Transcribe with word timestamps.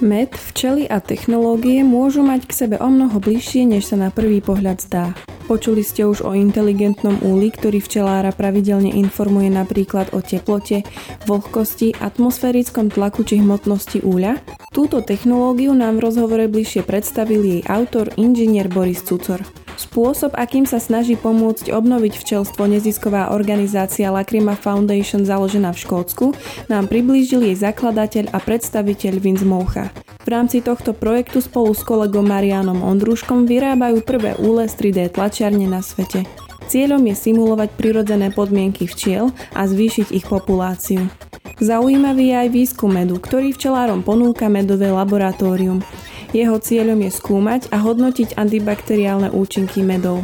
Med, 0.00 0.32
včely 0.32 0.88
a 0.88 0.96
technológie 0.96 1.84
môžu 1.84 2.24
mať 2.24 2.48
k 2.48 2.56
sebe 2.56 2.76
o 2.80 2.88
mnoho 2.88 3.20
bližšie, 3.20 3.68
než 3.68 3.92
sa 3.92 4.00
na 4.00 4.08
prvý 4.08 4.40
pohľad 4.40 4.80
zdá. 4.80 5.12
Počuli 5.44 5.84
ste 5.84 6.08
už 6.08 6.24
o 6.24 6.32
inteligentnom 6.32 7.20
úli, 7.20 7.52
ktorý 7.52 7.84
včelára 7.84 8.32
pravidelne 8.32 8.96
informuje 8.96 9.52
napríklad 9.52 10.16
o 10.16 10.24
teplote, 10.24 10.88
vlhkosti, 11.28 12.00
atmosférickom 12.00 12.88
tlaku 12.88 13.28
či 13.28 13.44
hmotnosti 13.44 14.00
úľa? 14.00 14.40
Túto 14.72 15.04
technológiu 15.04 15.76
nám 15.76 16.00
v 16.00 16.08
rozhovore 16.08 16.48
bližšie 16.48 16.80
predstavil 16.80 17.44
jej 17.44 17.62
autor 17.68 18.08
inžinier 18.16 18.72
Boris 18.72 19.04
Cucor. 19.04 19.44
Spôsob, 19.80 20.36
akým 20.36 20.68
sa 20.68 20.76
snaží 20.76 21.16
pomôcť 21.16 21.72
obnoviť 21.72 22.12
včelstvo 22.20 22.68
nezisková 22.68 23.32
organizácia 23.32 24.12
Lacrima 24.12 24.52
Foundation 24.52 25.24
založená 25.24 25.72
v 25.72 25.80
Škótsku, 25.80 26.36
nám 26.68 26.84
priblížil 26.92 27.40
jej 27.48 27.56
zakladateľ 27.56 28.28
a 28.28 28.38
predstaviteľ 28.44 29.14
Vince 29.16 29.48
Moucha. 29.48 29.88
V 30.20 30.28
rámci 30.28 30.60
tohto 30.60 30.92
projektu 30.92 31.40
spolu 31.40 31.72
s 31.72 31.80
kolegom 31.80 32.28
Marianom 32.28 32.84
Ondruškom 32.84 33.48
vyrábajú 33.48 34.04
prvé 34.04 34.36
úle 34.36 34.68
3D 34.68 35.16
tlačiarne 35.16 35.64
na 35.64 35.80
svete. 35.80 36.28
Cieľom 36.68 37.00
je 37.08 37.16
simulovať 37.16 37.72
prirodzené 37.80 38.36
podmienky 38.36 38.84
včiel 38.84 39.32
a 39.56 39.64
zvýšiť 39.64 40.12
ich 40.12 40.28
populáciu. 40.28 41.08
Zaujímavý 41.56 42.30
je 42.30 42.36
aj 42.36 42.48
výskum 42.52 42.92
medu, 42.92 43.16
ktorý 43.16 43.56
včelárom 43.56 44.04
ponúka 44.04 44.52
medové 44.52 44.92
laboratórium. 44.92 45.80
Jeho 46.30 46.62
cieľom 46.62 47.02
je 47.02 47.10
skúmať 47.10 47.74
a 47.74 47.82
hodnotiť 47.82 48.38
antibakteriálne 48.38 49.34
účinky 49.34 49.82
medov. 49.82 50.22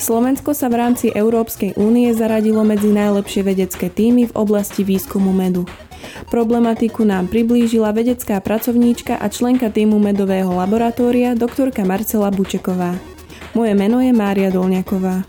Slovensko 0.00 0.56
sa 0.56 0.72
v 0.72 0.80
rámci 0.80 1.06
Európskej 1.12 1.76
únie 1.76 2.08
zaradilo 2.16 2.64
medzi 2.64 2.88
najlepšie 2.88 3.44
vedecké 3.44 3.92
týmy 3.92 4.32
v 4.32 4.36
oblasti 4.36 4.80
výskumu 4.80 5.30
medu. 5.30 5.68
Problematiku 6.32 7.04
nám 7.04 7.28
priblížila 7.28 7.92
vedecká 7.92 8.40
pracovníčka 8.40 9.20
a 9.20 9.26
členka 9.28 9.68
týmu 9.68 10.00
medového 10.00 10.50
laboratória 10.56 11.36
doktorka 11.36 11.84
Marcela 11.84 12.32
Bučeková. 12.32 12.96
Moje 13.52 13.76
meno 13.76 14.00
je 14.00 14.16
Mária 14.16 14.48
Dolňaková. 14.48 15.28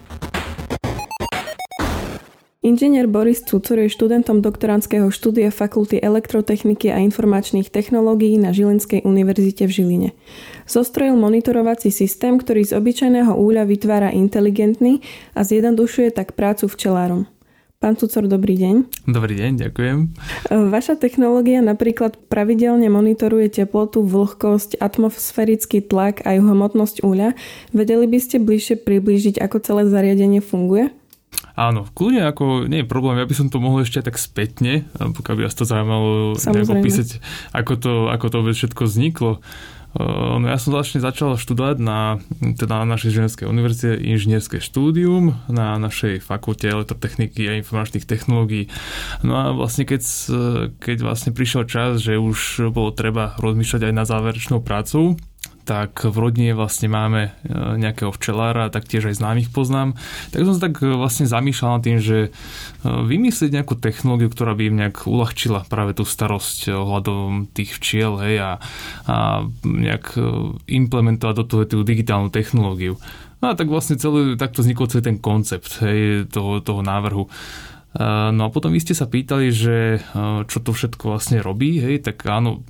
Inžinier 2.63 3.11
Boris 3.11 3.43
Cucor 3.43 3.75
je 3.75 3.91
študentom 3.91 4.39
doktorandského 4.39 5.11
štúdia 5.11 5.51
Fakulty 5.51 5.99
elektrotechniky 5.99 6.95
a 6.95 7.03
informačných 7.03 7.67
technológií 7.67 8.39
na 8.39 8.55
Žilinskej 8.55 9.03
univerzite 9.03 9.67
v 9.67 9.71
Žiline. 9.75 10.09
Zostrojil 10.63 11.19
monitorovací 11.19 11.91
systém, 11.91 12.39
ktorý 12.39 12.63
z 12.63 12.79
obyčajného 12.79 13.35
úľa 13.35 13.67
vytvára 13.67 14.15
inteligentný 14.15 15.03
a 15.35 15.43
zjednodušuje 15.43 16.15
tak 16.15 16.39
prácu 16.39 16.71
včelárom. 16.71 17.27
Pán 17.83 17.99
Cucor, 17.99 18.31
dobrý 18.31 18.55
deň. 18.55 18.75
Dobrý 19.11 19.35
deň, 19.43 19.51
ďakujem. 19.59 19.97
Vaša 20.47 20.95
technológia 20.95 21.59
napríklad 21.59 22.15
pravidelne 22.31 22.87
monitoruje 22.87 23.51
teplotu, 23.51 24.07
vlhkosť, 24.07 24.79
atmosférický 24.79 25.83
tlak 25.83 26.23
a 26.23 26.39
jeho 26.39 26.47
hmotnosť 26.47 27.03
úľa. 27.03 27.35
Vedeli 27.75 28.07
by 28.07 28.19
ste 28.23 28.39
bližšie 28.39 28.87
priblížiť, 28.87 29.35
ako 29.43 29.59
celé 29.59 29.83
zariadenie 29.91 30.39
funguje? 30.39 30.95
Áno, 31.53 31.85
kľudne 31.93 32.25
ako 32.25 32.65
nie 32.65 32.81
je 32.81 32.89
problém, 32.89 33.21
ja 33.21 33.29
by 33.29 33.35
som 33.37 33.47
to 33.53 33.61
mohol 33.61 33.85
ešte 33.85 34.01
tak 34.01 34.17
spätne, 34.17 34.89
pokiaľ 34.97 35.35
by 35.37 35.41
vás 35.45 35.53
to 35.53 35.69
zaujímalo 35.69 36.33
opísať, 36.33 37.21
ako 37.53 37.73
to, 37.77 37.93
ako 38.09 38.25
to 38.33 38.37
všetko 38.57 38.89
vzniklo. 38.89 39.37
No 39.93 40.41
ja 40.49 40.57
som 40.57 40.73
vlastne 40.73 40.97
začal 40.97 41.37
študovať 41.37 41.77
na, 41.77 42.17
teda 42.41 42.81
na 42.81 42.97
našej 42.97 43.13
ženskej 43.13 43.45
univerzite 43.45 43.93
inžinierské 44.01 44.57
štúdium 44.57 45.37
na 45.45 45.77
našej 45.77 46.25
fakulte 46.25 46.65
elektrotechniky 46.65 47.45
a 47.45 47.61
informačných 47.61 48.09
technológií. 48.09 48.73
No 49.21 49.37
a 49.37 49.53
vlastne 49.53 49.85
keď, 49.85 50.01
keď 50.81 50.97
vlastne 51.05 51.29
prišiel 51.37 51.69
čas, 51.69 52.01
že 52.01 52.17
už 52.17 52.73
bolo 52.73 52.89
treba 52.89 53.37
rozmýšľať 53.37 53.81
aj 53.85 53.93
na 53.93 54.03
záverečnou 54.09 54.65
prácu, 54.65 55.21
tak 55.63 56.03
v 56.03 56.15
rodine 56.15 56.51
vlastne 56.51 56.91
máme 56.91 57.31
e, 57.43 57.51
nejakého 57.79 58.11
včelára, 58.11 58.67
tak 58.67 58.83
tiež 58.87 59.11
aj 59.11 59.19
známych 59.23 59.49
poznám. 59.49 59.95
Tak 60.35 60.43
som 60.43 60.53
sa 60.59 60.67
tak 60.67 60.83
e, 60.83 60.91
vlastne 60.91 61.23
zamýšľal 61.23 61.79
nad 61.79 61.83
tým, 61.83 61.99
že 62.03 62.17
e, 62.27 62.29
vymyslieť 62.83 63.51
nejakú 63.55 63.79
technológiu, 63.79 64.27
ktorá 64.27 64.53
by 64.53 64.63
im 64.67 64.79
nejak 64.83 65.07
uľahčila 65.07 65.63
práve 65.71 65.95
tú 65.95 66.03
starosť 66.03 66.75
ohľadom 66.75 67.47
tých 67.55 67.79
včiel 67.79 68.19
hej, 68.19 68.35
a, 68.43 68.51
a 69.07 69.15
nejak 69.63 70.19
implementovať 70.67 71.35
do 71.39 71.45
toho 71.47 71.63
tú 71.63 71.77
digitálnu 71.87 72.27
technológiu. 72.27 72.99
No 73.43 73.51
a 73.51 73.59
tak 73.59 73.67
vlastne 73.67 73.99
celý, 73.99 74.39
takto 74.39 74.63
vznikol 74.63 74.87
celý 74.87 75.03
ten 75.03 75.19
koncept 75.19 75.83
hej, 75.83 76.31
toho, 76.31 76.63
toho 76.63 76.79
návrhu. 76.79 77.27
No 77.93 78.41
a 78.41 78.49
potom 78.49 78.73
vy 78.73 78.81
ste 78.81 78.97
sa 78.97 79.05
pýtali, 79.05 79.53
že 79.53 80.01
čo 80.49 80.57
to 80.65 80.73
všetko 80.73 81.13
vlastne 81.13 81.45
robí, 81.45 81.77
hej, 81.77 82.01
tak 82.01 82.25
áno, 82.25 82.65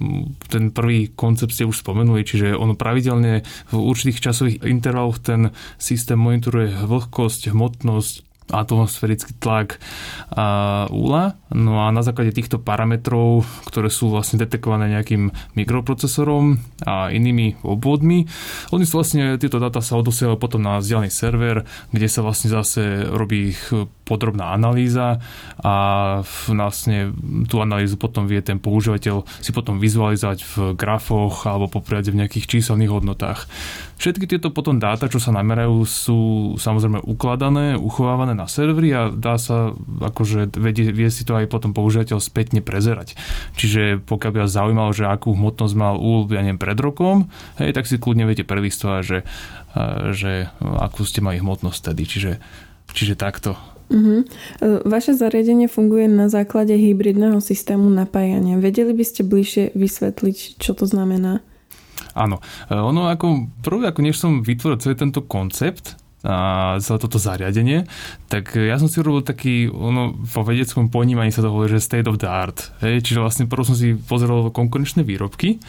ten 0.52 0.68
prvý 0.76 1.16
koncept 1.16 1.56
ste 1.56 1.64
už 1.64 1.80
spomenuli, 1.80 2.28
čiže 2.28 2.52
ono 2.52 2.76
pravidelne 2.76 3.48
v 3.72 3.76
určitých 3.76 4.20
časových 4.20 4.68
intervaloch 4.68 5.24
ten 5.24 5.56
systém 5.80 6.20
monitoruje 6.20 6.76
vlhkosť, 6.76 7.56
hmotnosť, 7.56 8.36
atmosférický 8.52 9.40
tlak 9.40 9.80
a 10.36 10.86
úla. 10.92 11.40
No 11.56 11.88
a 11.88 11.96
na 11.96 12.04
základe 12.04 12.36
týchto 12.36 12.60
parametrov, 12.60 13.48
ktoré 13.72 13.88
sú 13.88 14.12
vlastne 14.12 14.44
detekované 14.44 14.92
nejakým 14.92 15.32
mikroprocesorom 15.56 16.60
a 16.84 17.08
inými 17.08 17.64
obvodmi, 17.64 18.28
oni 18.76 18.84
sú 18.84 19.00
vlastne, 19.00 19.40
tieto 19.40 19.64
dáta 19.64 19.80
sa 19.80 19.96
odosielajú 19.96 20.36
potom 20.36 20.60
na 20.60 20.84
vzdialený 20.84 21.08
server, 21.08 21.64
kde 21.96 22.08
sa 22.12 22.20
vlastne 22.20 22.52
zase 22.52 23.08
robí 23.08 23.56
ich 23.56 23.64
podrobná 24.04 24.52
analýza 24.52 25.24
a 25.64 25.76
vlastne 26.52 27.16
tú 27.48 27.64
analýzu 27.64 27.96
potom 27.96 28.28
vie 28.28 28.44
ten 28.44 28.60
používateľ 28.60 29.24
si 29.40 29.56
potom 29.56 29.80
vizualizovať 29.80 30.40
v 30.44 30.54
grafoch 30.76 31.48
alebo 31.48 31.72
popriade 31.72 32.12
v 32.12 32.20
nejakých 32.24 32.60
číselných 32.60 32.92
hodnotách. 32.92 33.48
Všetky 34.04 34.28
tieto 34.28 34.52
potom 34.52 34.84
dáta, 34.84 35.08
čo 35.08 35.24
sa 35.24 35.32
namerajú, 35.32 35.88
sú 35.88 36.20
samozrejme 36.60 37.00
ukladané, 37.08 37.80
uchovávané 37.80 38.36
na 38.36 38.52
servery 38.52 38.92
a 38.92 39.02
dá 39.08 39.40
sa, 39.40 39.72
akože 40.04 40.52
vie, 40.60 40.92
vie 40.92 41.08
si 41.08 41.24
to 41.24 41.40
aj 41.40 41.48
potom 41.48 41.72
používateľ 41.72 42.20
spätne 42.20 42.60
prezerať. 42.60 43.16
Čiže 43.56 44.04
pokiaľ 44.04 44.32
by 44.36 44.40
vás 44.44 44.52
zaujímalo, 44.52 44.92
že 44.92 45.08
akú 45.08 45.32
hmotnosť 45.32 45.76
mal 45.80 45.96
úl, 45.96 46.28
ja 46.28 46.44
neviem, 46.44 46.60
pred 46.60 46.76
rokom, 46.76 47.32
hej, 47.64 47.72
tak 47.72 47.88
si 47.88 47.96
kľudne 47.96 48.28
viete 48.28 48.44
prelistovať, 48.44 49.02
že, 49.08 49.20
že 50.12 50.52
akú 50.60 51.08
ste 51.08 51.24
mali 51.24 51.40
hmotnosť 51.40 51.80
tedy. 51.80 52.04
Čiže, 52.04 52.32
čiže 52.92 53.16
takto. 53.16 53.56
Uh-huh. 53.92 54.24
Vaše 54.88 55.14
zariadenie 55.18 55.68
funguje 55.68 56.08
na 56.08 56.32
základe 56.32 56.76
hybridného 56.76 57.40
systému 57.44 57.88
napájania. 57.92 58.62
Vedeli 58.62 58.96
by 58.96 59.06
ste 59.06 59.22
bližšie 59.28 59.76
vysvetliť, 59.76 60.62
čo 60.62 60.72
to 60.76 60.88
znamená? 60.88 61.44
Áno. 62.14 62.40
E, 62.70 62.78
ono 62.78 63.10
ako, 63.10 63.50
prvé, 63.66 63.90
ako 63.90 64.02
než 64.06 64.16
som 64.22 64.46
vytvoril 64.46 64.78
celý 64.80 64.96
tento 64.98 65.26
koncept, 65.26 65.98
a 66.24 66.80
celé 66.80 66.98
toto 67.04 67.20
zariadenie, 67.20 67.84
tak 68.32 68.56
ja 68.56 68.80
som 68.80 68.88
si 68.88 68.96
urobil 69.04 69.28
taký, 69.28 69.68
ono, 69.68 70.16
po 70.24 70.48
vedeckom 70.48 70.88
ponímaní 70.88 71.36
sa 71.36 71.44
to 71.44 71.52
hovorí, 71.52 71.76
že 71.76 71.84
state 71.84 72.08
of 72.08 72.16
the 72.16 72.32
art. 72.32 72.72
Hej? 72.80 73.04
Čiže 73.04 73.20
vlastne 73.20 73.52
prvom 73.52 73.68
som 73.68 73.76
si 73.76 73.92
pozeral 73.92 74.48
konkurenčné 74.56 75.04
výrobky 75.04 75.60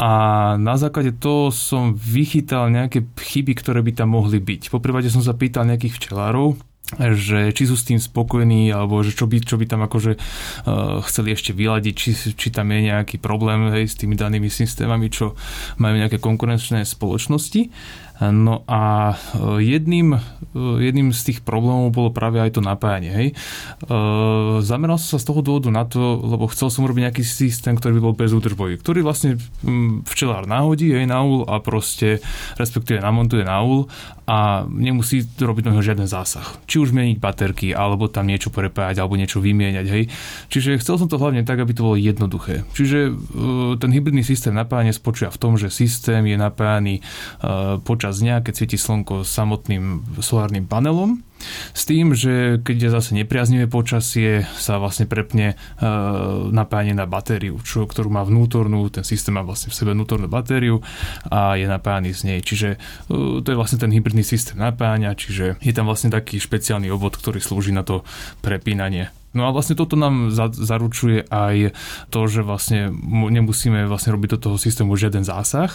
a 0.00 0.10
na 0.56 0.74
základe 0.80 1.12
toho 1.14 1.52
som 1.52 1.92
vychytal 1.92 2.72
nejaké 2.72 3.04
chyby, 3.14 3.52
ktoré 3.54 3.84
by 3.84 3.92
tam 3.92 4.16
mohli 4.16 4.40
byť. 4.40 4.72
Po 4.72 4.80
som 4.80 5.22
sa 5.22 5.36
pýtal 5.36 5.68
nejakých 5.68 6.00
včelárov, 6.00 6.56
že 6.92 7.50
či 7.56 7.64
sú 7.64 7.80
s 7.80 7.88
tým 7.88 7.96
spokojní, 7.96 8.68
alebo 8.68 9.00
že 9.00 9.16
čo 9.16 9.24
by, 9.24 9.40
čo 9.40 9.56
by 9.56 9.64
tam 9.64 9.88
akože 9.88 10.12
uh, 10.14 11.00
chceli 11.08 11.32
ešte 11.32 11.56
vyladiť, 11.56 11.94
či, 11.96 12.10
či 12.36 12.48
tam 12.52 12.68
je 12.70 12.92
nejaký 12.92 13.16
problém 13.16 13.72
hej, 13.72 13.88
s 13.88 13.96
tými 13.96 14.14
danými 14.14 14.52
systémami, 14.52 15.08
čo 15.08 15.32
majú 15.80 15.94
nejaké 15.96 16.20
konkurenčné 16.20 16.84
spoločnosti. 16.84 17.72
No 18.22 18.62
a 18.70 19.10
e, 19.10 19.66
jedným, 19.74 20.14
e, 20.14 20.20
jedným 20.86 21.10
z 21.10 21.20
tých 21.34 21.38
problémov 21.42 21.90
bolo 21.90 22.14
práve 22.14 22.38
aj 22.38 22.54
to 22.54 22.62
napájanie. 22.62 23.10
Hej. 23.10 23.28
Zameral 24.62 25.02
som 25.02 25.18
sa 25.18 25.22
z 25.22 25.26
toho 25.26 25.42
dôvodu 25.42 25.68
na 25.74 25.82
to, 25.82 26.22
lebo 26.22 26.46
chcel 26.46 26.70
som 26.70 26.86
urobiť 26.86 27.10
nejaký 27.10 27.24
systém, 27.26 27.74
ktorý 27.74 27.98
by 27.98 28.02
bol 28.06 28.14
bezúdržbový, 28.14 28.78
ktorý 28.78 29.02
vlastne 29.02 29.34
včelár 30.06 30.46
nahodí 30.46 30.94
hej, 30.94 31.10
na 31.10 31.26
úl 31.26 31.42
a 31.50 31.58
proste 31.58 32.22
respektíve 32.54 33.02
namontuje 33.02 33.42
na 33.42 33.58
úl 33.66 33.90
a 34.30 34.62
nemusí 34.70 35.26
robiť 35.26 35.68
noho 35.68 35.82
žiaden 35.82 36.06
zásah. 36.06 36.46
Či 36.70 36.78
už 36.78 36.94
meniť 36.94 37.18
baterky, 37.18 37.74
alebo 37.74 38.06
tam 38.06 38.30
niečo 38.30 38.54
prepájať, 38.54 39.02
alebo 39.02 39.18
niečo 39.18 39.42
vymieňať. 39.42 39.86
Hej. 39.90 40.04
Čiže 40.54 40.78
chcel 40.78 41.02
som 41.02 41.10
to 41.10 41.18
hlavne 41.18 41.42
tak, 41.42 41.58
aby 41.58 41.74
to 41.74 41.82
bolo 41.82 41.98
jednoduché. 41.98 42.62
Čiže 42.78 43.10
ten 43.82 43.90
hybridný 43.90 44.22
systém 44.22 44.54
napájania 44.54 44.94
spočíva 44.94 45.34
v 45.34 45.40
tom, 45.42 45.58
že 45.58 45.66
systém 45.66 46.22
je 46.30 46.38
napájaný 46.38 47.02
počas 47.82 48.04
počas 48.04 48.20
dňa, 48.20 48.44
keď 48.44 48.52
svieti 48.52 48.76
slnko 48.76 49.24
samotným 49.24 50.04
solárnym 50.20 50.68
panelom. 50.68 51.24
S 51.72 51.82
tým, 51.84 52.16
že 52.16 52.62
keď 52.62 52.76
je 52.88 52.90
zase 52.90 53.10
nepriaznivé 53.16 53.66
počasie, 53.66 54.46
sa 54.56 54.78
vlastne 54.78 55.08
prepne 55.08 55.54
e, 55.54 55.86
napájanie 56.50 56.96
na 56.96 57.08
batériu, 57.08 57.60
čo, 57.62 57.84
ktorú 57.84 58.10
má 58.10 58.22
vnútornú, 58.22 58.88
ten 58.88 59.02
systém 59.02 59.34
má 59.34 59.42
vlastne 59.42 59.70
v 59.72 59.78
sebe 59.78 59.90
vnútornú 59.92 60.26
batériu 60.26 60.80
a 61.28 61.56
je 61.58 61.66
napájaný 61.68 62.14
z 62.14 62.20
nej. 62.28 62.38
Čiže 62.40 62.68
e, 62.74 63.42
to 63.42 63.46
je 63.46 63.58
vlastne 63.58 63.80
ten 63.80 63.92
hybridný 63.92 64.22
systém 64.22 64.56
napájania, 64.56 65.16
čiže 65.16 65.60
je 65.60 65.72
tam 65.72 65.86
vlastne 65.88 66.12
taký 66.12 66.40
špeciálny 66.40 66.88
obvod, 66.90 67.16
ktorý 67.18 67.38
slúži 67.38 67.72
na 67.72 67.86
to 67.86 68.02
prepínanie 68.44 69.12
No 69.34 69.50
a 69.50 69.50
vlastne 69.50 69.74
toto 69.74 69.98
nám 69.98 70.30
za, 70.30 70.46
zaručuje 70.54 71.26
aj 71.26 71.74
to, 72.14 72.20
že 72.30 72.46
vlastne 72.46 72.94
nemusíme 73.10 73.90
vlastne 73.90 74.14
robiť 74.14 74.38
do 74.38 74.42
toho 74.48 74.56
systému 74.56 74.94
žiaden 74.94 75.26
zásah, 75.26 75.74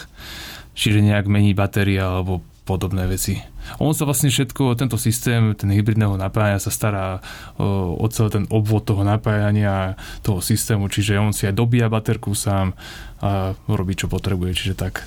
čiže 0.72 1.04
nejak 1.04 1.28
mení 1.28 1.52
batéria 1.52 2.08
alebo 2.08 2.40
podobné 2.64 3.04
veci. 3.04 3.44
On 3.78 3.94
sa 3.94 4.08
vlastne 4.08 4.32
všetko, 4.32 4.74
tento 4.74 4.98
systém, 4.98 5.54
ten 5.54 5.70
hybridného 5.70 6.18
napájania 6.18 6.58
sa 6.58 6.72
stará 6.72 7.22
o, 7.60 7.94
o 7.94 8.06
celý 8.10 8.42
ten 8.42 8.44
obvod 8.50 8.88
toho 8.88 9.06
napájania 9.06 9.94
toho 10.26 10.42
systému, 10.42 10.90
čiže 10.90 11.20
on 11.20 11.30
si 11.30 11.46
aj 11.46 11.54
dobíja 11.54 11.86
baterku 11.86 12.34
sám 12.34 12.74
a 13.20 13.54
robí, 13.68 13.94
čo 13.94 14.10
potrebuje, 14.10 14.56
čiže 14.56 14.74
tak. 14.74 15.06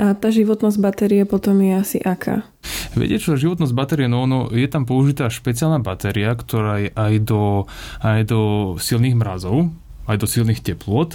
A 0.00 0.16
tá 0.16 0.32
životnosť 0.32 0.78
batérie 0.80 1.22
potom 1.28 1.60
je 1.60 1.72
asi 1.76 1.98
aká? 2.00 2.48
Viete 2.96 3.20
čo, 3.20 3.36
životnosť 3.36 3.76
batérie, 3.76 4.08
no 4.08 4.24
ono, 4.24 4.48
je 4.48 4.64
tam 4.64 4.88
použitá 4.88 5.28
špeciálna 5.28 5.84
batéria, 5.84 6.32
ktorá 6.32 6.80
je 6.80 6.90
aj 6.96 7.14
do, 7.28 7.68
aj 8.00 8.20
do 8.24 8.40
silných 8.80 9.16
mrazov, 9.16 9.68
aj 10.06 10.16
do 10.18 10.26
silných 10.26 10.62
teplôt. 10.62 11.14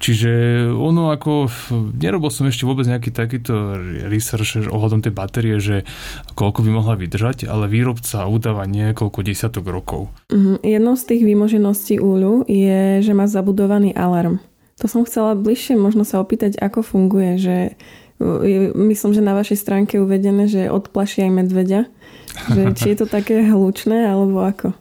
Čiže 0.00 0.64
ono 0.72 1.12
ako, 1.12 1.52
nerobil 1.96 2.32
som 2.32 2.48
ešte 2.48 2.64
vôbec 2.64 2.88
nejaký 2.88 3.12
takýto 3.12 3.76
research 4.08 4.68
ohľadom 4.68 5.04
tej 5.04 5.12
batérie, 5.12 5.56
že 5.60 5.84
koľko 6.32 6.64
by 6.64 6.70
mohla 6.72 6.94
vydržať, 6.96 7.44
ale 7.44 7.68
výrobca 7.68 8.24
udáva 8.24 8.64
niekoľko 8.64 9.20
desiatok 9.20 9.68
rokov. 9.68 10.08
Mm, 10.32 10.58
jednou 10.64 10.94
z 10.96 11.04
tých 11.12 11.22
výmožeností 11.28 12.00
úľu 12.00 12.48
je, 12.48 13.04
že 13.04 13.12
má 13.12 13.28
zabudovaný 13.28 13.92
alarm. 13.92 14.40
To 14.80 14.90
som 14.90 15.04
chcela 15.06 15.38
bližšie 15.38 15.78
možno 15.78 16.02
sa 16.02 16.18
opýtať, 16.18 16.58
ako 16.58 16.82
funguje, 16.82 17.38
že 17.38 17.56
myslím, 18.74 19.12
že 19.14 19.22
na 19.22 19.34
vašej 19.34 19.58
stránke 19.58 19.98
je 19.98 20.04
uvedené, 20.04 20.46
že 20.46 20.70
odplaší 20.70 21.26
aj 21.26 21.32
medveďa. 21.42 21.80
Že, 22.48 22.62
či 22.78 22.86
je 22.94 22.96
to 23.02 23.06
také 23.10 23.44
hlučné, 23.44 24.08
alebo 24.08 24.40
ako? 24.40 24.72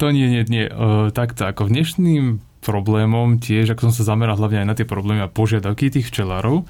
To 0.00 0.08
nie, 0.14 0.30
nie, 0.30 0.42
nie. 0.48 0.64
Uh, 0.70 1.10
takto, 1.12 1.44
ako 1.44 1.68
dnešným 1.68 2.40
problémom 2.66 3.38
tiež, 3.38 3.78
ako 3.78 3.88
som 3.88 3.94
sa 3.94 4.10
zameral 4.10 4.34
hlavne 4.34 4.66
aj 4.66 4.68
na 4.68 4.74
tie 4.74 4.82
problémy 4.82 5.22
a 5.22 5.30
požiadavky 5.30 5.94
tých 5.94 6.10
včelárov, 6.10 6.66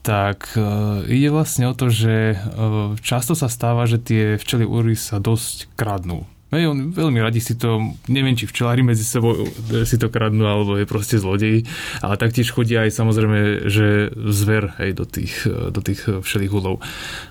tak 0.00 0.56
uh, 0.56 1.04
ide 1.04 1.28
vlastne 1.28 1.68
o 1.68 1.76
to, 1.76 1.92
že 1.92 2.40
uh, 2.40 2.96
často 3.04 3.36
sa 3.36 3.52
stáva, 3.52 3.84
že 3.84 4.00
tie 4.00 4.40
včely 4.40 4.64
úry 4.64 4.96
sa 4.96 5.20
dosť 5.20 5.68
kradnú. 5.76 6.24
Hej, 6.48 6.64
on 6.72 6.96
veľmi 6.96 7.20
radi 7.20 7.44
si 7.44 7.60
to, 7.60 7.92
neviem, 8.08 8.32
či 8.32 8.48
včelári 8.48 8.80
medzi 8.80 9.04
sebou 9.04 9.44
si 9.84 10.00
to 10.00 10.08
kradnú, 10.08 10.48
alebo 10.48 10.80
je 10.80 10.88
proste 10.88 11.20
zlodej, 11.20 11.68
ale 12.00 12.16
taktiež 12.16 12.56
chodia 12.56 12.88
aj 12.88 12.96
samozrejme, 12.96 13.68
že 13.68 14.08
zver 14.16 14.72
hej, 14.80 14.96
do 14.96 15.04
tých, 15.04 15.44
do 15.44 15.80
tých 15.84 16.08
všelých 16.08 16.52
úlov. 16.56 16.80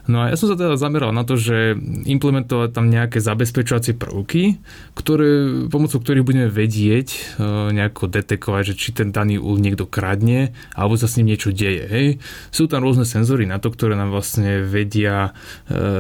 No 0.05 0.21
a 0.21 0.29
ja 0.29 0.37
som 0.37 0.53
sa 0.53 0.53
teda 0.53 0.77
zameral 0.77 1.09
na 1.17 1.25
to, 1.25 1.33
že 1.33 1.73
implementovať 2.05 2.69
tam 2.77 2.93
nejaké 2.93 3.17
zabezpečovacie 3.17 3.97
prvky, 3.97 4.61
ktoré, 4.93 5.65
pomocou 5.65 5.97
ktorých 5.97 6.21
budeme 6.21 6.47
vedieť 6.53 7.41
nejako 7.73 8.13
detekovať, 8.13 8.69
že 8.69 8.77
či 8.77 8.89
ten 8.93 9.09
daný 9.09 9.41
úl 9.41 9.57
niekto 9.57 9.89
kradne, 9.89 10.53
alebo 10.77 10.93
sa 10.93 11.09
s 11.09 11.17
ním 11.17 11.33
niečo 11.33 11.49
deje. 11.49 11.89
Hej. 11.89 12.07
Sú 12.53 12.69
tam 12.69 12.85
rôzne 12.85 13.01
senzory 13.01 13.49
na 13.49 13.57
to, 13.57 13.73
ktoré 13.73 13.97
nám 13.97 14.13
vlastne 14.13 14.61
vedia, 14.61 15.33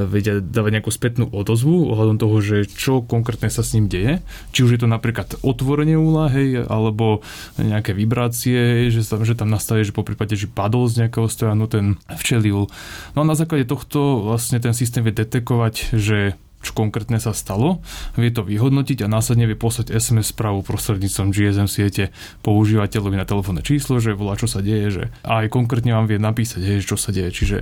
vedia 0.05 0.37
dávať 0.37 0.71
nejakú 0.77 0.93
spätnú 0.93 1.25
odozvu 1.33 1.89
ohľadom 1.89 2.21
toho, 2.21 2.37
že 2.45 2.69
čo 2.69 3.06
konkrétne 3.07 3.47
sa 3.47 3.63
s 3.63 3.73
ním 3.73 3.87
deje. 3.87 4.19
Či 4.51 4.59
už 4.67 4.71
je 4.75 4.81
to 4.83 4.91
napríklad 4.91 5.39
otvorenie 5.41 5.95
úla, 5.95 6.29
alebo 6.67 7.23
nejaké 7.55 7.95
vibrácie, 7.95 8.91
že, 8.91 9.01
že 9.01 9.33
tam 9.33 9.47
nastaví, 9.47 9.87
že 9.87 9.95
po 9.95 10.03
prípade, 10.03 10.35
že 10.35 10.51
padol 10.51 10.91
z 10.91 11.07
nejakého 11.07 11.31
stojanu 11.31 11.71
ten 11.71 11.95
včelí 12.11 12.51
úl. 12.51 12.67
No 13.15 13.23
a 13.23 13.29
na 13.29 13.39
základe 13.39 13.65
tohto 13.65 14.27
vlastne 14.27 14.59
ten 14.59 14.75
systém 14.75 15.01
vie 15.01 15.15
detekovať, 15.15 15.95
že 15.95 16.35
čo 16.67 16.73
konkrétne 16.73 17.21
sa 17.21 17.37
stalo, 17.37 17.85
vie 18.17 18.33
to 18.33 18.41
vyhodnotiť 18.41 19.05
a 19.05 19.11
následne 19.11 19.45
vie 19.45 19.55
poslať 19.55 19.93
SMS 19.93 20.33
správu 20.33 20.65
prostredníctvom 20.65 21.29
GSM 21.29 21.69
siete 21.69 22.09
používateľovi 22.41 23.15
na 23.15 23.29
telefónne 23.29 23.61
číslo, 23.61 24.01
že 24.01 24.17
volá, 24.17 24.35
čo 24.35 24.49
sa 24.49 24.65
deje, 24.65 24.87
že 24.89 25.03
a 25.21 25.45
aj 25.45 25.53
konkrétne 25.53 25.93
vám 25.93 26.09
vie 26.09 26.17
napísať, 26.17 26.65
hej, 26.65 26.83
čo 26.83 26.97
sa 26.97 27.13
deje. 27.13 27.29
Čiže 27.29 27.57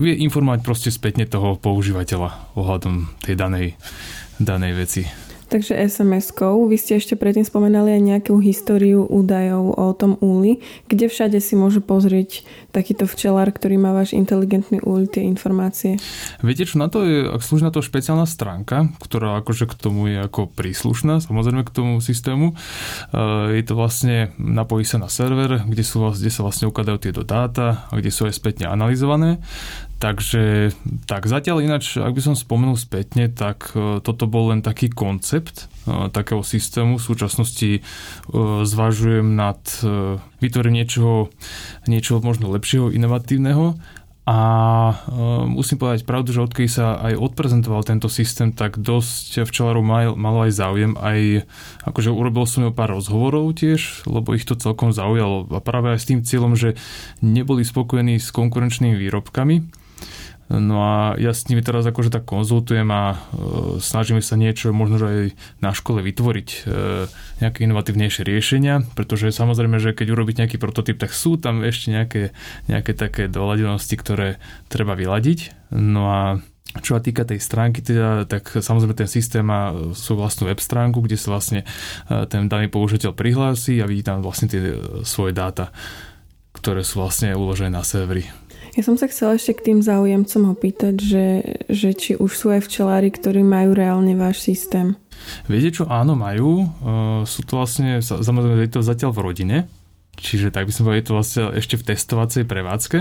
vie 0.00 0.16
informovať 0.24 0.64
proste 0.64 0.90
spätne 0.90 1.28
toho 1.28 1.60
používateľa 1.60 2.56
ohľadom 2.56 3.12
tej 3.20 3.34
danej 3.36 3.66
danej 4.38 4.72
veci. 4.74 5.02
Takže 5.48 5.80
SMS-kou. 5.80 6.68
Vy 6.68 6.76
ste 6.76 7.00
ešte 7.00 7.16
predtým 7.16 7.40
spomenali 7.40 7.96
aj 7.96 8.02
nejakú 8.04 8.36
históriu 8.36 9.08
údajov 9.08 9.80
o 9.80 9.96
tom 9.96 10.20
úli. 10.20 10.60
Kde 10.92 11.08
všade 11.08 11.40
si 11.40 11.56
môže 11.56 11.80
pozrieť 11.80 12.44
takýto 12.68 13.08
včelár, 13.08 13.48
ktorý 13.48 13.80
má 13.80 13.96
váš 13.96 14.12
inteligentný 14.12 14.84
úl, 14.84 15.08
tie 15.08 15.24
informácie? 15.24 15.96
Viete 16.44 16.68
čo, 16.68 16.76
na 16.76 16.92
to 16.92 17.00
je, 17.00 17.32
slúži 17.40 17.64
na 17.64 17.72
to 17.72 17.80
špeciálna 17.80 18.28
stránka, 18.28 18.92
ktorá 19.00 19.40
akože 19.40 19.72
k 19.72 19.74
tomu 19.80 20.12
je 20.12 20.20
ako 20.20 20.52
príslušná, 20.52 21.24
samozrejme 21.24 21.64
k 21.64 21.72
tomu 21.72 22.04
systému. 22.04 22.52
Eh, 22.52 23.56
je 23.56 23.64
to 23.64 23.72
vlastne, 23.72 24.36
napojí 24.36 24.84
sa 24.84 25.00
na 25.00 25.08
server, 25.08 25.64
kde, 25.64 25.80
sú, 25.80 26.12
kde 26.12 26.28
sa 26.28 26.44
vlastne 26.44 26.68
ukladajú 26.68 27.08
tieto 27.08 27.24
dáta 27.24 27.88
a 27.88 27.96
kde 27.96 28.12
sú 28.12 28.28
aj 28.28 28.36
spätne 28.36 28.68
analyzované. 28.68 29.40
Takže 29.98 30.70
tak 31.10 31.26
zatiaľ 31.26 31.66
ináč, 31.66 31.98
ak 31.98 32.14
by 32.14 32.22
som 32.22 32.38
spomenul 32.38 32.78
spätne, 32.78 33.26
tak 33.26 33.74
e, 33.74 33.98
toto 33.98 34.30
bol 34.30 34.54
len 34.54 34.62
taký 34.62 34.94
koncept 34.94 35.66
e, 35.90 36.06
takého 36.14 36.46
systému. 36.46 37.02
V 37.02 37.06
súčasnosti 37.10 37.70
e, 37.74 37.80
zvažujem 38.62 39.34
nad 39.34 39.58
vytvorením 40.38 40.86
niečoho, 40.86 41.34
niečoho 41.90 42.22
možno 42.22 42.46
lepšieho, 42.54 42.94
inovatívneho 42.94 43.74
a 44.28 44.38
musím 45.48 45.80
povedať 45.80 46.04
pravdu, 46.04 46.36
že 46.36 46.44
odkedy 46.44 46.68
sa 46.68 47.00
aj 47.00 47.16
odprezentoval 47.16 47.80
tento 47.80 48.12
systém, 48.12 48.52
tak 48.52 48.76
dosť 48.76 49.48
včelárov 49.48 49.80
mal, 49.80 50.12
malo 50.20 50.44
aj 50.44 50.52
záujem. 50.52 50.92
Aj 51.00 51.48
akože 51.88 52.12
urobil 52.12 52.44
som 52.44 52.68
pár 52.76 52.92
rozhovorov 52.92 53.56
tiež, 53.56 54.04
lebo 54.04 54.36
ich 54.36 54.44
to 54.44 54.52
celkom 54.52 54.92
zaujalo. 54.92 55.48
A 55.48 55.64
práve 55.64 55.96
aj 55.96 56.04
s 56.04 56.08
tým 56.12 56.20
cieľom, 56.20 56.60
že 56.60 56.76
neboli 57.24 57.64
spokojení 57.64 58.20
s 58.20 58.28
konkurenčnými 58.28 59.00
výrobkami, 59.00 59.77
No 60.48 60.80
a 60.80 61.12
ja 61.20 61.36
s 61.36 61.44
nimi 61.52 61.60
teraz 61.60 61.84
akože 61.84 62.08
tak 62.08 62.24
konzultujem 62.24 62.88
a 62.88 63.02
e, 63.12 63.16
snažíme 63.84 64.24
sa 64.24 64.32
niečo 64.40 64.72
možno 64.72 64.96
aj 65.04 65.36
na 65.60 65.76
škole 65.76 66.00
vytvoriť, 66.00 66.48
e, 66.48 66.58
nejaké 67.44 67.68
inovatívnejšie 67.68 68.24
riešenia, 68.24 68.80
pretože 68.96 69.28
samozrejme, 69.28 69.76
že 69.76 69.92
keď 69.92 70.16
urobiť 70.16 70.34
nejaký 70.40 70.56
prototyp, 70.56 70.96
tak 70.96 71.12
sú 71.12 71.36
tam 71.36 71.60
ešte 71.60 71.92
nejaké, 71.92 72.22
nejaké 72.64 72.96
také 72.96 73.28
doladenosti, 73.28 73.92
ktoré 74.00 74.40
treba 74.72 74.96
vyladiť. 74.96 75.68
No 75.76 76.08
a 76.08 76.20
čo 76.80 76.96
sa 76.96 77.04
týka 77.04 77.24
tej 77.24 77.40
stránky, 77.40 77.80
teda, 77.80 78.28
tak 78.28 78.48
samozrejme 78.48 78.96
ten 78.96 79.08
systém 79.08 79.44
má 79.44 79.72
svoju 79.96 80.20
vlastnú 80.20 80.44
web 80.48 80.60
stránku, 80.60 81.00
kde 81.00 81.16
sa 81.16 81.32
vlastne 81.32 81.64
e, 81.64 82.24
ten 82.28 82.48
daný 82.48 82.72
použiteľ 82.72 83.16
prihlási 83.16 83.80
a 83.80 83.88
vidí 83.88 84.04
tam 84.04 84.24
vlastne 84.24 84.48
tie 84.48 84.60
e, 84.60 85.04
svoje 85.04 85.32
dáta, 85.32 85.72
ktoré 86.56 86.84
sú 86.84 87.00
vlastne 87.00 87.32
uložené 87.32 87.72
na 87.72 87.84
servery. 87.84 88.28
Ja 88.76 88.82
som 88.84 88.98
sa 89.00 89.08
chcela 89.08 89.38
ešte 89.38 89.56
k 89.56 89.64
tým 89.72 89.78
záujemcom 89.80 90.52
opýtať, 90.52 90.94
že, 90.98 91.26
že 91.70 91.90
či 91.96 92.12
už 92.18 92.30
sú 92.34 92.52
aj 92.52 92.66
včelári, 92.66 93.08
ktorí 93.08 93.40
majú 93.46 93.72
reálne 93.72 94.12
váš 94.18 94.44
systém. 94.44 94.98
Viete 95.50 95.82
čo, 95.82 95.84
áno, 95.88 96.14
majú. 96.14 96.68
Sú 97.26 97.42
to 97.42 97.58
vlastne, 97.58 97.98
samozrejme, 98.04 98.64
je 98.64 98.72
to 98.74 98.86
zatiaľ 98.86 99.10
v 99.16 99.22
rodine, 99.24 99.56
čiže 100.14 100.54
tak 100.54 100.68
by 100.68 100.72
som 100.72 100.86
povedal, 100.86 101.00
je 101.00 101.08
to 101.08 101.16
vlastne 101.16 101.42
ešte 101.58 101.74
v 101.74 101.86
testovacej 101.90 102.42
prevádzke. 102.46 102.98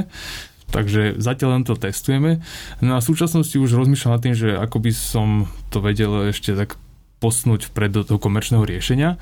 Takže 0.67 1.15
zatiaľ 1.15 1.49
len 1.55 1.63
to 1.63 1.79
testujeme. 1.79 2.43
No 2.83 2.97
a 2.97 2.99
v 2.99 3.07
súčasnosti 3.07 3.55
už 3.55 3.71
rozmýšľam 3.71 4.19
nad 4.19 4.23
tým, 4.23 4.35
že 4.35 4.51
ako 4.59 4.83
by 4.83 4.91
som 4.91 5.47
to 5.71 5.79
vedel 5.79 6.27
ešte 6.27 6.51
tak 6.59 6.75
posnúť 7.23 7.71
vpred 7.71 7.95
do 7.95 8.01
toho 8.03 8.19
komerčného 8.19 8.67
riešenia. 8.67 9.15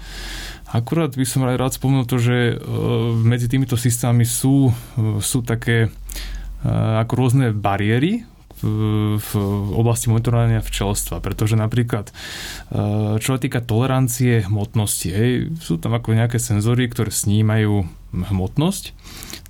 Akurát 0.76 1.16
by 1.16 1.24
som 1.24 1.48
aj 1.48 1.56
rád 1.56 1.72
spomenul 1.80 2.04
to, 2.04 2.20
že 2.20 2.60
medzi 3.24 3.48
týmito 3.48 3.80
systémami 3.80 4.28
sú, 4.28 4.76
sú 5.24 5.40
také 5.40 5.88
Eh, 6.66 6.96
ako 7.06 7.14
rôzne 7.14 7.54
bariéry, 7.54 8.26
v 8.66 9.32
oblasti 9.76 10.08
monitorovania 10.08 10.64
včelstva, 10.64 11.20
pretože 11.20 11.60
napríklad 11.60 12.08
čo 13.20 13.30
sa 13.36 13.38
týka 13.38 13.60
tolerancie 13.60 14.48
hmotnosti, 14.48 15.12
hej, 15.12 15.52
sú 15.60 15.76
tam 15.76 15.92
ako 16.00 16.16
nejaké 16.16 16.40
senzory, 16.40 16.88
ktoré 16.88 17.12
snímajú 17.12 17.84
hmotnosť 18.16 18.96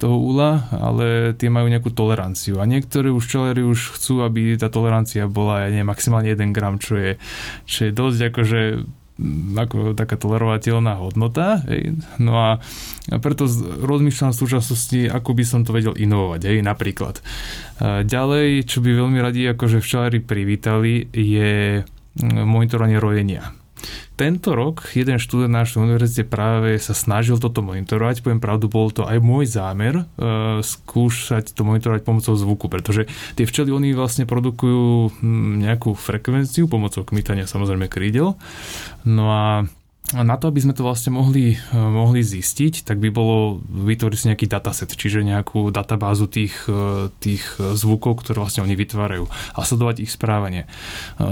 toho 0.01 0.17
úla, 0.19 0.67
ale 0.73 1.37
tie 1.37 1.53
majú 1.53 1.69
nejakú 1.69 1.93
toleranciu. 1.93 2.57
A 2.57 2.65
niektorí 2.65 3.13
už 3.13 3.29
včelery 3.29 3.61
už 3.61 3.93
chcú, 3.93 4.25
aby 4.25 4.57
tá 4.57 4.73
tolerancia 4.73 5.29
bola 5.29 5.63
ja 5.63 5.67
neviem, 5.69 5.87
maximálne 5.87 6.33
1 6.33 6.51
gram, 6.51 6.81
čo 6.81 6.97
je, 6.97 7.11
čo 7.69 7.87
je 7.87 7.91
dosť 7.93 8.19
akože 8.33 8.61
ako 9.55 9.95
taká 9.95 10.19
tolerovateľná 10.19 10.99
hodnota. 10.99 11.63
Hej. 11.65 11.95
No 12.19 12.35
a 12.35 12.49
preto 13.23 13.47
rozmýšľam 13.81 14.35
v 14.35 14.41
súčasnosti, 14.43 14.99
ako 15.07 15.31
by 15.35 15.43
som 15.47 15.63
to 15.63 15.71
vedel 15.71 15.95
inovovať. 15.95 16.41
Hej. 16.51 16.57
Napríklad. 16.63 17.23
Ďalej, 18.03 18.67
čo 18.67 18.83
by 18.83 18.91
veľmi 18.91 19.19
radi 19.23 19.47
akože 19.47 19.79
včelári 19.79 20.19
privítali, 20.19 21.07
je 21.11 21.83
monitorovanie 22.21 22.99
rojenia. 22.99 23.51
Tento 24.15 24.55
rok 24.55 24.95
jeden 24.95 25.19
študent 25.19 25.51
na 25.51 25.67
našej 25.67 25.83
univerzite 25.83 26.23
práve 26.23 26.79
sa 26.79 26.95
snažil 26.95 27.35
toto 27.35 27.59
monitorovať. 27.59 28.23
Poviem 28.23 28.39
pravdu, 28.39 28.71
bol 28.71 28.87
to 28.87 29.03
aj 29.03 29.19
môj 29.19 29.43
zámer 29.43 30.07
uh, 30.07 30.63
skúšať 30.63 31.51
to 31.51 31.67
monitorovať 31.67 32.07
pomocou 32.07 32.31
zvuku, 32.31 32.71
pretože 32.71 33.11
tie 33.35 33.43
včely 33.43 33.75
oni 33.75 33.91
vlastne 33.91 34.23
produkujú 34.23 35.19
hm, 35.19 35.67
nejakú 35.67 35.99
frekvenciu 35.99 36.71
pomocou 36.71 37.03
kmitania 37.03 37.43
samozrejme 37.43 37.91
krídel. 37.91 38.39
No 39.03 39.35
a 39.35 39.67
na 40.13 40.37
to, 40.37 40.53
aby 40.53 40.61
sme 40.61 40.77
to 40.77 40.85
vlastne 40.85 41.17
mohli, 41.17 41.57
e, 41.57 41.73
mohli 41.73 42.21
zistiť, 42.21 42.85
tak 42.85 43.01
by 43.01 43.09
bolo 43.09 43.57
vytvoriť 43.65 44.17
si 44.21 44.29
nejaký 44.29 44.45
dataset, 44.45 44.93
čiže 44.93 45.25
nejakú 45.25 45.73
databázu 45.73 46.29
tých, 46.29 46.53
e, 46.69 47.09
tých 47.17 47.57
zvukov, 47.57 48.21
ktoré 48.21 48.45
vlastne 48.45 48.61
oni 48.61 48.77
vytvárajú 48.77 49.25
a 49.25 49.59
sledovať 49.65 50.05
ich 50.05 50.13
správanie. 50.13 50.69
E, 51.17 51.27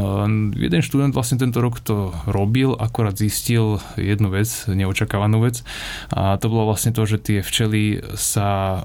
jeden 0.57 0.81
študent 0.81 1.13
vlastne 1.13 1.37
tento 1.37 1.61
rok 1.61 1.85
to 1.85 2.17
robil, 2.25 2.73
akorát 2.73 3.13
zistil 3.13 3.77
jednu 3.93 4.33
vec, 4.33 4.49
neočakávanú 4.65 5.45
vec 5.45 5.61
a 6.09 6.41
to 6.41 6.49
bolo 6.49 6.73
vlastne 6.73 6.97
to, 6.97 7.05
že 7.05 7.21
tie 7.21 7.39
včely 7.45 8.01
sa 8.17 8.81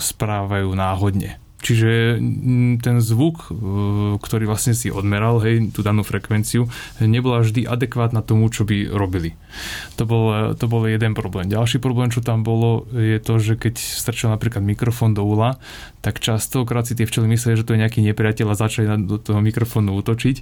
správajú 0.00 0.72
náhodne. 0.72 1.36
Čiže 1.66 2.22
mm, 2.22 2.78
ten 2.78 3.02
zvuk, 3.02 3.50
e, 3.50 3.58
ktorý 4.22 4.46
vlastne 4.46 4.70
si 4.70 4.86
odmeral, 4.94 5.42
hej, 5.42 5.74
tú 5.74 5.82
danú 5.82 6.06
frekvenciu, 6.06 6.70
nebola 7.02 7.42
vždy 7.42 7.66
adekvátna 7.66 8.22
tomu, 8.22 8.46
čo 8.54 8.62
by 8.62 8.86
robili. 8.86 9.34
To 9.98 10.06
bol, 10.06 10.54
to 10.54 10.70
bol 10.70 10.86
jeden 10.86 11.18
problém. 11.18 11.50
Ďalší 11.50 11.82
problém, 11.82 12.14
čo 12.14 12.22
tam 12.22 12.46
bolo, 12.46 12.86
je 12.94 13.18
to, 13.18 13.42
že 13.42 13.58
keď 13.58 13.74
strčil 13.82 14.30
napríklad 14.30 14.62
mikrofón 14.62 15.18
do 15.18 15.26
úla, 15.26 15.58
tak 16.06 16.22
častokrát 16.22 16.86
si 16.86 16.94
tie 16.94 17.02
včely 17.02 17.26
mysleli, 17.26 17.58
že 17.58 17.66
to 17.66 17.74
je 17.74 17.82
nejaký 17.82 17.98
nepriateľ 18.06 18.54
a 18.54 18.60
začali 18.62 18.86
do 19.02 19.18
toho 19.18 19.42
mikrofónu 19.42 19.98
útočiť 19.98 20.36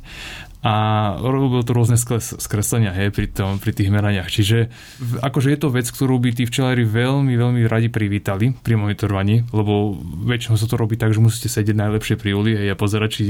a 0.64 0.75
robil 1.21 1.61
to 1.61 1.76
rôzne 1.76 2.00
skreslenia 2.40 2.97
hej, 2.97 3.12
pri, 3.12 3.28
tom, 3.28 3.61
pri 3.61 3.76
tých 3.76 3.92
meraniach. 3.92 4.33
Čiže 4.33 4.73
akože 5.21 5.52
je 5.52 5.59
to 5.61 5.68
vec, 5.68 5.85
ktorú 5.85 6.16
by 6.16 6.33
tí 6.33 6.49
včelári 6.49 6.88
veľmi, 6.88 7.37
veľmi 7.37 7.68
radi 7.68 7.92
privítali 7.92 8.56
pri 8.56 8.80
monitorovaní, 8.80 9.44
lebo 9.52 9.92
väčšinou 10.25 10.56
sa 10.56 10.64
to 10.64 10.80
robí 10.80 10.97
tak, 10.97 11.12
že 11.12 11.21
musíte 11.21 11.52
sedieť 11.52 11.76
najlepšie 11.76 12.16
pri 12.16 12.30
uli 12.33 12.56
a 12.56 12.73
pozerať, 12.73 13.11
či 13.12 13.23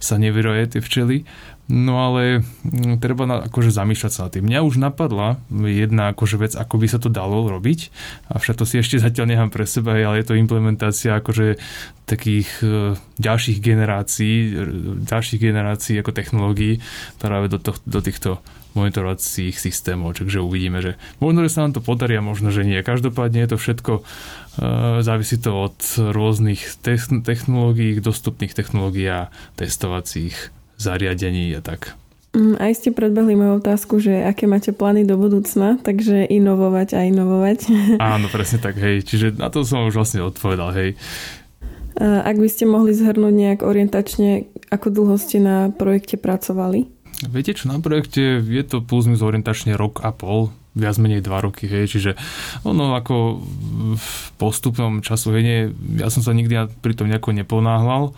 sa 0.00 0.16
nevyroje 0.16 0.72
tie 0.72 0.80
včely 0.80 1.28
No 1.68 2.00
ale 2.00 2.40
mm, 2.64 2.96
treba 2.96 3.28
na, 3.28 3.44
akože 3.44 3.68
zamýšľať 3.68 4.12
sa 4.12 4.24
na 4.26 4.32
tým. 4.32 4.48
Mňa 4.48 4.64
už 4.64 4.80
napadla 4.80 5.36
jedna 5.52 6.16
akože 6.16 6.40
vec, 6.40 6.52
ako 6.56 6.80
by 6.80 6.86
sa 6.88 6.96
to 6.96 7.12
dalo 7.12 7.44
robiť, 7.44 7.92
avšak 8.32 8.56
to 8.56 8.64
si 8.64 8.80
ešte 8.80 8.96
zatiaľ 8.96 9.36
nechám 9.36 9.52
pre 9.52 9.68
seba, 9.68 9.92
ale 10.00 10.24
je 10.24 10.32
to 10.32 10.40
implementácia 10.40 11.20
akože 11.20 11.60
takých 12.08 12.48
e, 12.64 12.96
ďalších 13.20 13.60
generácií, 13.60 14.34
ďalších 15.04 15.40
generácií 15.44 16.00
ako 16.00 16.16
technológií 16.16 16.80
práve 17.20 17.52
do, 17.52 17.60
to, 17.60 17.76
do 17.84 18.00
týchto 18.00 18.40
monitorovacích 18.72 19.60
systémov, 19.60 20.16
takže 20.16 20.40
uvidíme, 20.40 20.80
že 20.80 20.96
možno, 21.20 21.44
že 21.44 21.52
sa 21.52 21.68
nám 21.68 21.76
to 21.76 21.84
podarí 21.84 22.16
a 22.16 22.24
možno, 22.24 22.48
že 22.48 22.64
nie. 22.64 22.80
Každopádne 22.80 23.44
je 23.44 23.50
to 23.52 23.58
všetko, 23.60 23.92
e, 24.00 24.02
závisí 25.04 25.36
to 25.36 25.52
od 25.52 25.76
rôznych 26.00 26.80
technológií, 27.28 28.00
dostupných 28.00 28.56
technológií 28.56 29.04
a 29.12 29.28
testovacích 29.60 30.56
zariadení 30.78 31.52
a 31.58 31.60
tak. 31.60 31.98
Mm, 32.36 32.60
aj 32.60 32.72
ste 32.78 32.90
predbehli 32.92 33.34
moju 33.34 33.58
otázku, 33.58 33.98
že 33.98 34.22
aké 34.22 34.44
máte 34.44 34.70
plány 34.70 35.08
do 35.08 35.16
budúcna, 35.16 35.80
takže 35.80 36.28
inovovať 36.28 36.88
a 36.94 37.00
inovovať. 37.08 37.58
Áno, 37.98 38.30
presne 38.30 38.62
tak, 38.62 38.78
hej. 38.78 39.02
Čiže 39.02 39.40
na 39.40 39.48
to 39.48 39.66
som 39.66 39.88
už 39.88 39.96
vlastne 39.96 40.22
odpovedal, 40.22 40.70
hej. 40.76 40.94
Ak 41.98 42.38
by 42.38 42.46
ste 42.46 42.62
mohli 42.70 42.94
zhrnúť 42.94 43.34
nejak 43.34 43.60
orientačne, 43.66 44.46
ako 44.70 44.86
dlho 44.94 45.16
ste 45.18 45.42
na 45.42 45.74
projekte 45.74 46.14
pracovali? 46.14 46.86
Viete 47.26 47.58
čo, 47.58 47.66
na 47.66 47.82
projekte 47.82 48.38
je 48.38 48.62
to 48.62 48.78
plus 48.78 49.10
minus 49.10 49.26
orientačne 49.26 49.74
rok 49.74 50.06
a 50.06 50.14
pol, 50.14 50.54
viac 50.78 50.94
menej 51.02 51.26
dva 51.26 51.42
roky, 51.42 51.66
hej, 51.66 51.90
čiže 51.90 52.14
ono 52.62 52.94
ako 52.94 53.42
v 53.98 54.08
postupnom 54.38 55.02
času, 55.02 55.34
hej, 55.34 55.42
nie, 55.42 55.58
ja 55.98 56.06
som 56.06 56.22
sa 56.22 56.30
nikdy 56.30 56.70
pri 56.78 56.94
tom 56.94 57.10
nejako 57.10 57.34
neponáhľal, 57.34 58.14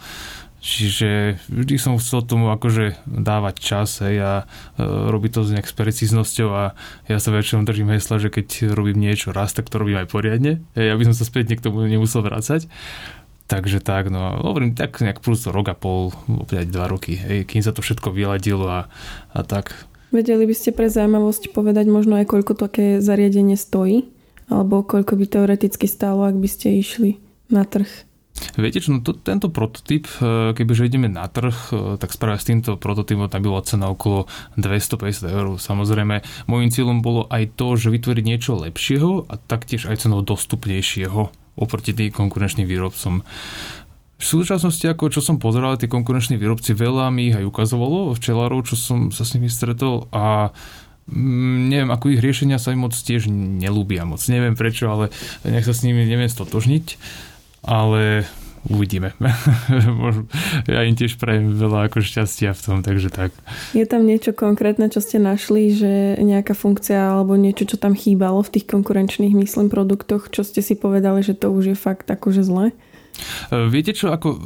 Čiže 0.60 1.40
vždy 1.48 1.74
som 1.80 1.96
chcel 1.96 2.20
tomu 2.20 2.52
akože 2.52 3.00
dávať 3.08 3.54
čas 3.64 4.04
hej, 4.04 4.20
a 4.20 4.32
e, 4.76 4.84
robiť 4.84 5.30
to 5.32 5.48
nejak 5.48 5.64
s 5.64 5.72
precíznosťou 5.72 6.48
a 6.52 6.76
ja 7.08 7.16
sa 7.16 7.32
väčšinou 7.32 7.64
držím 7.64 7.96
hesla, 7.96 8.20
že 8.20 8.28
keď 8.28 8.76
robím 8.76 9.00
niečo 9.00 9.32
raz, 9.32 9.56
tak 9.56 9.72
to 9.72 9.80
robím 9.80 10.04
aj 10.04 10.12
poriadne, 10.12 10.60
hej, 10.76 10.92
aby 10.92 11.08
som 11.08 11.16
sa 11.16 11.24
späť 11.24 11.56
k 11.56 11.64
tomu 11.64 11.88
nemusel 11.88 12.20
vrácať. 12.20 12.68
Takže 13.48 13.80
tak, 13.80 14.12
no 14.12 14.36
hovorím 14.46 14.76
tak 14.76 15.00
nejak 15.00 15.24
plus 15.24 15.48
rok 15.48 15.72
a 15.72 15.74
pol, 15.74 16.12
opäť 16.28 16.68
dva 16.68 16.86
roky, 16.92 17.16
hej, 17.16 17.48
kým 17.48 17.64
sa 17.64 17.72
to 17.72 17.80
všetko 17.80 18.12
vyladilo 18.12 18.68
a, 18.68 18.92
a 19.32 19.40
tak. 19.42 19.72
Vedeli 20.12 20.44
by 20.44 20.54
ste 20.54 20.76
pre 20.76 20.92
zaujímavosť 20.92 21.56
povedať 21.56 21.88
možno 21.88 22.20
aj 22.20 22.28
koľko 22.28 22.52
také 22.52 23.00
zariadenie 23.00 23.56
stojí? 23.56 24.12
Alebo 24.50 24.82
koľko 24.82 25.14
by 25.14 25.24
teoreticky 25.30 25.86
stálo, 25.86 26.26
ak 26.26 26.34
by 26.34 26.48
ste 26.50 26.74
išli 26.74 27.22
na 27.46 27.62
trh? 27.62 28.09
Viete 28.56 28.80
čo, 28.80 28.96
no 28.96 29.00
to, 29.04 29.12
tento 29.14 29.52
prototyp, 29.52 30.08
e, 30.20 30.52
kebyže 30.56 30.88
ideme 30.88 31.08
na 31.08 31.28
trh, 31.28 31.56
e, 31.70 32.00
tak 32.00 32.16
práve 32.16 32.40
s 32.40 32.48
týmto 32.48 32.80
prototypom 32.80 33.28
tam 33.28 33.44
bola 33.44 33.62
cena 33.64 33.92
okolo 33.92 34.26
250 34.56 35.28
eur. 35.28 35.46
Samozrejme, 35.60 36.24
môjim 36.48 36.70
cieľom 36.72 37.04
bolo 37.04 37.28
aj 37.28 37.56
to, 37.56 37.76
že 37.76 37.92
vytvoriť 37.92 38.24
niečo 38.24 38.56
lepšieho 38.56 39.28
a 39.28 39.34
taktiež 39.36 39.86
aj 39.86 40.08
cenou 40.08 40.24
dostupnejšieho 40.24 41.32
oproti 41.60 41.92
tým 41.92 42.10
konkurenčným 42.10 42.64
výrobcom. 42.64 43.20
V 44.20 44.24
súčasnosti, 44.24 44.84
ako 44.84 45.08
čo 45.08 45.24
som 45.24 45.40
pozeral, 45.40 45.80
tie 45.80 45.88
konkurenční 45.88 46.36
výrobci, 46.36 46.76
veľa 46.76 47.08
mi 47.08 47.32
ich 47.32 47.36
aj 47.40 47.48
ukazovalo 47.48 48.12
včelárov, 48.12 48.68
čo 48.68 48.76
som 48.76 49.08
sa 49.08 49.24
s 49.24 49.32
nimi 49.32 49.48
stretol 49.48 50.12
a 50.12 50.52
mm, 51.08 51.72
neviem, 51.72 51.88
ako 51.88 52.12
ich 52.12 52.20
riešenia 52.20 52.60
sa 52.60 52.76
im 52.76 52.84
moc 52.84 52.92
tiež 52.92 53.32
nelúbia 53.32 54.04
moc. 54.04 54.20
Neviem 54.28 54.60
prečo, 54.60 54.92
ale 54.92 55.08
nech 55.48 55.64
sa 55.64 55.72
s 55.72 55.80
nimi 55.88 56.04
neviem 56.04 56.28
stotožniť 56.28 56.86
ale 57.64 58.24
uvidíme. 58.68 59.16
ja 60.68 60.84
im 60.84 60.96
tiež 60.96 61.16
prajem 61.16 61.56
veľa 61.56 61.88
ako 61.88 62.04
šťastia 62.04 62.52
v 62.52 62.60
tom, 62.60 62.78
takže 62.84 63.08
tak. 63.08 63.32
Je 63.72 63.86
tam 63.88 64.04
niečo 64.04 64.36
konkrétne, 64.36 64.92
čo 64.92 65.00
ste 65.00 65.16
našli, 65.16 65.72
že 65.72 66.20
nejaká 66.20 66.52
funkcia 66.52 67.16
alebo 67.16 67.40
niečo, 67.40 67.64
čo 67.64 67.80
tam 67.80 67.96
chýbalo 67.96 68.44
v 68.44 68.60
tých 68.60 68.66
konkurenčných, 68.68 69.32
myslím, 69.32 69.72
produktoch, 69.72 70.28
čo 70.28 70.44
ste 70.44 70.60
si 70.60 70.76
povedali, 70.76 71.24
že 71.24 71.32
to 71.32 71.48
už 71.48 71.72
je 71.72 71.76
fakt 71.76 72.10
akože 72.10 72.44
zle? 72.44 72.76
Viete 73.50 73.92
čo, 73.92 74.14
ako 74.14 74.28
e, 74.32 74.38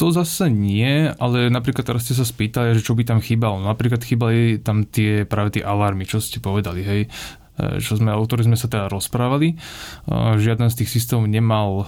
to 0.00 0.08
zase 0.14 0.48
nie, 0.48 1.12
ale 1.18 1.52
napríklad 1.52 1.84
teraz 1.84 2.08
ste 2.08 2.16
sa 2.16 2.24
spýtali, 2.24 2.78
že 2.78 2.84
čo 2.84 2.96
by 2.96 3.04
tam 3.04 3.20
chýbalo. 3.20 3.60
Napríklad 3.60 4.00
chýbali 4.00 4.62
tam 4.64 4.88
tie 4.88 5.28
práve 5.28 5.58
tie 5.58 5.62
alarmy, 5.66 6.08
čo 6.08 6.22
ste 6.22 6.40
povedali, 6.40 6.80
hej 6.86 7.00
čo 7.82 7.98
sme, 7.98 8.14
o 8.14 8.22
ktorých 8.22 8.48
sme 8.48 8.58
sa 8.58 8.70
teda 8.70 8.86
rozprávali. 8.86 9.54
E, 9.54 9.56
žiaden 10.38 10.70
z 10.70 10.84
tých 10.84 10.90
systémov 10.94 11.26
nemal 11.26 11.82
e, 11.82 11.84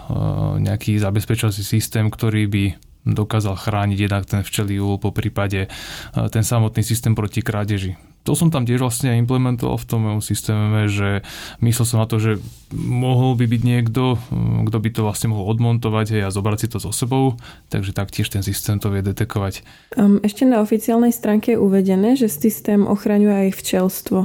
nejaký 0.66 0.98
zabezpečovací 0.98 1.62
systém, 1.62 2.10
ktorý 2.10 2.50
by 2.50 2.64
dokázal 3.00 3.56
chrániť 3.56 3.98
jednak 3.98 4.28
ten 4.28 4.44
včelí 4.44 4.76
úl, 4.76 5.00
po 5.00 5.08
prípade 5.08 5.72
ten 6.12 6.44
samotný 6.44 6.84
systém 6.84 7.16
proti 7.16 7.40
krádeži 7.40 7.96
to 8.20 8.36
som 8.36 8.52
tam 8.52 8.68
tiež 8.68 8.84
vlastne 8.84 9.16
implementoval 9.16 9.80
v 9.80 9.88
tom 9.88 10.00
mojom 10.04 10.20
systéme, 10.20 10.86
že 10.92 11.24
myslel 11.64 11.86
som 11.88 11.98
na 12.04 12.06
to, 12.06 12.20
že 12.20 12.36
mohol 12.76 13.32
by 13.34 13.48
byť 13.48 13.62
niekto, 13.64 14.20
mm, 14.20 14.68
kto 14.68 14.78
by 14.78 14.88
to 14.92 15.00
vlastne 15.02 15.32
mohol 15.32 15.48
odmontovať 15.48 16.22
a 16.22 16.28
zobrať 16.28 16.58
si 16.60 16.68
to 16.68 16.78
so 16.78 16.92
sebou, 16.92 17.40
takže 17.72 17.96
taktiež 17.96 18.28
ten 18.28 18.44
systém 18.44 18.76
to 18.76 18.92
vie 18.92 19.00
detekovať. 19.00 19.64
Um, 19.96 20.20
ešte 20.20 20.44
na 20.44 20.60
oficiálnej 20.60 21.10
stránke 21.10 21.56
je 21.56 21.58
uvedené, 21.58 22.14
že 22.14 22.28
systém 22.28 22.84
ochraňuje 22.84 23.48
aj 23.48 23.56
včelstvo. 23.56 24.18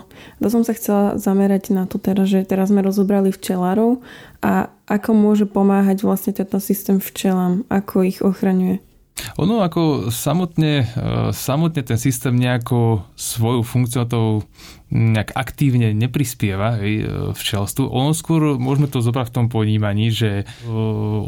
To 0.44 0.48
som 0.52 0.68
sa 0.68 0.76
chcela 0.76 1.16
zamerať 1.16 1.72
na 1.72 1.88
to 1.88 1.96
teraz, 1.96 2.28
že 2.28 2.44
teraz 2.44 2.70
sme 2.70 2.84
rozobrali 2.84 3.32
včelárov 3.32 4.04
a 4.44 4.70
ako 4.86 5.18
môže 5.18 5.46
pomáhať 5.50 6.06
vlastne 6.06 6.36
tento 6.36 6.60
systém 6.62 7.02
včelám, 7.02 7.66
ako 7.72 8.06
ich 8.06 8.20
ochraňuje. 8.22 8.95
Ono 9.42 9.62
ako 9.62 10.14
samotne, 10.14 10.86
e, 10.86 10.86
samotne 11.34 11.82
ten 11.82 11.98
systém 12.00 12.36
nejako 12.36 13.06
svoju 13.16 13.62
funkciou 13.66 14.46
nejak 14.94 15.34
aktívne 15.34 15.92
neprispieva 15.92 16.78
e, 16.78 17.06
včelstvu. 17.34 17.90
Ono 17.90 18.14
skôr 18.14 18.56
môžeme 18.56 18.88
to 18.88 19.02
zobrať 19.02 19.32
v 19.32 19.36
tom 19.36 19.48
ponímaní, 19.50 20.14
že 20.14 20.44
e, 20.44 20.46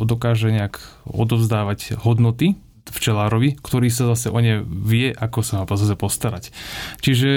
dokáže 0.06 0.54
nejak 0.54 0.80
odovzdávať 1.08 2.00
hodnoty 2.02 2.56
včelárovi, 2.88 3.60
ktorý 3.60 3.92
sa 3.92 4.08
zase 4.16 4.32
o 4.32 4.40
ne 4.40 4.64
vie, 4.64 5.12
ako 5.12 5.44
sa 5.44 5.60
má 5.60 5.68
zase 5.68 6.00
postarať. 6.00 6.56
Čiže 7.04 7.30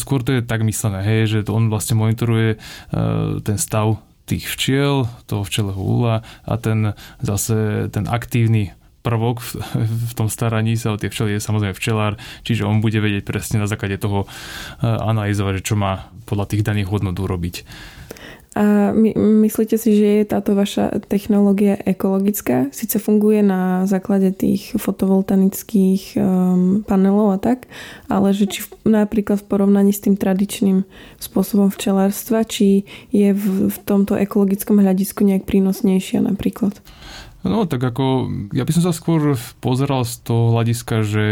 skôr 0.00 0.24
to 0.24 0.40
je 0.40 0.40
tak 0.40 0.64
myslené, 0.64 1.04
hej, 1.04 1.20
že 1.28 1.38
on 1.52 1.68
vlastne 1.68 2.00
monitoruje 2.00 2.56
ten 3.44 3.56
stav 3.60 4.00
tých 4.28 4.44
včiel, 4.44 5.08
toho 5.24 5.42
včelého 5.42 5.80
úla 5.80 6.20
a 6.44 6.52
ten 6.60 6.92
zase 7.24 7.88
ten 7.88 8.04
aktívny 8.04 8.76
prvok 9.02 9.40
v, 9.40 9.50
v 10.10 10.12
tom 10.14 10.28
staraní 10.28 10.74
sa 10.74 10.94
o 10.94 11.00
tie 11.00 11.10
včely 11.10 11.38
je 11.38 11.44
samozrejme 11.44 11.74
včelár, 11.74 12.18
čiže 12.42 12.66
on 12.66 12.82
bude 12.82 12.98
vedieť 12.98 13.24
presne 13.24 13.62
na 13.62 13.70
základe 13.70 13.96
toho 13.98 14.24
eh, 14.24 14.86
analyzovať, 14.86 15.62
čo 15.62 15.74
má 15.78 16.10
podľa 16.28 16.54
tých 16.54 16.66
daných 16.66 16.90
hodnot 16.90 17.16
urobiť. 17.16 17.64
A 18.58 18.90
my, 18.90 19.14
myslíte 19.14 19.78
si, 19.78 19.94
že 19.94 20.08
je 20.18 20.24
táto 20.26 20.58
vaša 20.58 21.04
technológia 21.06 21.78
ekologická? 21.78 22.72
Sice 22.74 22.98
funguje 22.98 23.38
na 23.38 23.86
základe 23.86 24.34
tých 24.34 24.74
fotovoltanických 24.74 26.18
um, 26.18 26.82
panelov 26.82 27.36
a 27.36 27.38
tak, 27.38 27.70
ale 28.10 28.34
že 28.34 28.50
či 28.50 28.66
v, 28.66 28.98
napríklad 28.98 29.44
v 29.44 29.48
porovnaní 29.52 29.94
s 29.94 30.02
tým 30.02 30.18
tradičným 30.18 30.82
spôsobom 31.22 31.70
včelárstva, 31.70 32.42
či 32.42 32.82
je 33.14 33.30
v, 33.30 33.70
v 33.70 33.76
tomto 33.86 34.18
ekologickom 34.18 34.82
hľadisku 34.82 35.22
nejak 35.22 35.46
prínosnejšia 35.46 36.24
napríklad? 36.24 36.82
No 37.48 37.64
tak 37.64 37.80
ako, 37.80 38.28
ja 38.52 38.68
by 38.68 38.72
som 38.76 38.84
sa 38.84 38.92
skôr 38.92 39.32
pozeral 39.64 40.04
z 40.04 40.20
toho 40.20 40.52
hľadiska, 40.52 41.00
že 41.00 41.26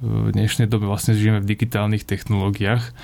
v 0.00 0.32
dnešnej 0.32 0.64
dobe 0.64 0.88
vlastne 0.88 1.12
žijeme 1.12 1.44
v 1.44 1.50
digitálnych 1.52 2.08
technológiách, 2.08 2.96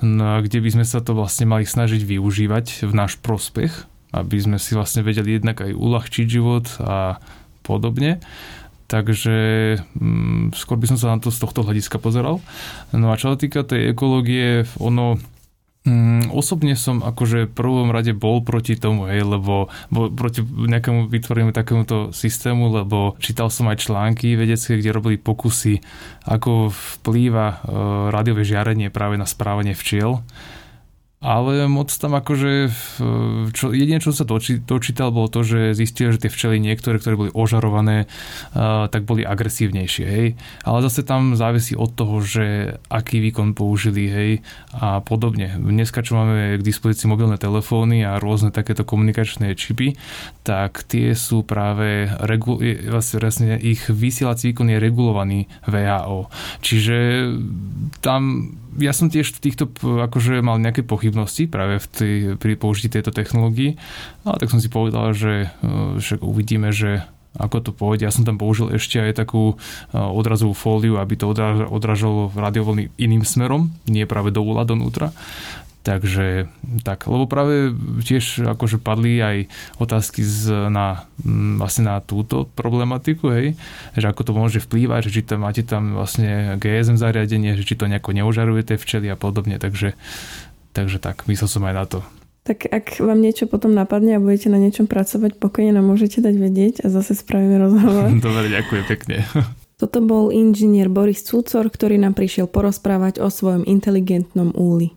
no, 0.00 0.40
kde 0.40 0.64
by 0.64 0.70
sme 0.72 0.84
sa 0.88 1.04
to 1.04 1.12
vlastne 1.12 1.44
mali 1.52 1.68
snažiť 1.68 2.00
využívať 2.00 2.88
v 2.88 2.92
náš 2.96 3.20
prospech, 3.20 3.84
aby 4.16 4.36
sme 4.40 4.56
si 4.56 4.72
vlastne 4.72 5.04
vedeli 5.04 5.36
jednak 5.36 5.60
aj 5.60 5.76
uľahčiť 5.76 6.26
život 6.26 6.64
a 6.80 7.20
podobne. 7.60 8.24
Takže 8.88 9.36
mm, 9.76 10.56
skôr 10.56 10.80
by 10.80 10.88
som 10.88 10.96
sa 10.96 11.12
na 11.12 11.20
to 11.20 11.28
z 11.28 11.44
tohto 11.44 11.60
hľadiska 11.60 12.00
pozeral. 12.00 12.40
No 12.96 13.12
a 13.12 13.20
čo 13.20 13.36
sa 13.36 13.36
týka 13.36 13.60
tej 13.68 13.92
ekológie, 13.92 14.64
ono 14.80 15.20
Mm, 15.88 16.17
osobne 16.30 16.74
som 16.78 17.00
akože 17.00 17.48
v 17.48 17.54
prvom 17.54 17.88
rade 17.90 18.12
bol 18.16 18.42
proti 18.42 18.76
tomu, 18.78 19.08
hej, 19.08 19.24
lebo 19.24 19.72
bol 19.88 20.12
proti 20.12 20.44
nejakému 20.44 21.08
vytvoreniu 21.08 21.52
takémuto 21.54 22.10
systému, 22.14 22.70
lebo 22.70 23.14
čítal 23.18 23.52
som 23.52 23.68
aj 23.68 23.88
články 23.88 24.34
vedecké, 24.34 24.78
kde 24.78 24.94
robili 24.94 25.16
pokusy, 25.16 25.80
ako 26.28 26.70
vplýva 26.70 27.46
e, 27.48 27.56
rádiové 28.12 28.42
žiarenie 28.44 28.92
práve 28.92 29.16
na 29.20 29.28
správanie 29.28 29.72
včiel 29.76 30.20
ale 31.18 31.66
moc 31.66 31.90
tam 31.90 32.14
akože, 32.14 32.70
čo, 33.50 33.74
jedine 33.74 33.98
čo 33.98 34.14
sa 34.14 34.22
doči, 34.22 34.62
dočítal 34.62 35.10
bolo 35.10 35.26
to, 35.26 35.42
že 35.42 35.74
zistil, 35.74 36.14
že 36.14 36.22
tie 36.22 36.30
včely 36.30 36.62
niektoré, 36.62 37.02
ktoré 37.02 37.18
boli 37.18 37.30
ožarované, 37.34 38.06
uh, 38.54 38.86
tak 38.86 39.02
boli 39.02 39.26
agresívnejšie, 39.26 40.06
hej. 40.06 40.28
Ale 40.62 40.78
zase 40.86 41.02
tam 41.02 41.34
závisí 41.34 41.74
od 41.74 41.90
toho, 41.90 42.22
že 42.22 42.78
aký 42.86 43.18
výkon 43.18 43.58
použili, 43.58 44.06
hej, 44.06 44.32
a 44.78 45.02
podobne. 45.02 45.58
Dneska, 45.58 46.06
čo 46.06 46.14
máme 46.14 46.62
k 46.62 46.62
dispozícii 46.62 47.10
mobilné 47.10 47.34
telefóny 47.34 48.06
a 48.06 48.22
rôzne 48.22 48.54
takéto 48.54 48.86
komunikačné 48.86 49.58
čipy, 49.58 49.98
tak 50.46 50.86
tie 50.86 51.18
sú 51.18 51.42
práve, 51.42 52.06
regu, 52.22 52.62
vlastne, 52.86 53.18
vlastne 53.18 53.58
ich 53.58 53.90
vysielací 53.90 54.54
výkon 54.54 54.70
je 54.70 54.78
regulovaný 54.78 55.40
VHO. 55.66 56.30
Čiže 56.62 56.96
tam 58.06 58.54
ja 58.76 58.92
som 58.92 59.08
tiež 59.08 59.40
týchto 59.40 59.72
akože 59.80 60.44
mal 60.44 60.60
nejaké 60.60 60.84
pochybnosti 60.84 61.48
práve 61.48 61.80
v 61.80 61.86
tý, 61.88 62.10
pri 62.36 62.60
použití 62.60 62.92
tejto 62.92 63.14
technológii, 63.14 63.80
ale 64.28 64.36
tak 64.36 64.52
som 64.52 64.60
si 64.60 64.68
povedal, 64.68 65.16
že 65.16 65.48
e, 65.48 65.96
však 65.96 66.20
uvidíme, 66.20 66.68
že 66.68 67.08
ako 67.38 67.56
to 67.60 67.70
pôjde. 67.72 68.04
Ja 68.04 68.12
som 68.12 68.26
tam 68.26 68.40
použil 68.40 68.74
ešte 68.74 68.98
aj 68.98 69.14
takú 69.14 69.54
e, 69.54 69.56
odrazovú 69.94 70.52
fóliu, 70.52 70.98
aby 70.98 71.14
to 71.14 71.30
odražalo 71.70 72.34
radiovlny 72.34 72.90
iným 72.98 73.22
smerom, 73.22 73.70
nie 73.86 74.04
práve 74.04 74.34
do 74.34 74.42
úla, 74.42 74.66
donútra. 74.66 75.14
Takže 75.88 76.52
tak, 76.84 77.08
lebo 77.08 77.24
práve 77.24 77.72
tiež 78.04 78.44
akože 78.44 78.76
padli 78.76 79.24
aj 79.24 79.48
otázky 79.80 80.20
z, 80.20 80.68
na, 80.68 81.08
vlastne 81.56 81.88
na 81.88 82.04
túto 82.04 82.44
problematiku, 82.44 83.32
hej, 83.32 83.56
že 83.96 84.04
ako 84.04 84.20
to 84.20 84.32
môže 84.36 84.60
vplývať, 84.60 85.08
že 85.08 85.14
či 85.16 85.22
tam 85.24 85.48
máte 85.48 85.64
tam 85.64 85.96
vlastne 85.96 86.60
GSM 86.60 87.00
zariadenie, 87.00 87.56
že 87.56 87.64
či 87.64 87.72
to 87.72 87.88
nejako 87.88 88.12
neužaruje 88.12 88.68
tie 88.68 88.76
včely 88.76 89.08
a 89.08 89.16
podobne, 89.16 89.56
takže, 89.56 89.96
takže 90.76 91.00
tak, 91.00 91.24
myslel 91.24 91.48
som 91.48 91.64
aj 91.64 91.72
na 91.72 91.84
to. 91.88 91.98
Tak 92.44 92.68
ak 92.68 93.00
vám 93.00 93.24
niečo 93.24 93.48
potom 93.48 93.72
napadne 93.72 94.20
a 94.20 94.24
budete 94.24 94.52
na 94.52 94.60
niečom 94.60 94.92
pracovať, 94.92 95.40
pokojne 95.40 95.72
nám 95.72 95.88
môžete 95.88 96.20
dať 96.20 96.34
vedieť 96.36 96.74
a 96.84 96.92
zase 96.92 97.16
spravíme 97.16 97.56
rozhovor. 97.64 98.12
Dobre, 98.28 98.52
ďakujem 98.52 98.84
pekne. 98.84 99.24
Toto 99.80 100.04
bol 100.04 100.36
inžinier 100.36 100.92
Boris 100.92 101.24
Cúcor, 101.24 101.72
ktorý 101.72 101.96
nám 101.96 102.12
prišiel 102.12 102.44
porozprávať 102.44 103.24
o 103.24 103.32
svojom 103.32 103.64
inteligentnom 103.64 104.52
úli. 104.52 104.92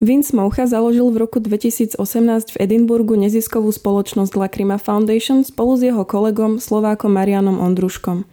Vince 0.00 0.32
Moucha 0.32 0.64
založil 0.64 1.12
v 1.12 1.28
roku 1.28 1.44
2018 1.44 2.00
v 2.00 2.56
Edinburgu 2.56 3.20
neziskovú 3.20 3.68
spoločnosť 3.68 4.32
Lacrima 4.32 4.80
Foundation 4.80 5.44
spolu 5.44 5.76
s 5.76 5.84
jeho 5.84 6.08
kolegom 6.08 6.56
Slovákom 6.56 7.12
Marianom 7.12 7.60
Ondruškom. 7.60 8.24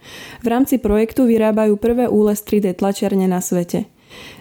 V 0.44 0.48
rámci 0.48 0.80
projektu 0.80 1.28
vyrábajú 1.28 1.76
prvé 1.76 2.08
úle 2.08 2.32
3D 2.40 2.72
tlačiarne 2.72 3.28
na 3.28 3.44
svete. 3.44 3.92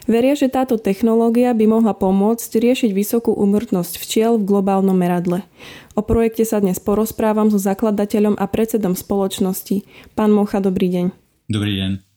Veria, 0.07 0.39
že 0.39 0.47
táto 0.47 0.79
technológia 0.79 1.51
by 1.51 1.67
mohla 1.67 1.99
pomôcť 1.99 2.63
riešiť 2.63 2.95
vysokú 2.95 3.35
úmrtnosť 3.35 3.99
včiel 3.99 4.39
v 4.39 4.47
globálnom 4.47 4.95
meradle. 4.95 5.43
O 5.99 6.07
projekte 6.07 6.47
sa 6.47 6.63
dnes 6.63 6.79
porozprávam 6.79 7.51
so 7.51 7.59
zakladateľom 7.59 8.39
a 8.39 8.47
predsedom 8.47 8.95
spoločnosti. 8.95 9.83
Pán 10.15 10.31
Mocha, 10.31 10.63
dobrý 10.63 10.95
deň. 10.95 11.07
Dobrý 11.51 11.75
deň. 11.75 12.16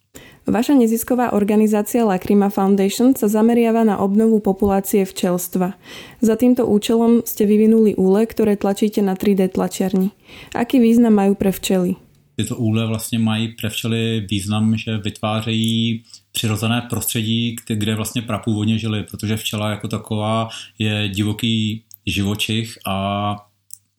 Vaša 0.50 0.74
nezisková 0.74 1.38
organizácia 1.38 2.02
Lacrima 2.02 2.50
Foundation 2.50 3.14
sa 3.14 3.30
zameriava 3.30 3.86
na 3.86 4.02
obnovu 4.02 4.42
populácie 4.42 5.06
včelstva. 5.06 5.78
Za 6.26 6.36
týmto 6.42 6.66
účelom 6.66 7.22
ste 7.22 7.46
vyvinuli 7.46 7.94
úle, 7.94 8.26
ktoré 8.26 8.58
tlačíte 8.58 9.06
na 9.06 9.14
3D 9.14 9.54
tlačiarni. 9.54 10.10
Aký 10.58 10.82
význam 10.82 11.14
majú 11.14 11.38
pre 11.38 11.54
včely? 11.54 12.02
Tyto 12.36 12.56
úle 12.58 12.88
vlastně 12.88 13.20
mají 13.20 13.48
pre 13.48 13.70
včely 13.70 14.26
význam, 14.30 14.78
že 14.78 14.98
vytvářejí 14.98 16.04
přirozené 16.32 16.82
prostředí, 16.90 17.56
kde 17.68 17.96
vlastně 17.96 18.22
prapůvodně 18.22 18.78
žili, 18.78 19.04
protože 19.04 19.38
včela 19.38 19.70
jako 19.70 19.88
taková 19.88 20.50
je 20.80 21.10
divoký 21.10 21.84
živočich 22.06 22.78
a 22.88 23.36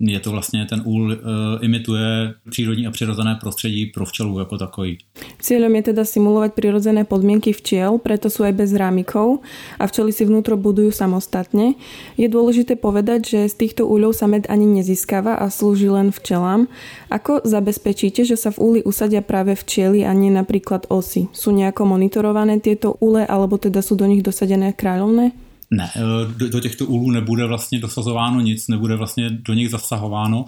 je 0.01 0.21
to 0.21 0.31
vlastně 0.31 0.67
ten 0.67 0.83
úl 0.85 1.13
uh, 1.13 1.17
imituje 1.61 2.35
přírodní 2.51 2.87
a 2.87 2.91
přirozené 2.91 3.39
prostředí 3.41 3.87
pro 3.87 4.05
včelu 4.05 4.39
jako 4.39 4.59
takový. 4.59 4.99
Cieľom 5.41 5.73
je 5.77 5.93
teda 5.93 6.05
simulovať 6.05 6.57
prirodzené 6.57 7.05
podmienky 7.05 7.53
včiel, 7.53 8.01
preto 8.01 8.33
sú 8.33 8.45
aj 8.45 8.57
bez 8.57 8.73
rámikov 8.73 9.45
a 9.77 9.85
včely 9.85 10.13
si 10.13 10.25
vnútro 10.25 10.57
budujú 10.57 10.93
samostatne. 10.93 11.77
Je 12.17 12.29
dôležité 12.29 12.77
povedať, 12.77 13.37
že 13.37 13.41
z 13.53 13.55
týchto 13.57 13.85
úľov 13.89 14.17
sa 14.17 14.29
med 14.29 14.49
ani 14.49 14.65
nezískava 14.69 15.37
a 15.37 15.53
slúži 15.53 15.93
len 15.93 16.13
včelám. 16.13 16.69
Ako 17.13 17.45
zabezpečíte, 17.45 18.25
že 18.25 18.37
sa 18.41 18.53
v 18.53 18.61
úli 18.61 18.81
usadia 18.85 19.21
práve 19.21 19.57
včiely 19.57 20.05
a 20.05 20.13
nie 20.17 20.33
napríklad 20.33 20.89
osy? 20.89 21.29
Sú 21.37 21.53
nejako 21.53 21.89
monitorované 21.89 22.61
tieto 22.61 22.97
úle 23.01 23.25
alebo 23.25 23.61
teda 23.61 23.85
sú 23.85 23.97
do 23.97 24.09
nich 24.09 24.25
dosadené 24.25 24.73
kráľovné? 24.73 25.50
Ne, 25.71 25.91
eh, 25.97 26.01
do, 26.37 26.49
do 26.49 26.61
těchto 26.61 26.87
úlů 26.87 27.11
nebude 27.11 27.47
vlastně 27.47 27.79
dosazováno 27.79 28.41
nic, 28.41 28.69
nebude 28.69 28.97
vlastně 28.97 29.31
do 29.31 29.55
nich 29.55 29.71
zasahováno 29.71 30.45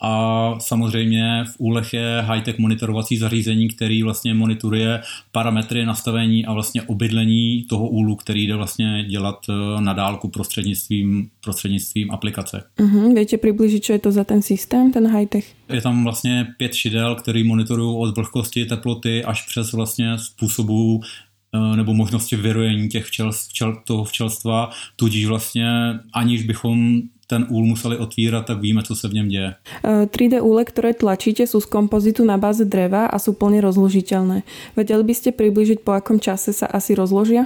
a 0.00 0.54
samozřejmě 0.58 1.44
v 1.44 1.54
úlech 1.58 1.92
je 1.92 2.20
high-tech 2.20 2.58
monitorovací 2.58 3.16
zařízení, 3.16 3.68
který 3.68 4.02
vlastně 4.02 4.34
monitoruje 4.34 5.02
parametry 5.32 5.86
nastavení 5.86 6.46
a 6.46 6.52
vlastně 6.52 6.82
obydlení 6.82 7.62
toho 7.62 7.88
úlu, 7.88 8.16
který 8.16 8.46
jde 8.46 8.56
vlastně 8.56 9.04
dělat 9.04 9.38
eh, 9.48 9.80
na 9.80 9.92
dálku 9.92 10.28
prostřednictvím, 10.28 11.30
prostřednictvím 11.44 12.10
aplikace. 12.10 12.62
Uh-huh. 12.78 13.14
Viete 13.14 13.36
přiblížit, 13.36 13.84
co 13.84 13.92
je 13.92 13.98
to 13.98 14.12
za 14.12 14.24
ten 14.24 14.42
systém, 14.42 14.92
ten 14.92 15.08
high-tech? 15.08 15.54
Je 15.68 15.80
tam 15.80 16.04
vlastně 16.04 16.46
pět 16.56 16.74
šidel, 16.74 17.14
který 17.14 17.44
monitorují 17.44 17.96
od 17.98 18.16
vlhkosti, 18.16 18.64
teploty 18.64 19.24
až 19.24 19.46
přes 19.46 19.72
vlastně 19.72 20.18
způsobu 20.18 21.00
nebo 21.76 21.94
možnosti 21.94 22.36
vyrojení 22.36 22.88
těch 22.88 23.04
včel, 23.04 23.32
včel, 23.32 23.76
toho 23.84 24.04
včelstva, 24.04 24.70
tudíž 24.96 25.26
vlastně 25.26 25.68
aniž 26.12 26.42
bychom 26.42 27.02
ten 27.26 27.46
úl 27.48 27.64
museli 27.64 27.98
otvírat, 27.98 28.46
tak 28.46 28.60
víme, 28.60 28.82
co 28.82 28.94
se 28.96 29.08
v 29.08 29.14
něm 29.14 29.28
děje. 29.28 29.54
3D 29.84 30.36
eh, 30.36 30.40
úle, 30.40 30.64
které 30.64 30.94
tlačíte, 30.94 31.46
jsou 31.46 31.60
z 31.60 31.66
kompozitu 31.66 32.24
na 32.24 32.38
báze 32.38 32.64
dreva 32.64 33.06
a 33.06 33.18
jsou 33.18 33.32
plně 33.32 33.60
rozložitelné. 33.60 34.42
Vedeli 34.76 35.04
byste 35.04 35.32
přiblížit, 35.32 35.80
po 35.80 35.92
jakom 35.92 36.20
čase 36.20 36.52
se 36.52 36.66
asi 36.66 36.94
rozložia? 36.94 37.44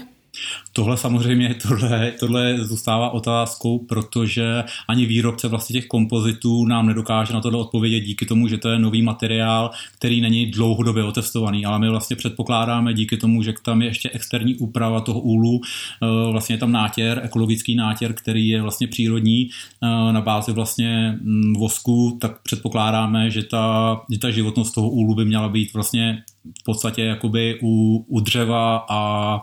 Tohle 0.73 0.97
samozřejmě, 0.97 1.55
tohle, 1.69 2.13
tohle 2.21 2.65
zůstává 2.65 3.11
otázkou, 3.11 3.79
protože 3.79 4.65
ani 4.89 5.07
výrobce 5.07 5.49
vlastně 5.49 5.81
těch 5.81 5.87
kompozitů 5.87 6.67
nám 6.67 6.87
nedokáže 6.87 7.33
na 7.33 7.41
tohle 7.41 7.59
odpovědět 7.59 8.01
díky 8.01 8.27
tomu, 8.27 8.49
že 8.49 8.59
to 8.59 8.69
je 8.69 8.79
nový 8.79 9.03
materiál, 9.03 9.71
který 9.99 10.21
není 10.21 10.47
dlouhodobě 10.47 11.05
otestovaný, 11.05 11.67
ale 11.67 11.79
my 11.79 11.89
vlastně 11.89 12.17
předpokládáme 12.17 12.95
díky 12.95 13.17
tomu, 13.17 13.43
že 13.43 13.55
tam 13.63 13.83
je 13.83 13.89
ještě 13.89 14.11
externí 14.11 14.57
úprava 14.57 15.01
toho 15.01 15.21
úlu, 15.21 15.61
eh, 16.03 16.33
vlastně 16.33 16.59
tam 16.59 16.73
nátěr, 16.73 17.21
ekologický 17.25 17.75
nátěr, 17.75 18.15
který 18.15 18.49
je 18.49 18.63
vlastně 18.63 18.89
přírodní 18.89 19.51
eh, 19.83 20.13
na 20.13 20.21
bázi 20.21 20.53
vlastně 20.53 21.19
mm, 21.23 21.55
vosku, 21.55 22.19
tak 22.21 22.43
předpokládáme, 22.43 23.31
že 23.31 23.43
ta, 23.43 24.01
že 24.13 24.19
ta 24.19 24.31
životnost 24.31 24.75
toho 24.75 24.91
úlu 24.91 25.15
by 25.15 25.25
měla 25.25 25.49
být 25.49 25.73
vlastně 25.75 26.23
v 26.61 26.65
podstatě 26.65 27.05
jakoby 27.05 27.59
u, 27.63 28.05
u 28.09 28.21
dřeva 28.21 28.87
a 28.89 29.41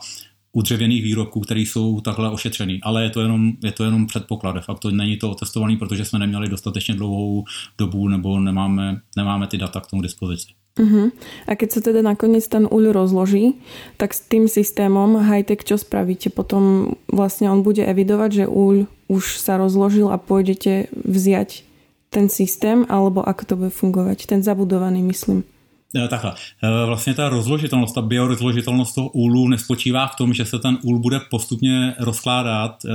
u 0.57 0.61
dřevěných 0.61 1.03
výrobků, 1.03 1.39
které 1.39 1.59
jsou 1.59 2.01
takhle 2.01 2.31
ošetřený. 2.31 2.79
Ale 2.81 3.03
je 3.03 3.09
to 3.09 3.21
jenom, 3.21 3.51
je 3.63 3.71
to 3.71 3.83
jenom 3.83 4.07
předpoklad. 4.07 4.55
De 4.55 4.61
facto 4.61 4.91
není 4.91 5.17
to 5.17 5.31
otestovaný, 5.31 5.77
protože 5.77 6.05
jsme 6.05 6.19
neměli 6.19 6.49
dostatečně 6.49 6.95
dlouhou 6.95 7.43
dobu 7.77 8.07
nebo 8.07 8.39
nemáme, 8.39 9.01
nemáme 9.17 9.47
ty 9.47 9.57
data 9.57 9.79
k 9.79 9.87
tomu 9.87 10.01
dispozici. 10.01 10.47
Uh-huh. 10.77 11.09
A 11.49 11.57
keď 11.57 11.69
sa 11.73 11.81
teda 11.81 12.05
nakoniec 12.05 12.45
ten 12.45 12.69
úľ 12.69 12.93
rozloží, 12.93 13.57
tak 13.97 14.13
s 14.13 14.21
tým 14.21 14.45
systémom 14.45 15.17
high-tech 15.25 15.65
čo 15.65 15.73
spravíte? 15.77 16.29
Potom 16.29 16.93
vlastne 17.09 17.49
on 17.49 17.65
bude 17.65 17.81
evidovať, 17.81 18.29
že 18.29 18.45
úľ 18.45 18.85
už 19.09 19.41
sa 19.41 19.57
rozložil 19.57 20.09
a 20.13 20.21
pôjdete 20.21 20.93
vziať 20.93 21.65
ten 22.13 22.29
systém, 22.29 22.85
alebo 22.93 23.25
ako 23.25 23.43
to 23.45 23.53
bude 23.57 23.73
fungovať? 23.73 24.29
Ten 24.29 24.45
zabudovaný, 24.45 25.01
myslím. 25.01 25.45
Eh, 25.95 26.07
takhle. 26.07 26.33
Eh, 26.63 26.85
vlastně 26.85 27.13
ta 27.13 27.29
rozložitelnost, 27.29 27.95
ta 27.95 28.01
biorozložitelnost 28.01 28.95
toho 28.95 29.09
úlu 29.09 29.47
nespočívá 29.47 30.07
v 30.07 30.15
tom, 30.15 30.33
že 30.33 30.45
se 30.45 30.59
ten 30.59 30.77
úl 30.83 30.99
bude 30.99 31.19
postupně 31.19 31.95
rozkládat. 31.99 32.85
Eh, 32.85 32.91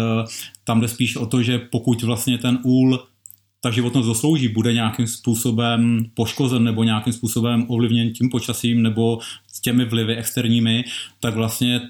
tam 0.64 0.80
jde 0.80 0.88
spíš 0.88 1.16
o 1.16 1.26
to, 1.26 1.42
že 1.42 1.58
pokud 1.58 2.02
vlastně 2.02 2.38
ten 2.38 2.58
úl 2.62 3.04
ta 3.60 3.70
životnost 3.70 4.08
doslouží, 4.08 4.48
bude 4.48 4.72
nějakým 4.72 5.06
způsobem 5.06 6.04
poškozen 6.14 6.64
nebo 6.64 6.84
nějakým 6.84 7.12
způsobem 7.12 7.66
ovlivněn 7.68 8.12
tím 8.12 8.30
počasím 8.30 8.82
nebo 8.82 9.18
těmi 9.62 9.84
vlivy 9.84 10.16
externími, 10.16 10.84
tak 11.20 11.34
vlastně 11.34 11.80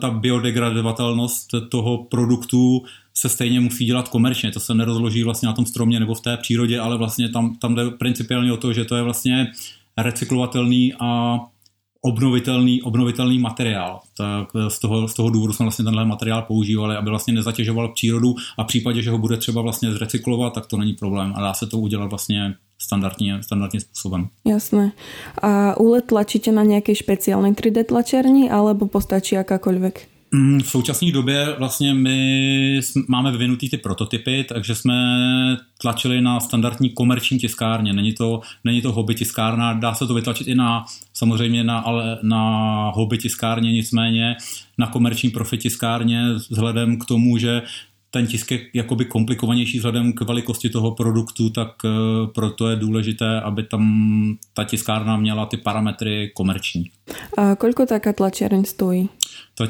ta 0.00 0.10
biodegradovatelnost 0.10 1.50
toho 1.68 2.04
produktu 2.04 2.82
se 3.14 3.28
stejně 3.28 3.60
musí 3.60 3.84
dělat 3.84 4.08
komerčně. 4.08 4.50
To 4.50 4.60
se 4.60 4.74
nerozloží 4.74 5.22
vlastně 5.22 5.46
na 5.46 5.52
tom 5.52 5.66
stromě 5.66 6.00
nebo 6.00 6.14
v 6.14 6.20
té 6.20 6.36
přírodě, 6.36 6.80
ale 6.80 6.98
vlastně 6.98 7.28
tam, 7.28 7.56
tam 7.56 7.74
jde 7.74 7.90
principiálně 7.90 8.52
o 8.52 8.56
to, 8.56 8.72
že 8.72 8.84
to 8.84 8.96
je 8.96 9.02
vlastně 9.02 9.52
recyklovatelný 9.98 10.92
a 11.00 11.38
obnovitelný, 12.04 12.82
obnovitelný 12.82 13.38
materiál. 13.38 14.00
Tak 14.16 14.48
z 14.68 14.78
toho, 14.78 15.08
z 15.08 15.14
toho 15.14 15.30
důvodu 15.30 15.52
jsme 15.52 15.64
vlastně 15.64 15.84
tenhle 15.84 16.04
materiál 16.04 16.42
používali, 16.42 16.96
aby 16.96 17.10
vlastně 17.10 17.34
nezatěžoval 17.34 17.88
přírodu 17.88 18.34
a 18.58 18.64
v 18.64 18.66
případě, 18.66 19.02
že 19.02 19.10
ho 19.10 19.18
bude 19.18 19.36
třeba 19.36 19.62
vlastně 19.62 19.92
zrecyklovat, 19.92 20.54
tak 20.54 20.66
to 20.66 20.76
není 20.76 20.92
problém 20.92 21.32
a 21.36 21.40
dá 21.40 21.54
se 21.54 21.66
to 21.66 21.78
udělat 21.78 22.06
vlastně 22.06 22.54
standardně, 22.78 23.42
standardním 23.42 23.80
způsobem. 23.80 24.28
Jasné. 24.46 24.92
A 25.42 25.80
úlet 25.80 26.04
tlačíte 26.06 26.52
na 26.52 26.62
nějaké 26.62 26.94
špeciálnej 26.94 27.52
3D 27.52 27.84
tlačerni 27.84 28.50
alebo 28.50 28.86
postačí 28.86 29.34
jakákoľvek? 29.34 30.13
Mm, 30.34 30.60
v 30.60 30.68
současné 30.68 31.12
době 31.12 31.54
vlastně 31.58 31.94
my 31.94 32.80
máme 33.08 33.32
vyvinutý 33.32 33.70
ty 33.70 33.76
prototypy, 33.76 34.44
takže 34.48 34.74
jsme 34.74 34.94
tlačili 35.80 36.20
na 36.20 36.40
standardní 36.40 36.90
komerční 36.90 37.38
tiskárně. 37.38 37.92
Není 37.92 38.12
to, 38.12 38.40
není 38.64 38.82
to 38.82 38.92
hobby 38.92 39.14
tiskárna, 39.14 39.72
dá 39.72 39.94
se 39.94 40.06
to 40.06 40.14
vytlačit 40.14 40.46
i 40.46 40.54
na 40.54 40.84
samozřejmě 41.12 41.64
na, 41.64 41.78
ale 41.78 42.18
na 42.22 42.90
hobby 42.94 43.18
tiskárně, 43.18 43.72
nicméně 43.72 44.36
na 44.78 44.86
komerční 44.86 45.30
profit 45.30 45.60
tiskárně 45.60 46.32
vzhledem 46.50 46.98
k 46.98 47.04
tomu, 47.04 47.38
že 47.38 47.62
ten 48.14 48.26
tisk 48.26 48.50
je 48.50 48.60
jakoby 48.74 49.04
komplikovanější 49.04 49.78
vzhledem 49.78 50.12
k 50.12 50.20
velikosti 50.20 50.70
toho 50.70 50.94
produktu, 50.94 51.50
tak 51.50 51.70
eh, 51.84 51.88
proto 52.34 52.70
je 52.70 52.76
důležité, 52.76 53.40
aby 53.40 53.62
tam 53.62 53.82
ta 54.54 54.64
tiskárna 54.64 55.16
měla 55.16 55.46
ty 55.46 55.56
parametry 55.56 56.30
komerční. 56.34 56.90
A 57.34 57.58
koľko 57.58 57.90
taká 57.90 58.14
tlačiareň 58.14 58.64
stojí? 58.64 59.10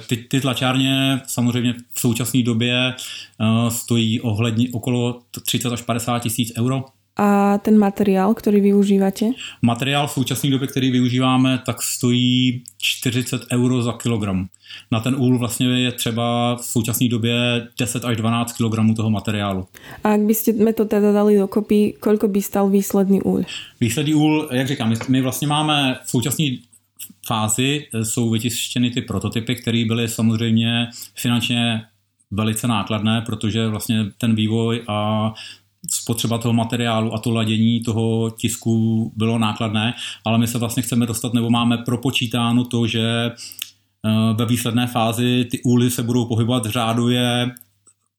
Ty, 0.06 0.16
ty 0.16 0.40
tlačárně 0.40 1.20
samozřejmě 1.26 1.74
v 1.92 2.00
současné 2.00 2.42
době 2.42 2.94
uh, 2.94 3.68
stojí 3.68 4.20
ohledně 4.20 4.68
okolo 4.72 5.20
30 5.44 5.72
až 5.72 5.82
50 5.82 6.18
tisíc 6.18 6.52
euro. 6.58 6.84
A 7.16 7.58
ten 7.58 7.78
materiál, 7.78 8.34
který 8.34 8.60
využíváte? 8.60 9.26
Materiál 9.62 10.06
v 10.06 10.10
současné 10.10 10.50
době, 10.50 10.68
který 10.68 10.90
využíváme, 10.90 11.62
tak 11.66 11.82
stojí 11.82 12.62
40 12.78 13.42
euro 13.52 13.82
za 13.82 13.92
kilogram. 13.92 14.46
Na 14.90 15.00
ten 15.00 15.14
úl 15.14 15.38
vlastně 15.38 15.66
je 15.66 15.92
třeba 15.92 16.56
v 16.56 16.64
současné 16.64 17.08
době 17.08 17.34
10 17.78 18.04
až 18.04 18.16
12 18.16 18.52
kg 18.52 18.96
toho 18.96 19.10
materiálu. 19.10 19.66
A 20.04 20.10
jak 20.10 20.20
byste 20.20 20.52
to 20.52 20.84
teda 20.84 21.12
dali 21.12 21.38
dokopy, 21.38 21.94
koľko 22.00 22.28
by 22.28 22.42
stal 22.42 22.66
výsledný 22.68 23.22
úl? 23.22 23.46
Výsledný 23.80 24.14
úl, 24.14 24.48
jak 24.52 24.68
říkám, 24.68 24.88
my, 24.88 24.96
my 25.08 25.20
vlastně 25.20 25.48
máme 25.48 25.98
v 26.04 26.10
současné 26.10 26.44
fázi 27.26 27.86
eh, 27.94 28.04
jsou 28.04 28.30
vytištěny 28.30 28.90
ty 28.90 29.02
prototypy, 29.02 29.54
které 29.54 29.84
byly 29.84 30.08
samozřejmě 30.08 30.88
finančně 31.14 31.82
velice 32.30 32.68
nákladné, 32.68 33.22
protože 33.26 33.68
vlastně 33.68 34.04
ten 34.18 34.34
vývoj 34.34 34.82
a 34.88 35.32
spotřeba 35.90 36.38
toho 36.38 36.52
materiálu 36.52 37.14
a 37.14 37.18
to 37.18 37.30
ladění 37.30 37.80
toho 37.80 38.30
tisku 38.30 39.12
bylo 39.16 39.38
nákladné, 39.38 39.94
ale 40.24 40.38
my 40.38 40.46
se 40.46 40.58
vlastně 40.58 40.82
chceme 40.82 41.06
dostat, 41.06 41.34
nebo 41.34 41.50
máme 41.50 41.78
propočítáno 41.78 42.64
to, 42.64 42.86
že 42.86 43.04
eh, 43.04 44.34
ve 44.34 44.46
výsledné 44.46 44.86
fázi 44.86 45.46
ty 45.50 45.60
úly 45.64 45.90
se 45.90 46.02
budou 46.02 46.24
pohybovat 46.24 46.66
řáduje 46.66 47.50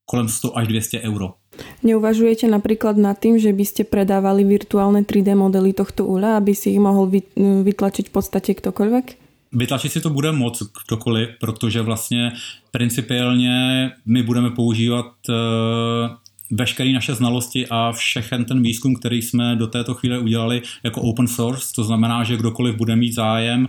kolem 0.05 0.29
100 0.29 0.57
až 0.57 0.67
200 0.67 1.01
euro. 1.01 1.33
Neuvažujete 1.83 2.51
napríklad 2.51 2.99
nad 2.99 3.15
tým, 3.15 3.39
že 3.39 3.55
by 3.55 3.63
ste 3.63 3.83
predávali 3.87 4.43
virtuálne 4.43 5.07
3D 5.07 5.33
modely 5.39 5.71
tohto 5.71 6.03
úľa, 6.03 6.35
aby 6.35 6.51
si 6.51 6.75
ich 6.75 6.81
mohol 6.83 7.07
vytlačiť 7.39 8.11
v 8.11 8.13
podstate 8.13 8.51
ktokoľvek? 8.59 9.05
Vytlačit 9.55 9.91
si 9.95 10.03
to 10.03 10.11
bude 10.11 10.31
moc 10.35 10.59
kdokoliv, 10.59 11.39
protože 11.39 11.81
vlastně 11.81 12.31
principiálně 12.71 13.91
my 14.05 14.23
budeme 14.23 14.51
používat 14.51 15.05
uh, 15.29 15.35
veškeré 16.51 16.93
naše 16.93 17.15
znalosti 17.15 17.67
a 17.69 17.91
všechen 17.91 18.45
ten 18.45 18.61
výzkum, 18.61 18.95
který 18.95 19.21
jsme 19.21 19.55
do 19.55 19.67
této 19.67 19.93
chvíle 19.93 20.19
udělali 20.19 20.61
jako 20.83 21.01
open 21.01 21.27
source, 21.27 21.73
to 21.75 21.83
znamená, 21.83 22.23
že 22.23 22.37
kdokoliv 22.37 22.75
bude 22.75 22.95
mít 22.95 23.13
zájem 23.13 23.67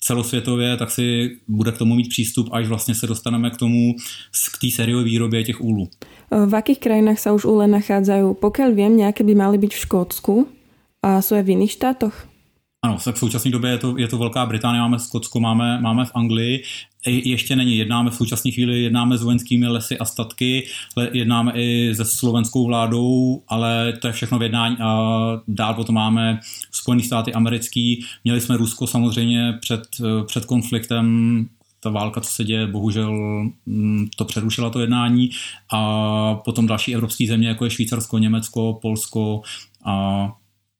celosvětově, 0.00 0.76
tak 0.76 0.90
si 0.90 1.36
bude 1.48 1.72
k 1.72 1.78
tomu 1.78 1.94
mít 1.94 2.08
přístup, 2.08 2.48
až 2.52 2.66
vlastně 2.66 2.94
se 2.94 3.06
dostaneme 3.06 3.50
k 3.50 3.56
tomu, 3.56 3.94
k 4.54 4.58
té 4.60 4.70
sériové 4.70 5.04
výrobě 5.04 5.44
těch 5.44 5.60
úlů. 5.60 5.88
V 6.28 6.54
akých 6.54 6.78
krajinách 6.78 7.18
sa 7.18 7.32
už 7.32 7.48
úle 7.48 7.64
nachádzajú? 7.66 8.36
Pokiaľ 8.36 8.70
viem, 8.76 9.00
nejaké 9.00 9.24
by 9.24 9.32
mali 9.32 9.56
byť 9.56 9.72
v 9.72 9.82
Škótsku 9.88 10.34
a 11.00 11.24
sú 11.24 11.40
aj 11.40 11.44
v 11.48 11.52
iných 11.56 11.72
štátoch? 11.72 12.14
Ano, 12.82 12.98
tak 13.04 13.14
v 13.14 13.18
současné 13.18 13.50
době 13.50 13.70
je 13.70 13.78
to, 13.78 13.98
je 13.98 14.08
to 14.08 14.18
Velká 14.18 14.46
Británie, 14.46 14.80
máme 14.80 14.98
Skotsko, 14.98 15.40
máme, 15.40 15.80
máme 15.80 16.04
v 16.04 16.10
Anglii. 16.14 16.62
Ještě 17.06 17.56
není, 17.56 17.76
jednáme 17.76 18.10
v 18.10 18.14
současné 18.14 18.50
chvíli, 18.50 18.82
jednáme 18.82 19.18
s 19.18 19.22
vojenskými 19.22 19.66
lesy 19.66 19.98
a 19.98 20.04
statky, 20.04 20.66
jednáme 21.12 21.52
i 21.54 21.94
se 21.94 22.04
slovenskou 22.04 22.66
vládou, 22.66 23.42
ale 23.48 23.92
to 24.00 24.06
je 24.06 24.12
všechno 24.12 24.38
v 24.38 24.42
jednání 24.42 24.76
a 24.80 25.08
dál 25.48 25.74
potom 25.74 25.94
máme 25.94 26.40
Spojené 26.72 27.02
státy 27.02 27.32
americký. 27.32 28.04
Měli 28.24 28.40
jsme 28.40 28.56
Rusko 28.56 28.86
samozřejmě 28.86 29.58
před, 29.60 29.82
před 30.26 30.44
konfliktem 30.44 31.46
ta 31.80 31.90
válka, 31.90 32.20
co 32.20 32.30
se 32.30 32.44
děje, 32.44 32.66
bohužel 32.66 33.12
mm, 33.66 34.08
to 34.16 34.24
přerušila 34.24 34.70
to 34.70 34.80
jednání 34.80 35.30
a 35.72 36.34
potom 36.34 36.66
další 36.66 36.94
evropské 36.94 37.26
země, 37.26 37.48
jako 37.48 37.64
je 37.64 37.70
Švýcarsko, 37.70 38.18
Německo, 38.18 38.78
Polsko 38.82 39.42
a 39.84 40.32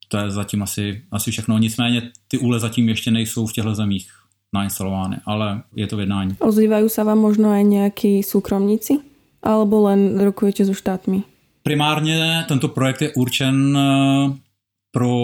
to 0.08 0.16
je 0.18 0.30
zatím 0.30 0.62
asi, 0.62 1.02
asi 1.10 1.30
všechno. 1.30 1.58
Nicméně 1.58 2.02
ty 2.28 2.38
úle 2.38 2.60
zatím 2.60 2.88
ještě 2.88 3.10
nejsou 3.10 3.46
v 3.46 3.52
těchto 3.52 3.74
zemích 3.74 4.08
nainstalovány, 4.54 5.16
ale 5.26 5.62
je 5.76 5.86
to 5.86 5.96
v 5.96 6.00
jednání. 6.00 6.40
Ozývajú 6.40 6.88
sa 6.88 7.04
vám 7.04 7.20
možno 7.20 7.52
aj 7.52 7.64
nejakí 7.68 8.24
súkromníci? 8.24 9.04
Alebo 9.44 9.84
len 9.84 10.16
rokujete 10.16 10.64
so 10.64 10.74
štátmi? 10.74 11.22
Primárně 11.62 12.44
tento 12.48 12.68
projekt 12.68 13.02
je 13.02 13.12
určen 13.12 13.76
eh, 13.76 14.32
pro 14.90 15.14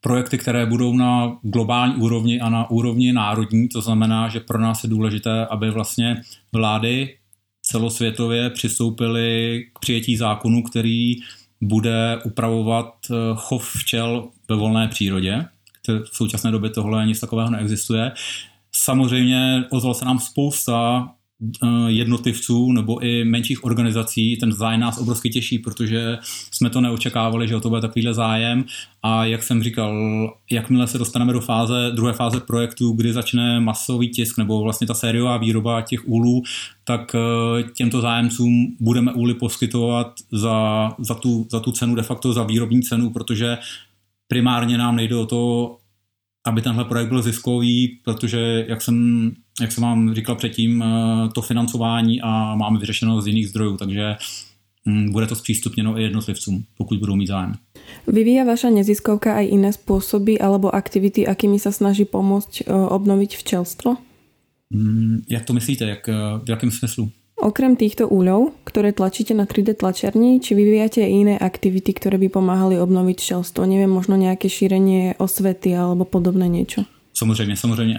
projekty, 0.00 0.38
které 0.38 0.66
budou 0.66 0.92
na 0.92 1.38
globální 1.42 1.94
úrovni 1.94 2.40
a 2.40 2.48
na 2.48 2.70
úrovni 2.70 3.12
národní. 3.12 3.68
To 3.68 3.80
znamená, 3.80 4.28
že 4.28 4.40
pro 4.40 4.58
nás 4.58 4.84
je 4.84 4.90
důležité, 4.90 5.46
aby 5.46 5.70
vlastně 5.70 6.22
vlády 6.52 7.16
celosvětově 7.62 8.50
přistoupily 8.50 9.64
k 9.72 9.78
přijetí 9.78 10.16
zákonu, 10.16 10.62
který 10.62 11.14
bude 11.60 12.18
upravovat 12.24 12.94
eh, 13.10 13.14
chov 13.34 13.74
včel 13.76 14.28
ve 14.48 14.56
volné 14.56 14.88
přírodě. 14.88 15.44
V 15.88 16.16
současné 16.16 16.50
době 16.50 16.70
tohle 16.70 17.06
nic 17.06 17.20
takového 17.20 17.50
neexistuje. 17.50 18.12
Samozřejmě 18.72 19.64
ozval 19.70 19.94
se 19.94 20.04
nám 20.04 20.18
spousta 20.18 21.08
jednotlivců 21.86 22.72
nebo 22.72 23.04
i 23.04 23.24
menších 23.24 23.64
organizací. 23.64 24.36
Ten 24.36 24.52
zájem 24.52 24.80
nás 24.80 24.98
obrovsky 24.98 25.30
těší, 25.30 25.58
protože 25.58 26.18
jsme 26.50 26.70
to 26.70 26.80
neočekávali, 26.80 27.48
že 27.48 27.56
o 27.56 27.60
to 27.60 27.68
bude 27.68 27.80
takovýhle 27.80 28.14
zájem 28.14 28.64
a 29.02 29.24
jak 29.24 29.42
jsem 29.42 29.62
říkal, 29.62 29.94
jakmile 30.50 30.86
se 30.86 30.98
dostaneme 30.98 31.32
do 31.32 31.40
fáze, 31.40 31.90
druhé 31.94 32.12
fáze 32.12 32.40
projektu, 32.40 32.92
kdy 32.92 33.12
začne 33.12 33.60
masový 33.60 34.08
tisk 34.08 34.38
nebo 34.38 34.62
vlastně 34.62 34.86
ta 34.86 34.94
sériová 34.94 35.36
výroba 35.36 35.82
těch 35.82 36.08
úlů, 36.08 36.42
tak 36.84 37.14
eh, 37.14 37.62
těmto 37.62 38.00
zájemcům 38.00 38.76
budeme 38.80 39.12
úly 39.12 39.34
poskytovat 39.34 40.12
za, 40.32 40.90
za, 40.98 41.14
tu, 41.14 41.46
za 41.50 41.60
tu 41.60 41.72
cenu, 41.72 41.94
de 41.94 42.02
facto 42.02 42.32
za 42.32 42.42
výrobní 42.42 42.82
cenu, 42.82 43.10
protože 43.10 43.58
primárně 44.28 44.78
nám 44.78 44.96
nejde 44.96 45.16
o 45.16 45.26
to, 45.26 45.76
aby 46.46 46.62
tenhle 46.62 46.84
projekt 46.84 47.08
byl 47.08 47.22
ziskový, 47.22 47.98
protože, 48.04 48.64
jak 48.68 48.82
jsem, 48.82 49.30
jak 49.60 49.72
jsem 49.72 49.82
vám 49.82 50.14
říkal 50.14 50.34
předtím, 50.34 50.82
eh, 50.82 51.28
to 51.34 51.42
financování 51.42 52.20
a 52.22 52.54
máme 52.54 52.78
vyřešeno 52.78 53.22
z 53.22 53.26
jiných 53.26 53.48
zdrojů, 53.48 53.76
takže 53.76 54.16
hm, 54.88 55.12
bude 55.12 55.26
to 55.26 55.34
zpřístupněno 55.34 55.98
i 55.98 56.02
jednotlivcům, 56.02 56.64
pokud 56.76 56.98
budou 56.98 57.16
mít 57.16 57.26
zájem. 57.26 57.54
Vyvíja 58.06 58.42
vaša 58.46 58.70
neziskovka 58.70 59.38
aj 59.38 59.46
iné 59.46 59.70
spôsoby 59.70 60.38
alebo 60.38 60.70
aktivity, 60.70 61.26
akými 61.26 61.58
sa 61.58 61.70
snaží 61.74 62.06
pomôcť 62.06 62.66
eh, 62.66 62.70
obnoviť 62.70 63.36
včelstvo? 63.36 63.98
Mm, 64.70 65.22
jak 65.28 65.44
to 65.44 65.52
myslíte? 65.52 65.84
Jak, 65.86 66.06
v 66.44 66.48
jakém 66.48 66.70
smyslu? 66.70 67.10
Okrem 67.36 67.76
týchto 67.76 68.08
úľov, 68.08 68.56
ktoré 68.64 68.96
tlačíte 68.96 69.36
na 69.36 69.44
3D 69.44 69.76
tlačiarni, 69.76 70.40
či 70.40 70.56
vyvíjate 70.56 71.04
aj 71.04 71.12
iné 71.12 71.34
aktivity, 71.36 71.92
ktoré 71.92 72.16
by 72.16 72.32
pomáhali 72.32 72.80
obnoviť 72.80 73.18
šelstvo? 73.20 73.68
Neviem, 73.68 73.92
možno 73.92 74.16
nejaké 74.16 74.48
šírenie 74.48 75.20
osvety 75.20 75.76
alebo 75.76 76.08
podobné 76.08 76.48
niečo? 76.48 76.88
Samozřejmě, 77.16 77.56
samozřejmě. 77.56 77.98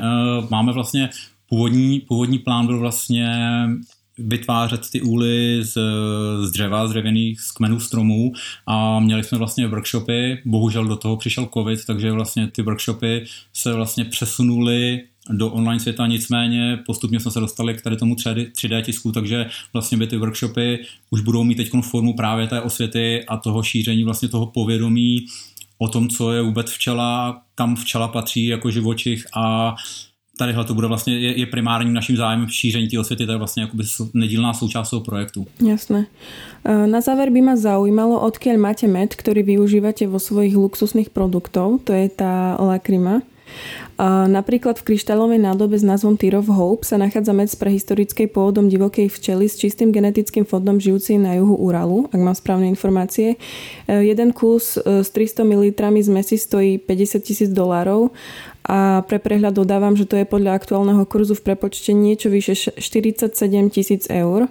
Máme 0.50 0.74
vlastně 0.74 1.10
původní, 1.50 2.00
původní 2.00 2.40
plán 2.40 2.66
byl 2.66 2.80
vlastně 2.80 3.30
vytvářet 4.18 4.82
ty 4.92 5.02
úly 5.02 5.60
z, 5.62 5.78
z 6.42 6.52
dřeva, 6.52 6.88
z 6.88 6.90
dřevěných, 6.90 7.42
z 7.42 7.52
kmenů 7.52 7.80
stromů 7.80 8.32
a 8.68 9.00
měli 9.00 9.24
jsme 9.24 9.38
vlastně 9.38 9.68
workshopy, 9.68 10.42
bohužel 10.46 10.86
do 10.86 10.96
toho 10.96 11.18
přišel 11.18 11.50
covid, 11.54 11.86
takže 11.86 12.12
vlastně 12.12 12.48
ty 12.48 12.62
workshopy 12.62 13.26
se 13.54 13.74
vlastně 13.74 14.06
přesunuly 14.06 15.04
do 15.30 15.50
online 15.52 15.80
světa, 15.80 16.08
nicméně 16.08 16.80
postupně 16.86 17.20
jsme 17.20 17.32
se 17.32 17.40
dostali 17.40 17.74
k 17.74 17.82
tady 17.82 17.98
tomu 17.98 18.16
3D 18.16 18.82
tisku, 18.82 19.12
takže 19.12 19.46
vlastně 19.74 19.98
by 19.98 20.08
ty 20.08 20.18
workshopy 20.18 20.80
už 21.10 21.22
budou 21.22 21.44
mít 21.44 21.56
teď 21.56 21.70
formu 21.82 22.14
právě 22.14 22.48
té 22.48 22.62
osvěty 22.62 23.26
a 23.26 23.38
toho 23.38 23.64
šíření 23.64 24.04
vlastně 24.04 24.28
toho 24.28 24.46
povědomí 24.46 25.26
o 25.78 25.88
tom, 25.88 26.10
co 26.10 26.32
je 26.32 26.42
vůbec 26.42 26.72
včela, 26.72 27.42
kam 27.56 27.76
včela 27.76 28.08
patří 28.08 28.48
jako 28.48 28.72
živočich 28.72 29.26
a 29.36 29.76
tadyhle 30.38 30.66
to 30.66 30.74
bude 30.74 30.88
vlastně, 30.88 31.20
je, 31.20 31.40
je 31.40 31.46
primárním 31.46 31.94
naším 31.94 32.18
zájmem 32.18 32.48
šíření 32.48 32.88
té 32.88 33.00
osvěty, 33.00 33.26
to 33.26 33.32
je 33.32 33.38
vlastně 33.38 33.64
jakoby 33.64 33.84
nedílná 34.14 34.54
součást 34.54 34.90
toho 34.90 35.02
projektu. 35.02 35.48
Jasné. 35.68 36.06
E, 36.66 36.88
na 36.88 37.02
záver 37.02 37.30
by 37.30 37.42
ma 37.42 37.56
zaujímalo, 37.56 38.22
odkiaľ 38.22 38.58
máte 38.58 38.86
med, 38.88 39.18
ktorý 39.18 39.42
využívate 39.44 40.06
vo 40.06 40.22
svojich 40.22 40.54
luxusných 40.54 41.10
produktov, 41.10 41.82
to 41.84 41.94
je 41.94 42.10
tá 42.10 42.54
lakrima. 42.62 43.26
Napríklad 44.30 44.78
v 44.78 44.94
kryštálovej 44.94 45.42
nádobe 45.42 45.74
s 45.74 45.82
názvom 45.82 46.22
Tyr 46.22 46.38
of 46.38 46.54
Hope 46.54 46.86
sa 46.86 47.02
nachádza 47.02 47.34
med 47.34 47.50
z 47.50 47.58
prehistorickej 47.58 48.30
pôvodom 48.30 48.70
divokej 48.70 49.10
včely 49.10 49.50
s 49.50 49.58
čistým 49.58 49.90
genetickým 49.90 50.46
fondom 50.46 50.78
žijúci 50.78 51.18
na 51.18 51.34
juhu 51.34 51.58
Uralu, 51.58 52.06
ak 52.14 52.22
mám 52.22 52.38
správne 52.38 52.70
informácie. 52.70 53.42
E, 53.90 54.06
jeden 54.06 54.38
kus 54.38 54.78
e, 54.78 55.02
s 55.02 55.10
300 55.10 55.42
ml 55.42 55.74
zmesi 56.06 56.38
stojí 56.38 56.78
50 56.78 57.26
tisíc 57.26 57.50
dolárov 57.50 58.14
a 58.70 59.02
pre 59.02 59.18
prehľad 59.18 59.58
dodávam, 59.58 59.98
že 59.98 60.06
to 60.06 60.20
je 60.20 60.30
podľa 60.30 60.54
aktuálneho 60.62 61.02
kurzu 61.10 61.34
v 61.34 61.50
prepočte 61.50 61.96
niečo 61.96 62.30
vyše 62.30 62.54
47 62.78 63.34
tisíc 63.74 64.06
eur. 64.14 64.46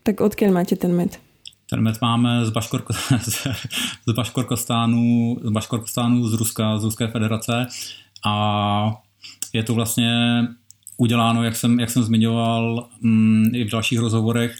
Tak 0.00 0.24
odkiaľ 0.24 0.50
máte 0.54 0.80
ten 0.80 0.96
med? 0.96 1.20
Ten 1.68 1.84
med 1.84 2.00
máme 2.00 2.48
z, 2.48 2.50
Baškorko, 2.54 2.96
z 4.08 4.12
Baškorkostánu, 4.16 5.36
z 5.44 5.50
Baškorkostánu 5.52 6.24
z 6.24 6.32
Ruska, 6.40 6.80
z 6.80 6.84
Ruské 6.88 7.12
federace 7.12 7.68
a 8.26 8.94
je 9.52 9.62
to 9.62 9.74
vlastně 9.74 10.42
uděláno, 10.96 11.44
jak 11.44 11.56
jsem, 11.56 11.80
jak 11.80 11.90
jsem 11.90 12.02
zmiňoval 12.02 12.88
mm, 13.00 13.44
i 13.54 13.64
v 13.64 13.70
dalších 13.70 13.98
rozhovorech, 13.98 14.56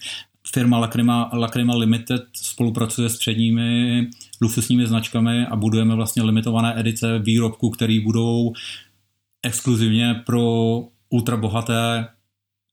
firma 0.52 0.78
Lacrima, 0.78 1.30
Lacrima 1.32 1.76
Limited 1.76 2.22
spolupracuje 2.32 3.08
s 3.08 3.18
předními 3.18 4.06
luxusními 4.42 4.86
značkami 4.86 5.46
a 5.46 5.56
budujeme 5.56 5.94
vlastně 5.94 6.22
limitované 6.22 6.80
edice 6.80 7.18
výrobků, 7.18 7.70
které 7.70 8.00
budou 8.04 8.52
exkluzivně 9.42 10.22
pro 10.26 10.42
ultrabohaté 11.10 12.08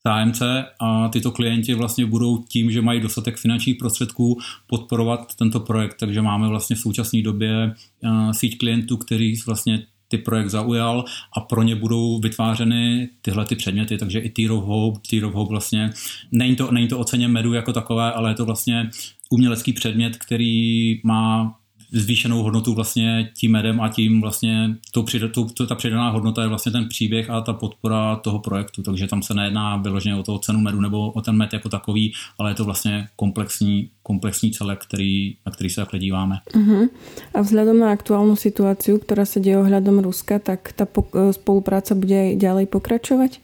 zájemce. 0.07 0.65
A 0.79 1.09
tyto 1.09 1.31
klienti 1.31 1.73
vlastně 1.73 2.05
budou 2.05 2.43
tím, 2.43 2.71
že 2.71 2.81
mají 2.81 3.01
dostatek 3.01 3.37
finančních 3.37 3.75
prostředků 3.75 4.39
podporovat 4.67 5.35
tento 5.35 5.59
projekt, 5.59 5.95
takže 5.99 6.21
máme 6.21 6.47
vlastně 6.47 6.75
v 6.75 6.79
současné 6.79 7.21
době 7.21 7.73
uh, 8.03 8.31
síť 8.31 8.57
klientů, 8.57 8.97
kteří 8.97 9.41
vlastně 9.45 9.85
ty 10.17 10.23
projekt 10.23 10.49
zaujal 10.49 11.05
a 11.37 11.39
pro 11.39 11.63
ně 11.63 11.75
budou 11.75 12.19
vytvářeny 12.19 13.09
tyhle 13.21 13.45
ty 13.45 13.55
předměty, 13.55 13.97
takže 13.97 14.19
i 14.19 14.29
Tear 14.29 14.51
of 14.51 14.63
Hope, 14.63 14.99
Tear 15.09 15.25
of 15.25 15.33
Hope 15.33 15.49
vlastně, 15.49 15.89
není 16.31 16.55
to, 16.55 16.71
není 16.71 16.87
to 16.87 16.99
oceně 16.99 17.27
medu 17.27 17.53
jako 17.53 17.73
takové, 17.73 18.11
ale 18.11 18.31
je 18.31 18.35
to 18.35 18.45
vlastně 18.45 18.89
umělecký 19.29 19.73
předmět, 19.73 20.17
který 20.17 21.01
má 21.03 21.55
zvýšenou 21.95 22.43
hodnotu 22.43 22.73
vlastně 22.73 23.31
tím 23.37 23.51
medem 23.51 23.81
a 23.81 23.89
tím 23.89 24.21
vlastně 24.21 24.75
tou, 24.91 25.05
tou, 25.31 25.45
to, 25.45 25.67
ta 25.67 25.75
přidaná 25.75 26.09
hodnota 26.09 26.41
je 26.41 26.47
vlastně 26.47 26.71
ten 26.71 26.87
příběh 26.89 27.29
a 27.29 27.41
ta 27.41 27.53
podpora 27.53 28.15
toho 28.15 28.39
projektu, 28.39 28.83
takže 28.83 29.07
tam 29.07 29.21
se 29.21 29.33
nejedná 29.33 29.77
vyloženě 29.77 30.15
o 30.15 30.23
toho 30.23 30.39
cenu 30.39 30.59
medu 30.59 30.81
nebo 30.81 31.11
o 31.11 31.21
ten 31.21 31.35
med 31.35 31.53
jako 31.53 31.69
takový, 31.69 32.13
ale 32.39 32.51
je 32.51 32.55
to 32.55 32.65
vlastně 32.65 33.07
komplexní, 33.15 33.89
komplexní 34.03 34.51
celek, 34.51 34.79
který, 34.83 35.35
na 35.45 35.51
který 35.51 35.69
se 35.69 35.81
takhle 35.81 35.99
díváme. 35.99 36.39
Uh-huh. 36.53 36.89
A 37.33 37.41
vzhľadom 37.41 37.79
na 37.79 37.91
aktuálnu 37.91 38.35
situáciu, 38.35 38.99
ktorá 38.99 39.25
sa 39.25 39.39
deje 39.39 39.59
ohľadom 39.59 40.03
Ruska, 40.03 40.39
tak 40.39 40.75
ta 40.75 40.87
spolupráca 41.31 41.95
bude 41.95 42.35
ďalej 42.35 42.65
pokračovať? 42.67 43.39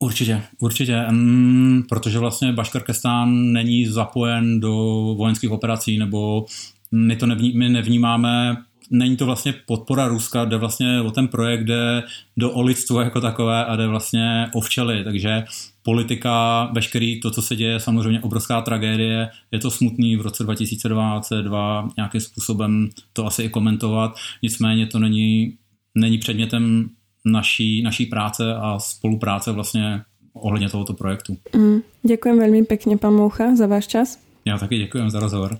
Určitě, 0.00 0.42
určitě, 0.60 1.06
mm, 1.10 1.82
protože 1.88 2.18
vlastně 2.18 2.52
Baškarkestán 2.52 3.52
není 3.52 3.86
zapojen 3.86 4.60
do 4.60 4.74
vojenských 5.18 5.50
operací 5.50 5.98
nebo 5.98 6.46
my 6.92 7.16
to 7.16 7.26
nevní, 7.26 7.52
my 7.52 7.68
nevnímáme, 7.68 8.56
není 8.90 9.16
to 9.16 9.26
vlastně 9.26 9.54
podpora 9.66 10.08
Ruska, 10.08 10.44
jde 10.44 10.56
vlastně 10.56 11.00
o 11.00 11.10
ten 11.10 11.28
projekt, 11.28 11.64
jde 11.64 12.02
do 12.36 12.52
o 12.52 12.62
lidstvo 12.62 13.00
jako 13.00 13.20
takové 13.20 13.64
a 13.64 13.76
jde 13.76 13.86
vlastně 13.86 14.46
o 14.54 14.60
včely, 14.60 15.04
takže 15.04 15.44
politika, 15.82 16.64
veškerý 16.72 17.20
to, 17.20 17.30
co 17.30 17.42
se 17.42 17.56
děje, 17.56 17.80
samozřejmě 17.80 18.20
obrovská 18.20 18.60
tragédie, 18.60 19.30
je 19.52 19.58
to 19.58 19.70
smutný 19.70 20.16
v 20.16 20.20
roce 20.20 20.42
2022 20.42 21.88
nějakým 21.96 22.20
způsobem 22.20 22.88
to 23.12 23.26
asi 23.26 23.42
i 23.42 23.48
komentovat, 23.48 24.14
nicméně 24.42 24.86
to 24.86 24.98
není, 24.98 25.56
není 25.94 26.18
předmětem 26.18 26.88
naší, 27.24 27.82
naší 27.82 28.06
práce 28.06 28.54
a 28.54 28.78
spolupráce 28.78 29.52
vlastně 29.52 30.02
ohledně 30.32 30.68
tohoto 30.68 30.94
projektu. 30.94 31.36
Mm, 31.56 31.82
ďakujem 32.06 32.36
veľmi 32.38 32.62
pekne, 32.64 32.94
pán 32.94 33.14
Moucha, 33.14 33.58
za 33.58 33.66
váš 33.66 33.86
čas. 33.86 34.18
Já 34.44 34.58
taky 34.58 34.78
děkujem 34.78 35.10
za 35.10 35.20
rozhovor. 35.20 35.58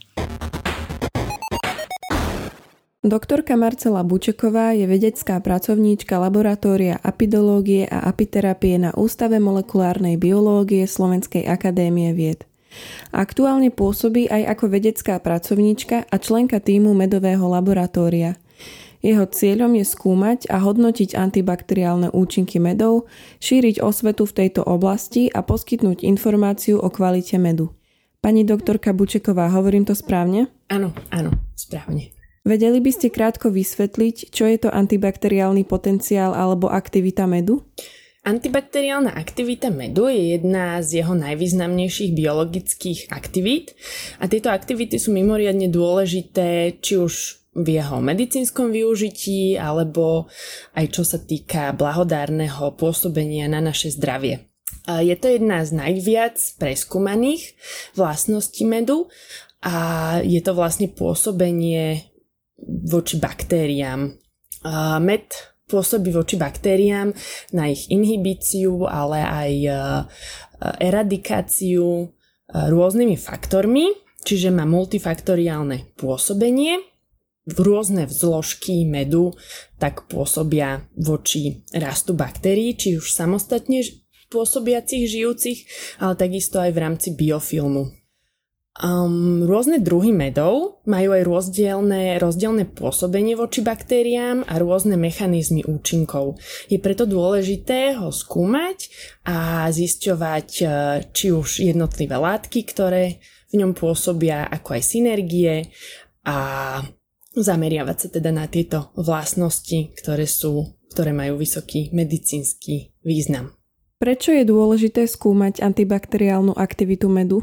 Doktorka 2.99 3.55
Marcela 3.55 4.03
Bučeková 4.03 4.75
je 4.75 4.83
vedecká 4.91 5.39
pracovníčka 5.39 6.19
laboratória 6.19 6.99
apidológie 6.99 7.87
a 7.87 8.11
apiterapie 8.11 8.75
na 8.75 8.91
Ústave 8.91 9.39
molekulárnej 9.39 10.19
biológie 10.19 10.83
Slovenskej 10.83 11.47
akadémie 11.47 12.11
vied. 12.11 12.43
Aktuálne 13.15 13.71
pôsobí 13.71 14.27
aj 14.27 14.51
ako 14.51 14.65
vedecká 14.75 15.15
pracovníčka 15.23 16.11
a 16.11 16.15
členka 16.19 16.59
týmu 16.59 16.91
medového 16.91 17.47
laboratória. 17.47 18.35
Jeho 18.99 19.31
cieľom 19.31 19.79
je 19.79 19.87
skúmať 19.87 20.51
a 20.51 20.59
hodnotiť 20.59 21.15
antibakteriálne 21.15 22.11
účinky 22.11 22.59
medov, 22.59 23.07
šíriť 23.39 23.79
osvetu 23.79 24.27
v 24.27 24.43
tejto 24.43 24.67
oblasti 24.67 25.31
a 25.31 25.47
poskytnúť 25.47 26.03
informáciu 26.03 26.83
o 26.83 26.91
kvalite 26.91 27.39
medu. 27.39 27.71
Pani 28.19 28.43
doktorka 28.43 28.91
Bučeková, 28.91 29.55
hovorím 29.55 29.87
to 29.87 29.95
správne? 29.95 30.51
Áno, 30.67 30.91
áno, 31.15 31.31
správne. 31.55 32.18
Vedeli 32.49 32.81
by 32.81 32.91
ste 32.97 33.13
krátko 33.13 33.53
vysvetliť, 33.53 34.33
čo 34.33 34.49
je 34.49 34.57
to 34.57 34.73
antibakteriálny 34.73 35.69
potenciál 35.69 36.33
alebo 36.33 36.73
aktivita 36.73 37.29
medu? 37.29 37.61
Antibakteriálna 38.25 39.13
aktivita 39.13 39.69
medu 39.69 40.09
je 40.09 40.41
jedna 40.41 40.81
z 40.81 41.05
jeho 41.05 41.13
najvýznamnejších 41.13 42.17
biologických 42.17 43.13
aktivít 43.13 43.77
a 44.17 44.33
tieto 44.33 44.49
aktivity 44.49 44.97
sú 44.97 45.13
mimoriadne 45.13 45.69
dôležité 45.69 46.81
či 46.81 46.97
už 46.97 47.37
v 47.53 47.69
jeho 47.77 48.01
medicínskom 48.01 48.73
využití 48.73 49.61
alebo 49.61 50.33
aj 50.73 50.87
čo 50.89 51.05
sa 51.05 51.21
týka 51.21 51.77
blahodárneho 51.77 52.73
pôsobenia 52.81 53.45
na 53.45 53.61
naše 53.61 53.93
zdravie. 53.93 54.49
Je 54.89 55.13
to 55.21 55.37
jedna 55.37 55.69
z 55.69 55.77
najviac 55.77 56.41
preskúmaných 56.57 57.61
vlastností 57.93 58.65
medu 58.65 59.13
a 59.61 60.17
je 60.25 60.41
to 60.41 60.57
vlastne 60.57 60.89
pôsobenie 60.89 62.09
voči 62.67 63.17
baktériám. 63.19 64.19
Med 64.99 65.27
pôsobí 65.69 66.11
voči 66.11 66.41
baktériám 66.41 67.13
na 67.53 67.69
ich 67.69 67.93
inhibíciu, 67.93 68.89
ale 68.89 69.21
aj 69.21 69.53
e, 69.53 69.71
eradikáciu 70.81 71.85
e, 71.85 72.07
rôznymi 72.49 73.15
faktormi, 73.21 73.93
čiže 74.25 74.49
má 74.49 74.65
multifaktoriálne 74.65 75.93
pôsobenie. 76.01 76.81
Rôzne 77.49 78.05
vzložky 78.09 78.85
medu 78.85 79.37
tak 79.81 80.09
pôsobia 80.09 80.85
voči 80.97 81.65
rastu 81.73 82.13
baktérií, 82.13 82.77
či 82.77 82.97
už 82.97 83.09
samostatne 83.13 83.85
pôsobiacich 84.29 85.09
žijúcich, 85.09 85.59
ale 86.01 86.13
takisto 86.17 86.61
aj 86.61 86.77
v 86.77 86.83
rámci 86.83 87.09
biofilmu. 87.17 88.08
Um, 88.79 89.43
rôzne 89.43 89.83
druhy 89.83 90.15
medov 90.15 90.79
majú 90.87 91.11
aj 91.11 91.27
rozdielne, 91.27 92.15
rozdielne 92.23 92.63
pôsobenie 92.63 93.35
voči 93.35 93.59
baktériám 93.59 94.47
a 94.47 94.55
rôzne 94.63 94.95
mechanizmy 94.95 95.67
účinkov. 95.67 96.39
Je 96.71 96.79
preto 96.79 97.03
dôležité 97.03 97.99
ho 97.99 98.15
skúmať 98.15 98.87
a 99.27 99.67
zisťovať 99.75 100.49
e, 100.63 100.65
či 101.11 101.35
už 101.35 101.59
jednotlivé 101.67 102.23
látky, 102.23 102.63
ktoré 102.71 103.19
v 103.51 103.55
ňom 103.59 103.75
pôsobia, 103.75 104.47
ako 104.47 104.79
aj 104.79 104.83
synergie 104.87 105.75
a 106.23 106.79
zameriavať 107.35 107.97
sa 107.99 108.09
teda 108.15 108.31
na 108.31 108.47
tieto 108.47 108.95
vlastnosti, 108.95 109.91
ktoré, 109.99 110.31
sú, 110.31 110.79
ktoré 110.95 111.11
majú 111.11 111.43
vysoký 111.43 111.91
medicínsky 111.91 112.95
význam. 113.03 113.59
Prečo 113.99 114.31
je 114.31 114.47
dôležité 114.47 115.11
skúmať 115.11 115.67
antibakteriálnu 115.67 116.55
aktivitu 116.55 117.11
medu? 117.11 117.43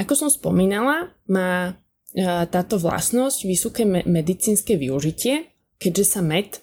Ako 0.00 0.16
som 0.16 0.30
spomínala, 0.32 1.12
má 1.28 1.72
e, 2.16 2.24
táto 2.48 2.80
vlastnosť 2.80 3.38
vysoké 3.44 3.84
medicínske 3.84 4.80
využitie, 4.80 5.52
keďže 5.76 6.04
sa 6.06 6.20
med 6.22 6.56
e, 6.56 6.60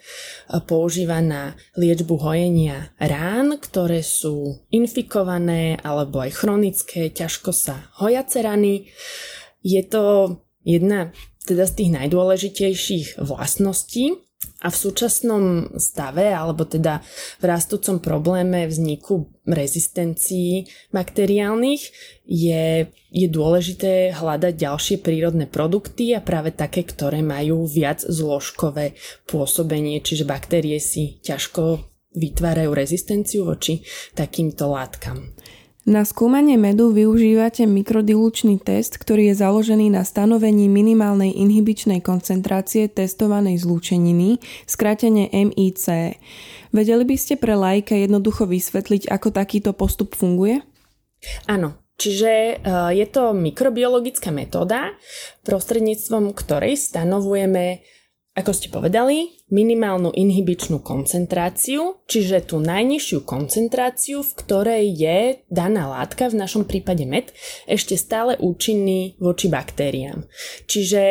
používa 0.63 1.19
na 1.19 1.53
liečbu 1.75 2.15
hojenia 2.17 2.95
rán, 2.97 3.59
ktoré 3.59 4.01
sú 4.01 4.63
infikované 4.71 5.77
alebo 5.83 6.23
aj 6.23 6.31
chronické, 6.39 7.11
ťažko 7.11 7.51
sa 7.51 7.91
hojace 7.99 8.39
rany. 8.41 8.89
Je 9.61 9.81
to 9.83 10.35
jedna 10.63 11.11
teda 11.43 11.65
z 11.65 11.73
tých 11.81 11.91
najdôležitejších 11.97 13.07
vlastností 13.19 14.28
A 14.59 14.67
v 14.67 14.75
súčasnom 14.75 15.71
stave, 15.79 16.35
alebo 16.35 16.67
teda 16.67 16.99
v 17.39 17.43
rastúcom 17.47 18.03
probléme 18.03 18.67
vzniku 18.67 19.31
rezistencií 19.47 20.67
bakteriálnych, 20.91 21.83
je, 22.27 22.91
je 22.91 23.27
dôležité 23.31 24.11
hľadať 24.11 24.53
ďalšie 24.59 24.97
prírodné 24.99 25.47
produkty 25.47 26.11
a 26.11 26.19
práve 26.19 26.51
také, 26.51 26.83
ktoré 26.83 27.23
majú 27.23 27.63
viac 27.71 28.03
zložkové 28.03 28.99
pôsobenie, 29.31 30.03
čiže 30.03 30.27
baktérie 30.27 30.75
si 30.83 31.23
ťažko 31.23 31.89
vytvárajú 32.19 32.75
rezistenciu 32.75 33.47
voči 33.47 33.79
takýmto 34.11 34.67
látkam. 34.75 35.38
Na 35.89 36.05
skúmanie 36.05 36.53
medu 36.53 36.93
využívate 36.93 37.65
mikrodilučný 37.65 38.61
test, 38.61 39.01
ktorý 39.01 39.33
je 39.33 39.41
založený 39.41 39.89
na 39.89 40.05
stanovení 40.05 40.69
minimálnej 40.69 41.33
inhibičnej 41.33 42.05
koncentrácie 42.05 42.85
testovanej 42.93 43.57
zlúčeniny, 43.65 44.37
skrátene 44.69 45.33
MIC. 45.33 46.13
Vedeli 46.69 47.03
by 47.09 47.15
ste 47.17 47.41
pre 47.41 47.57
lajka 47.57 47.97
jednoducho 47.97 48.45
vysvetliť, 48.45 49.09
ako 49.09 49.33
takýto 49.33 49.73
postup 49.73 50.13
funguje? 50.13 50.61
Áno, 51.49 51.73
Čiže 51.99 52.31
e, 52.31 52.53
je 52.95 53.05
to 53.11 53.35
mikrobiologická 53.35 54.31
metóda, 54.31 54.95
prostredníctvom 55.43 56.31
ktorej 56.31 56.79
stanovujeme 56.79 57.83
ako 58.39 58.55
ste 58.55 58.71
povedali, 58.71 59.43
minimálnu 59.51 60.15
inhibičnú 60.15 60.79
koncentráciu, 60.79 61.99
čiže 62.07 62.47
tú 62.47 62.63
najnižšiu 62.63 63.27
koncentráciu, 63.27 64.23
v 64.23 64.31
ktorej 64.39 64.83
je 64.95 65.19
daná 65.51 65.91
látka, 65.91 66.31
v 66.31 66.39
našom 66.39 66.63
prípade 66.63 67.03
med, 67.03 67.35
ešte 67.67 67.99
stále 67.99 68.39
účinný 68.39 69.19
voči 69.19 69.51
baktériám. 69.51 70.23
Čiže 70.71 71.01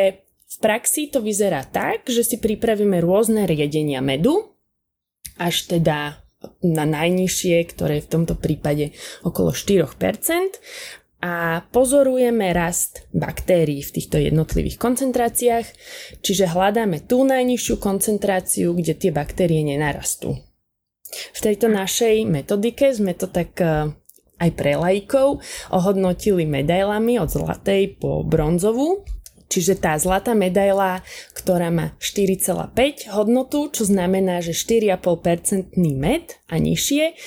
v 0.49 0.57
praxi 0.57 1.13
to 1.13 1.21
vyzerá 1.21 1.61
tak, 1.69 2.09
že 2.09 2.25
si 2.25 2.41
pripravíme 2.41 2.97
rôzne 2.97 3.45
riedenia 3.45 4.01
medu, 4.01 4.57
až 5.37 5.69
teda 5.69 6.25
na 6.63 6.87
najnižšie, 6.87 7.67
ktoré 7.67 7.99
je 7.99 8.05
v 8.07 8.11
tomto 8.15 8.35
prípade 8.39 8.95
okolo 9.27 9.51
4% 9.51 9.91
a 11.19 11.67
pozorujeme 11.75 12.55
rast 12.55 13.03
baktérií 13.11 13.83
v 13.83 13.93
týchto 13.99 14.17
jednotlivých 14.23 14.79
koncentráciách, 14.79 15.67
čiže 16.23 16.47
hľadáme 16.47 17.03
tú 17.03 17.27
najnižšiu 17.27 17.75
koncentráciu, 17.75 18.71
kde 18.71 18.95
tie 18.95 19.11
baktérie 19.11 19.59
nenarastú. 19.59 20.39
V 21.35 21.39
tejto 21.41 21.67
našej 21.67 22.23
metodike 22.23 22.93
sme 22.95 23.17
to 23.17 23.27
tak 23.27 23.51
e, 23.59 23.91
aj 24.39 24.49
pre 24.55 24.79
lajkov 24.79 25.43
ohodnotili 25.73 26.47
medailami 26.47 27.19
od 27.19 27.27
zlatej 27.27 27.99
po 27.99 28.23
bronzovú, 28.23 29.03
Čiže 29.49 29.81
tá 29.81 29.97
zlatá 29.97 30.37
medaila, 30.37 31.01
ktorá 31.33 31.73
má 31.73 31.97
4,5 31.97 33.09
hodnotu, 33.09 33.73
čo 33.73 33.81
znamená, 33.81 34.45
že 34.45 34.53
4,5% 34.53 35.73
med 35.73 36.37
a 36.45 36.61
nižšie, 36.61 37.17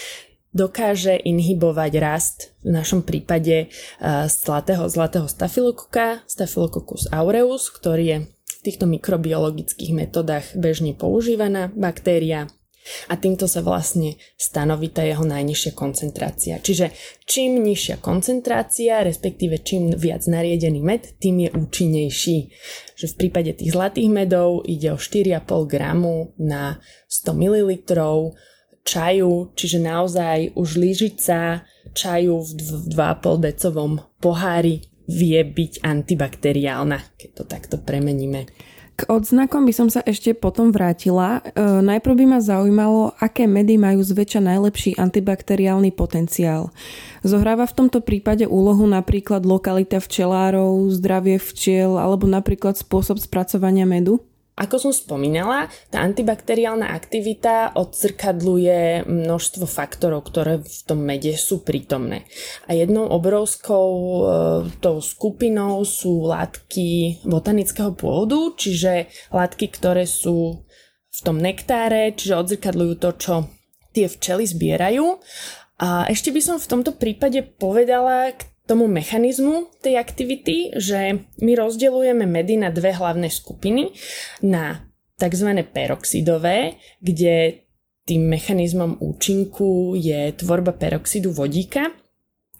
dokáže 0.53 1.17
inhibovať 1.17 1.93
rast 1.99 2.39
v 2.61 2.77
našom 2.77 3.03
prípade 3.03 3.69
uh, 3.69 4.29
zlatého, 4.29 4.87
zlatého 4.89 5.27
stafilokoka, 5.27 6.25
Staphylococcus 6.29 7.09
aureus, 7.13 7.73
ktorý 7.73 8.05
je 8.05 8.19
v 8.29 8.59
týchto 8.63 8.87
mikrobiologických 8.87 9.93
metodách 9.97 10.47
bežne 10.55 10.95
používaná 10.95 11.73
baktéria 11.75 12.53
a 13.09 13.15
týmto 13.15 13.47
sa 13.47 13.63
vlastne 13.63 14.19
stanoví 14.35 14.91
tá 14.91 15.07
jeho 15.07 15.23
najnižšia 15.23 15.73
koncentrácia. 15.73 16.59
Čiže 16.59 16.91
čím 17.23 17.63
nižšia 17.63 18.03
koncentrácia, 18.03 19.07
respektíve 19.07 19.63
čím 19.63 19.95
viac 19.95 20.27
nariedený 20.27 20.83
med, 20.83 21.15
tým 21.23 21.47
je 21.47 21.51
účinnejší. 21.55 22.39
Že 22.99 23.07
v 23.07 23.19
prípade 23.19 23.51
tých 23.55 23.71
zlatých 23.71 24.11
medov 24.11 24.67
ide 24.67 24.91
o 24.91 24.99
4,5 24.99 25.47
gramu 25.71 26.35
na 26.43 26.83
100 27.07 27.39
ml, 27.39 27.71
čaju, 28.83 29.55
čiže 29.55 29.79
naozaj 29.83 30.55
už 30.59 30.69
lyžica 30.79 31.67
čaju 31.95 32.43
v 32.43 32.51
2,5 32.93 33.47
decovom 33.49 33.93
pohári 34.19 34.83
vie 35.11 35.43
byť 35.43 35.83
antibakteriálna, 35.83 36.99
keď 37.19 37.31
to 37.35 37.45
takto 37.45 37.77
premeníme. 37.79 38.47
K 38.93 39.09
odznakom 39.09 39.65
by 39.65 39.73
som 39.73 39.89
sa 39.89 40.05
ešte 40.05 40.37
potom 40.37 40.69
vrátila. 40.69 41.41
E, 41.41 41.59
najprv 41.81 42.13
by 42.13 42.25
ma 42.29 42.39
zaujímalo, 42.45 43.17
aké 43.19 43.49
medy 43.49 43.81
majú 43.81 44.05
zväčša 44.05 44.45
najlepší 44.45 44.91
antibakteriálny 45.01 45.97
potenciál. 45.97 46.69
Zohráva 47.25 47.65
v 47.65 47.77
tomto 47.83 48.05
prípade 48.05 48.45
úlohu 48.45 48.85
napríklad 48.85 49.49
lokalita 49.49 49.97
včelárov, 49.97 50.93
zdravie 50.93 51.41
včiel 51.41 51.97
alebo 51.97 52.29
napríklad 52.29 52.77
spôsob 52.77 53.17
spracovania 53.17 53.89
medu? 53.89 54.21
Ako 54.53 54.77
som 54.77 54.93
spomínala, 54.93 55.73
tá 55.89 56.05
antibakteriálna 56.05 56.93
aktivita 56.93 57.73
odzrkadluje 57.73 59.09
množstvo 59.09 59.65
faktorov, 59.65 60.29
ktoré 60.29 60.61
v 60.61 60.81
tom 60.85 61.01
mede 61.01 61.41
sú 61.41 61.65
prítomné. 61.65 62.29
A 62.69 62.77
jednou 62.77 63.09
obrovskou 63.09 63.89
e, 63.89 64.21
tou 64.77 65.01
skupinou 65.01 65.81
sú 65.89 66.29
látky 66.29 67.25
botanického 67.25 67.97
pôvodu, 67.97 68.53
čiže 68.61 69.09
látky, 69.33 69.73
ktoré 69.73 70.05
sú 70.05 70.69
v 71.09 71.21
tom 71.25 71.41
nektáre, 71.41 72.13
čiže 72.13 72.45
odzrkadľujú 72.45 72.95
to, 73.01 73.11
čo 73.17 73.35
tie 73.97 74.05
včely 74.05 74.45
zbierajú. 74.45 75.17
A 75.81 76.13
ešte 76.13 76.29
by 76.29 76.41
som 76.45 76.57
v 76.61 76.69
tomto 76.69 76.93
prípade 77.01 77.41
povedala 77.57 78.37
k 78.37 78.52
tomu 78.67 78.87
mechanizmu 78.87 79.75
tej 79.83 79.99
aktivity, 79.99 80.73
že 80.79 81.27
my 81.43 81.53
rozdeľujeme 81.59 82.25
medy 82.27 82.63
na 82.63 82.71
dve 82.71 82.95
hlavné 82.95 83.27
skupiny, 83.27 83.91
na 84.47 84.87
tzv. 85.19 85.49
peroxidové, 85.71 86.79
kde 87.03 87.67
tým 88.03 88.27
mechanizmom 88.27 88.99
účinku 88.99 89.95
je 89.95 90.35
tvorba 90.35 90.75
peroxidu 90.75 91.31
vodíka, 91.31 91.95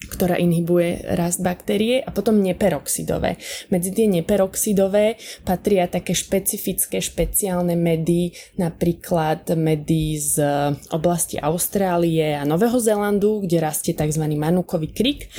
ktorá 0.03 0.35
inhibuje 0.35 0.99
rast 1.15 1.43
baktérie 1.43 2.03
a 2.03 2.11
potom 2.11 2.43
neperoxidové. 2.43 3.39
Medzi 3.71 3.95
tie 3.95 4.11
neperoxidové 4.11 5.15
patria 5.47 5.87
také 5.87 6.11
špecifické 6.15 6.99
špeciálne 6.99 7.79
medy, 7.79 8.35
napríklad 8.59 9.55
medy 9.55 10.19
z 10.19 10.43
oblasti 10.91 11.39
Austrálie 11.39 12.35
a 12.35 12.43
Nového 12.43 12.83
Zélandu, 12.83 13.47
kde 13.47 13.63
rastie 13.63 13.95
tzv. 13.95 14.27
manukový 14.35 14.91
krik 14.91 15.31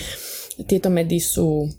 tieto 0.66 0.94
medy 0.94 1.18
sú 1.18 1.70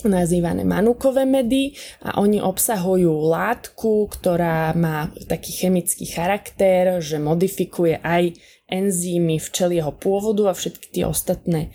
nazývané 0.00 0.64
manukové 0.64 1.28
medy 1.28 1.76
a 2.00 2.20
oni 2.24 2.40
obsahujú 2.40 3.10
látku, 3.28 4.08
ktorá 4.08 4.72
má 4.72 5.12
taký 5.28 5.52
chemický 5.52 6.08
charakter, 6.08 7.04
že 7.04 7.20
modifikuje 7.20 8.00
aj 8.00 8.38
enzymy 8.70 9.36
včelieho 9.36 9.92
pôvodu 9.92 10.48
a 10.48 10.56
všetky 10.56 10.86
tie 10.94 11.04
ostatné 11.04 11.74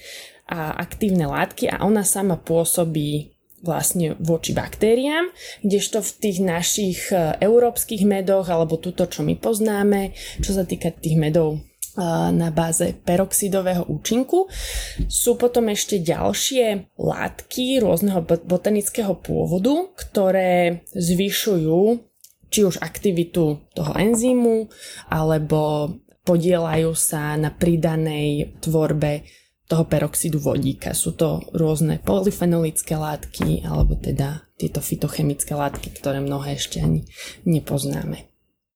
a 0.50 0.78
aktívne 0.78 1.30
látky 1.30 1.70
a 1.70 1.82
ona 1.86 2.06
sama 2.06 2.38
pôsobí 2.38 3.36
vlastne 3.66 4.14
voči 4.22 4.54
baktériám, 4.54 5.34
kdežto 5.66 6.06
v 6.06 6.12
tých 6.22 6.38
našich 6.38 7.00
e, 7.10 7.34
európskych 7.42 8.06
medoch, 8.06 8.46
alebo 8.46 8.78
túto, 8.78 9.10
čo 9.10 9.26
my 9.26 9.34
poznáme, 9.42 10.14
čo 10.38 10.54
sa 10.54 10.70
týka 10.70 10.94
tých 10.94 11.18
medov 11.18 11.66
na 12.32 12.50
báze 12.52 12.92
peroxidového 12.92 13.88
účinku. 13.88 14.52
Sú 15.08 15.40
potom 15.40 15.72
ešte 15.72 16.04
ďalšie 16.04 16.96
látky 17.00 17.80
rôzneho 17.80 18.22
botanického 18.24 19.16
pôvodu, 19.16 19.92
ktoré 19.96 20.84
zvyšujú 20.92 22.04
či 22.52 22.60
už 22.64 22.80
aktivitu 22.80 23.60
toho 23.74 23.92
enzymu, 23.96 24.70
alebo 25.12 25.92
podielajú 26.24 26.92
sa 26.96 27.36
na 27.36 27.52
pridanej 27.52 28.60
tvorbe 28.64 29.28
toho 29.66 29.84
peroxidu 29.90 30.38
vodíka. 30.38 30.94
Sú 30.94 31.18
to 31.18 31.42
rôzne 31.58 31.98
polyfenolické 32.06 32.96
látky, 32.96 33.66
alebo 33.66 33.98
teda 33.98 34.46
tieto 34.56 34.80
fitochemické 34.80 35.58
látky, 35.58 35.90
ktoré 35.98 36.22
mnohé 36.22 36.56
ešte 36.56 36.80
ani 36.80 37.04
nepoznáme. 37.50 38.35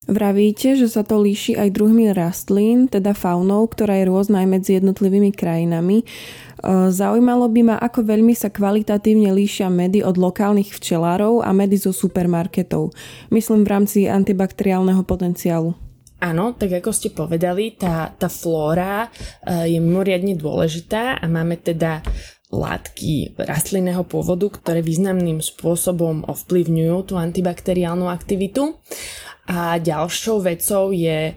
Vravíte, 0.09 0.73
že 0.73 0.89
sa 0.89 1.05
to 1.05 1.21
líši 1.21 1.53
aj 1.53 1.69
druhmi 1.69 2.09
rastlín, 2.09 2.89
teda 2.89 3.13
faunou, 3.13 3.69
ktorá 3.69 3.93
je 4.01 4.09
rôzna 4.09 4.41
aj 4.41 4.47
medzi 4.49 4.71
jednotlivými 4.81 5.29
krajinami. 5.29 6.01
E, 6.01 6.05
zaujímalo 6.89 7.45
by 7.45 7.61
ma, 7.61 7.75
ako 7.77 8.09
veľmi 8.09 8.33
sa 8.33 8.49
kvalitatívne 8.49 9.29
líšia 9.29 9.69
medy 9.69 10.01
od 10.01 10.17
lokálnych 10.17 10.73
včelárov 10.73 11.45
a 11.45 11.53
medy 11.53 11.77
zo 11.77 11.93
supermarketov. 11.93 12.89
Myslím 13.29 13.61
v 13.61 13.69
rámci 13.69 13.99
antibakteriálneho 14.09 15.05
potenciálu. 15.05 15.77
Áno, 16.25 16.57
tak 16.57 16.81
ako 16.81 16.89
ste 16.89 17.13
povedali, 17.13 17.77
tá, 17.77 18.09
tá 18.09 18.33
flóra 18.33 19.13
e, 19.45 19.71
je 19.71 19.77
mimoriadne 19.77 20.33
dôležitá 20.33 21.21
a 21.21 21.25
máme 21.29 21.61
teda 21.61 22.01
látky 22.49 23.37
rastlinného 23.37 24.01
pôvodu, 24.09 24.49
ktoré 24.49 24.81
významným 24.81 25.37
spôsobom 25.37 26.25
ovplyvňujú 26.25 26.97
tú 27.05 27.13
antibakteriálnu 27.13 28.09
aktivitu. 28.09 28.73
A 29.49 29.81
ďalšou 29.81 30.45
vecou 30.45 30.93
je 30.93 31.33
e, 31.33 31.35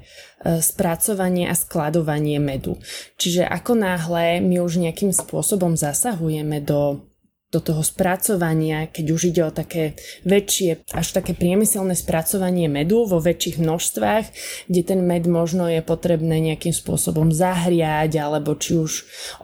spracovanie 0.60 1.48
a 1.48 1.56
skladovanie 1.56 2.36
medu. 2.36 2.76
Čiže 3.16 3.48
ako 3.48 3.72
náhle 3.72 4.44
my 4.44 4.60
už 4.60 4.84
nejakým 4.84 5.16
spôsobom 5.16 5.80
zasahujeme 5.80 6.60
do 6.60 7.11
do 7.52 7.60
toho 7.60 7.84
spracovania, 7.84 8.88
keď 8.88 9.06
už 9.12 9.20
ide 9.28 9.44
o 9.44 9.52
také 9.52 9.92
väčšie, 10.24 10.88
až 10.96 11.06
také 11.12 11.36
priemyselné 11.36 11.92
spracovanie 11.92 12.64
medu 12.64 13.04
vo 13.04 13.20
väčších 13.20 13.60
množstvách, 13.60 14.24
kde 14.72 14.82
ten 14.82 15.04
med 15.04 15.28
možno 15.28 15.68
je 15.68 15.84
potrebné 15.84 16.40
nejakým 16.40 16.72
spôsobom 16.72 17.28
zahriať, 17.28 18.16
alebo 18.16 18.56
či 18.56 18.80
už 18.80 18.92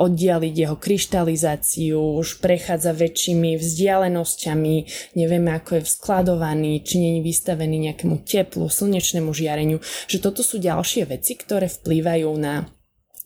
oddialiť 0.00 0.54
jeho 0.56 0.76
kryštalizáciu, 0.80 2.00
už 2.16 2.40
prechádza 2.40 2.96
väčšími 2.96 3.60
vzdialenosťami, 3.60 4.74
nevieme 5.12 5.52
ako 5.52 5.76
je 5.76 5.82
skladovaný, 5.84 6.80
či 6.80 7.04
nie 7.04 7.12
je 7.20 7.28
vystavený 7.28 7.92
nejakému 7.92 8.24
teplu, 8.24 8.72
slnečnému 8.72 9.36
žiareniu, 9.36 9.84
že 10.08 10.16
toto 10.16 10.40
sú 10.40 10.56
ďalšie 10.56 11.04
veci, 11.12 11.36
ktoré 11.36 11.68
vplývajú 11.68 12.30
na 12.40 12.64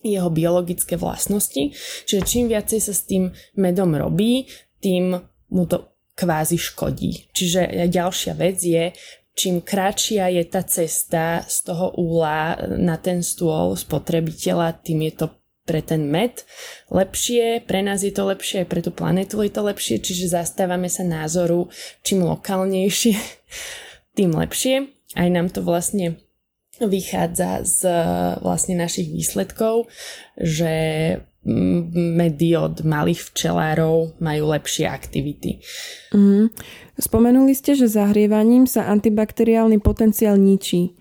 jeho 0.03 0.29
biologické 0.35 0.99
vlastnosti. 0.99 1.71
Čiže 2.11 2.27
čím 2.27 2.45
viacej 2.51 2.81
sa 2.83 2.91
s 2.91 3.07
tým 3.07 3.31
medom 3.55 3.95
robí, 3.95 4.51
tým 4.83 5.15
mu 5.55 5.65
to 5.71 5.87
kvázi 6.19 6.59
škodí. 6.59 7.31
Čiže 7.33 7.89
ďalšia 7.89 8.35
vec 8.37 8.59
je, 8.61 8.93
čím 9.33 9.65
kratšia 9.65 10.29
je 10.29 10.45
tá 10.45 10.63
cesta 10.67 11.47
z 11.49 11.57
toho 11.73 11.97
úla 11.97 12.59
na 12.77 13.01
ten 13.01 13.25
stôl 13.25 13.79
spotrebiteľa, 13.79 14.85
tým 14.85 15.09
je 15.09 15.13
to 15.25 15.27
pre 15.63 15.79
ten 15.79 16.11
med 16.11 16.43
lepšie, 16.91 17.63
pre 17.63 17.87
nás 17.87 18.03
je 18.03 18.11
to 18.11 18.27
lepšie, 18.27 18.67
pre 18.67 18.83
tú 18.83 18.91
planetu 18.91 19.41
je 19.47 19.53
to 19.55 19.63
lepšie, 19.63 20.03
čiže 20.03 20.35
zastávame 20.35 20.91
sa 20.91 21.07
názoru, 21.07 21.71
čím 22.03 22.27
lokálnejšie, 22.27 23.17
tým 24.19 24.35
lepšie. 24.35 24.91
Aj 25.13 25.29
nám 25.29 25.53
to 25.53 25.61
vlastne 25.63 26.19
vychádza 26.81 27.63
z 27.63 27.81
vlastne 28.41 28.75
našich 28.81 29.13
výsledkov, 29.13 29.87
že 30.41 30.73
medy 31.45 32.55
od 32.55 32.87
malých 32.87 33.35
včelárov 33.35 34.15
majú 34.23 34.45
lepšie 34.55 34.87
aktivity. 34.87 35.59
Mm. 36.15 36.55
Spomenuli 36.95 37.53
ste, 37.57 37.75
že 37.75 37.91
zahrievaním 37.91 38.71
sa 38.71 38.87
antibakteriálny 38.93 39.83
potenciál 39.83 40.39
ničí. 40.39 40.95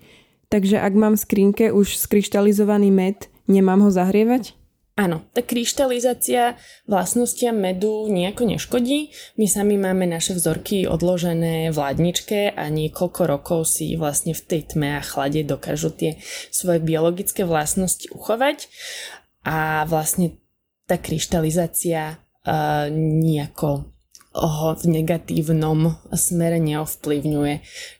Takže 0.50 0.82
ak 0.82 0.92
mám 0.98 1.14
v 1.14 1.22
skrinke 1.24 1.64
už 1.70 1.96
skryštalizovaný 1.96 2.90
med, 2.92 3.30
nemám 3.48 3.86
ho 3.86 3.90
zahrievať? 3.94 4.58
Áno, 4.92 5.24
tá 5.32 5.40
kryštalizácia 5.40 6.60
vlastnostiam 6.84 7.56
medu 7.56 8.12
nejako 8.12 8.44
neškodí. 8.44 9.08
My 9.40 9.48
sami 9.48 9.80
máme 9.80 10.04
naše 10.04 10.36
vzorky 10.36 10.84
odložené 10.84 11.72
v 11.72 11.76
ladničke 11.80 12.52
a 12.52 12.68
niekoľko 12.68 13.22
rokov 13.24 13.72
si 13.72 13.96
vlastne 13.96 14.36
v 14.36 14.44
tej 14.44 14.76
tme 14.76 15.00
a 15.00 15.02
chlade 15.02 15.48
dokážu 15.48 15.88
tie 15.96 16.20
svoje 16.52 16.84
biologické 16.84 17.48
vlastnosti 17.48 18.04
uchovať 18.12 18.68
a 19.42 19.82
vlastne 19.86 20.38
tá 20.86 20.98
kryštalizácia 20.98 22.18
uh, 22.18 22.86
nejako 22.90 23.92
ho 24.32 24.72
v 24.74 24.84
negatívnom 24.88 25.92
smere 26.16 26.56
neovplyvňuje. 26.56 27.54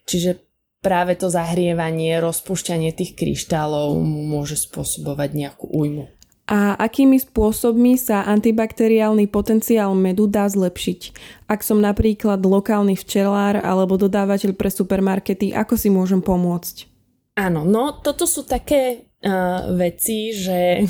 Čiže 0.08 0.40
práve 0.80 1.14
to 1.14 1.28
zahrievanie, 1.28 2.18
rozpúšťanie 2.18 2.90
tých 2.96 3.14
kryštálov 3.14 4.00
môže 4.02 4.56
spôsobovať 4.56 5.30
nejakú 5.36 5.68
újmu. 5.68 6.08
A 6.52 6.74
akými 6.74 7.22
spôsobmi 7.22 7.94
sa 7.96 8.26
antibakteriálny 8.26 9.30
potenciál 9.30 9.94
medu 9.94 10.26
dá 10.26 10.50
zlepšiť? 10.50 11.00
Ak 11.46 11.62
som 11.62 11.78
napríklad 11.78 12.42
lokálny 12.42 12.98
včelár 12.98 13.62
alebo 13.62 13.94
dodávateľ 13.94 14.52
pre 14.58 14.68
supermarkety, 14.68 15.54
ako 15.54 15.78
si 15.78 15.88
môžem 15.88 16.18
pomôcť? 16.18 16.90
Áno, 17.38 17.64
no 17.64 17.96
toto 18.04 18.28
sú 18.28 18.44
také 18.44 19.08
uh, 19.24 19.70
veci, 19.74 20.34
že 20.34 20.82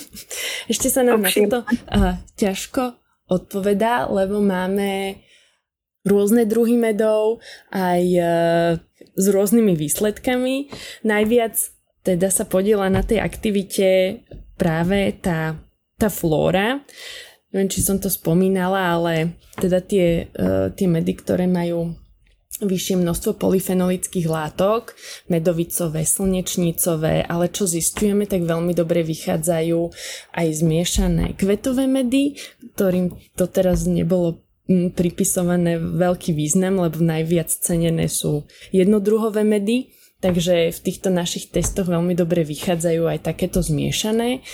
ešte 0.72 0.88
sa 0.88 1.02
nám 1.02 1.26
na 1.26 1.30
to 1.30 1.58
uh, 1.66 2.14
ťažko 2.38 2.96
odpovedá, 3.30 4.10
lebo 4.10 4.42
máme 4.42 5.22
rôzne 6.02 6.48
druhy 6.48 6.80
medov 6.80 7.44
aj 7.70 8.02
uh, 8.16 8.70
s 8.96 9.26
rôznymi 9.28 9.76
výsledkami. 9.76 10.72
Najviac 11.04 11.54
teda 12.00 12.32
sa 12.32 12.48
podiela 12.48 12.88
na 12.88 13.04
tej 13.04 13.20
aktivite 13.20 14.22
práve 14.56 15.12
tá, 15.20 15.60
tá 16.00 16.08
flóra. 16.08 16.80
Neviem, 17.52 17.68
či 17.68 17.84
som 17.84 17.98
to 17.98 18.08
spomínala, 18.08 18.96
ale 18.96 19.36
teda 19.58 19.82
tie, 19.84 20.30
uh, 20.32 20.72
tie 20.72 20.88
medy, 20.88 21.12
ktoré 21.18 21.44
majú 21.50 21.92
vyššie 22.60 23.00
množstvo 23.00 23.40
polyfenolických 23.40 24.28
látok, 24.28 24.94
medovicové, 25.32 26.04
slnečnicové, 26.04 27.24
ale 27.24 27.48
čo 27.48 27.64
zistujeme, 27.64 28.28
tak 28.28 28.44
veľmi 28.44 28.76
dobre 28.76 29.00
vychádzajú 29.04 29.80
aj 30.36 30.46
zmiešané 30.48 31.34
kvetové 31.36 31.88
medy, 31.88 32.36
ktorým 32.76 33.16
to 33.34 33.48
teraz 33.48 33.88
nebolo 33.88 34.44
mm, 34.68 34.92
pripisované 34.94 35.80
veľký 35.80 36.36
význam, 36.36 36.84
lebo 36.84 37.00
najviac 37.00 37.48
cenené 37.48 38.06
sú 38.06 38.44
jednodruhové 38.70 39.42
medy, 39.42 39.92
takže 40.20 40.70
v 40.70 40.80
týchto 40.80 41.08
našich 41.08 41.48
testoch 41.48 41.88
veľmi 41.88 42.12
dobre 42.12 42.44
vychádzajú 42.44 43.02
aj 43.08 43.18
takéto 43.24 43.64
zmiešané. 43.64 44.44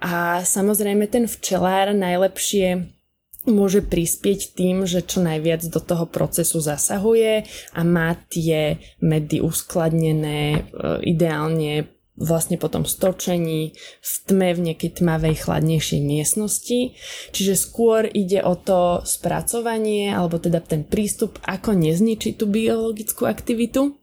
A 0.00 0.40
samozrejme 0.40 1.04
ten 1.12 1.28
včelár 1.28 1.92
najlepšie 1.92 2.99
môže 3.48 3.80
prispieť 3.80 4.52
tým, 4.52 4.84
že 4.84 5.00
čo 5.00 5.24
najviac 5.24 5.64
do 5.72 5.80
toho 5.80 6.04
procesu 6.04 6.60
zasahuje 6.60 7.48
a 7.72 7.80
má 7.80 8.12
tie 8.28 8.76
medy 9.00 9.40
uskladnené 9.40 10.40
e, 10.52 10.60
ideálne 11.08 11.88
vlastne 12.20 12.60
potom 12.60 12.84
stočení 12.84 13.72
v 14.04 14.12
tme 14.28 14.52
v 14.52 14.60
nejakej 14.70 15.00
tmavej 15.00 15.40
chladnejšej 15.40 16.00
miestnosti. 16.04 16.92
Čiže 17.32 17.54
skôr 17.56 18.04
ide 18.04 18.44
o 18.44 18.52
to 18.60 19.00
spracovanie 19.08 20.12
alebo 20.12 20.36
teda 20.36 20.60
ten 20.60 20.84
prístup, 20.84 21.40
ako 21.48 21.72
nezničiť 21.72 22.36
tú 22.36 22.44
biologickú 22.44 23.24
aktivitu 23.24 23.96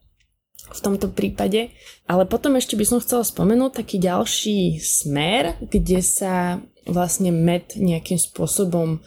v 0.68 0.80
tomto 0.82 1.14
prípade. 1.14 1.72
Ale 2.10 2.26
potom 2.26 2.58
ešte 2.58 2.74
by 2.74 2.86
som 2.90 3.00
chcela 3.00 3.22
spomenúť 3.22 3.86
taký 3.86 4.02
ďalší 4.02 4.82
smer, 4.82 5.62
kde 5.62 6.02
sa 6.02 6.60
vlastne 6.90 7.32
med 7.32 7.76
nejakým 7.76 8.18
spôsobom 8.18 9.04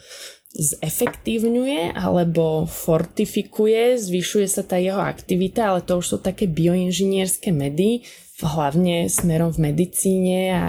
zefektívňuje 0.51 1.95
alebo 1.95 2.67
fortifikuje, 2.67 3.95
zvyšuje 3.95 4.47
sa 4.51 4.67
tá 4.67 4.75
jeho 4.75 4.99
aktivita, 4.99 5.71
ale 5.71 5.79
to 5.79 6.03
už 6.03 6.05
sú 6.05 6.17
také 6.19 6.43
bioinžinierské 6.43 7.55
medy, 7.55 8.03
hlavne 8.41 9.05
smerom 9.05 9.53
v 9.53 9.71
medicíne 9.71 10.39
a 10.51 10.65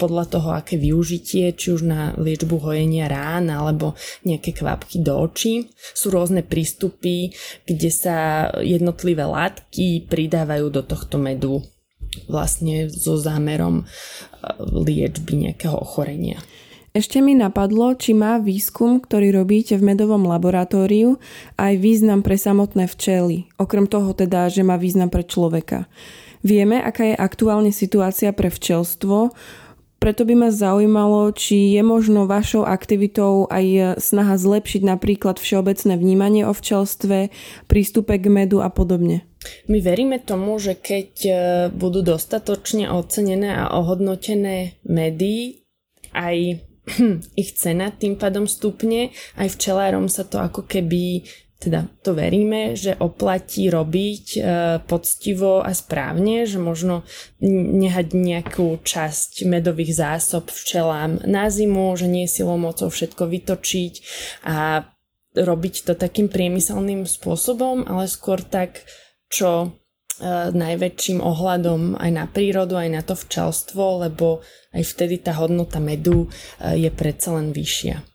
podľa 0.00 0.24
toho, 0.24 0.48
aké 0.56 0.80
využitie, 0.80 1.52
či 1.52 1.76
už 1.76 1.84
na 1.84 2.16
liečbu 2.16 2.56
hojenia 2.58 3.06
rán 3.06 3.52
alebo 3.52 3.92
nejaké 4.24 4.56
kvapky 4.56 5.04
do 5.04 5.20
očí. 5.20 5.68
Sú 5.92 6.08
rôzne 6.08 6.40
prístupy, 6.40 7.36
kde 7.68 7.90
sa 7.92 8.48
jednotlivé 8.64 9.28
látky 9.28 10.08
pridávajú 10.08 10.72
do 10.72 10.82
tohto 10.82 11.20
medu 11.20 11.60
vlastne 12.26 12.90
so 12.90 13.18
zámerom 13.18 13.86
liečby 14.60 15.38
nejakého 15.48 15.74
ochorenia. 15.74 16.38
Ešte 16.94 17.18
mi 17.18 17.34
napadlo, 17.34 17.98
či 17.98 18.14
má 18.14 18.38
výskum, 18.38 19.02
ktorý 19.02 19.34
robíte 19.34 19.74
v 19.74 19.82
medovom 19.82 20.30
laboratóriu, 20.30 21.18
aj 21.58 21.74
význam 21.82 22.22
pre 22.22 22.38
samotné 22.38 22.86
včely, 22.86 23.50
okrem 23.58 23.90
toho 23.90 24.14
teda, 24.14 24.46
že 24.46 24.62
má 24.62 24.78
význam 24.78 25.10
pre 25.10 25.26
človeka. 25.26 25.90
Vieme, 26.46 26.78
aká 26.78 27.10
je 27.10 27.16
aktuálne 27.18 27.74
situácia 27.74 28.30
pre 28.30 28.46
včelstvo, 28.46 29.34
preto 30.04 30.28
by 30.28 30.36
ma 30.36 30.50
zaujímalo, 30.52 31.32
či 31.32 31.72
je 31.72 31.80
možno 31.80 32.28
vašou 32.28 32.68
aktivitou 32.68 33.48
aj 33.48 33.96
snaha 34.04 34.36
zlepšiť 34.36 34.84
napríklad 34.84 35.40
všeobecné 35.40 35.96
vnímanie 35.96 36.44
o 36.44 36.52
včelstve, 36.52 37.32
prístupe 37.64 38.20
k 38.20 38.28
medu 38.28 38.60
a 38.60 38.68
podobne. 38.68 39.24
My 39.64 39.80
veríme 39.80 40.20
tomu, 40.20 40.60
že 40.60 40.76
keď 40.76 41.10
e, 41.24 41.32
budú 41.72 42.04
dostatočne 42.04 42.92
ocenené 42.92 43.56
a 43.56 43.72
ohodnotené 43.80 44.76
medy, 44.84 45.64
aj 46.12 46.60
ich 47.40 47.50
cena 47.56 47.88
tým 47.88 48.20
pádom 48.20 48.44
stupne, 48.44 49.08
aj 49.40 49.56
včelárom 49.56 50.12
sa 50.12 50.28
to 50.28 50.36
ako 50.36 50.68
keby 50.68 51.24
teda 51.64 51.88
to 52.04 52.12
veríme, 52.12 52.76
že 52.76 52.92
oplatí 53.00 53.72
robiť 53.72 54.24
e, 54.36 54.38
poctivo 54.84 55.64
a 55.64 55.72
správne, 55.72 56.44
že 56.44 56.60
možno 56.60 57.08
nehať 57.40 58.12
nejakú 58.12 58.84
časť 58.84 59.48
medových 59.48 59.96
zásob 59.96 60.52
včelám 60.52 61.24
na 61.24 61.48
zimu, 61.48 61.96
že 61.96 62.04
nie 62.04 62.28
je 62.28 62.44
silou 62.44 62.60
mocou 62.60 62.92
všetko 62.92 63.24
vytočiť 63.24 63.94
a 64.44 64.84
robiť 65.34 65.74
to 65.88 65.92
takým 65.96 66.28
priemyselným 66.28 67.08
spôsobom, 67.08 67.88
ale 67.88 68.06
skôr 68.06 68.44
tak, 68.44 68.84
čo 69.32 69.74
E, 70.14 70.54
najväčším 70.54 71.18
ohľadom 71.18 71.98
aj 71.98 72.10
na 72.14 72.30
prírodu, 72.30 72.78
aj 72.78 72.88
na 72.90 73.02
to 73.02 73.18
včelstvo, 73.18 74.06
lebo 74.06 74.46
aj 74.70 74.86
vtedy 74.94 75.18
tá 75.18 75.34
hodnota 75.34 75.82
medu 75.82 76.30
e, 76.62 76.86
je 76.86 76.90
predsa 76.94 77.34
len 77.34 77.50
vyššia. 77.50 78.13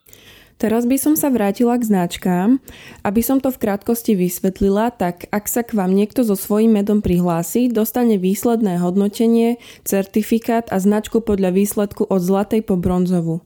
Teraz 0.60 0.84
by 0.84 0.99
som 0.99 1.16
sa 1.16 1.32
vrátila 1.32 1.80
k 1.80 1.88
značkám. 1.88 2.60
Aby 3.07 3.24
som 3.24 3.39
to 3.39 3.47
v 3.47 3.64
krátkosti 3.64 4.12
vysvetlila, 4.20 4.91
tak 4.91 5.32
ak 5.32 5.47
sa 5.47 5.64
k 5.64 5.72
vám 5.72 5.95
niekto 5.95 6.28
so 6.28 6.36
svojím 6.36 6.84
medom 6.84 6.99
prihlási, 6.99 7.72
dostane 7.72 8.20
výsledné 8.20 8.76
hodnotenie, 8.84 9.55
certifikát 9.88 10.68
a 10.68 10.84
značku 10.84 11.24
podľa 11.24 11.55
výsledku 11.55 12.03
od 12.03 12.20
zlatej 12.20 12.68
po 12.68 12.76
bronzovú. 12.76 13.39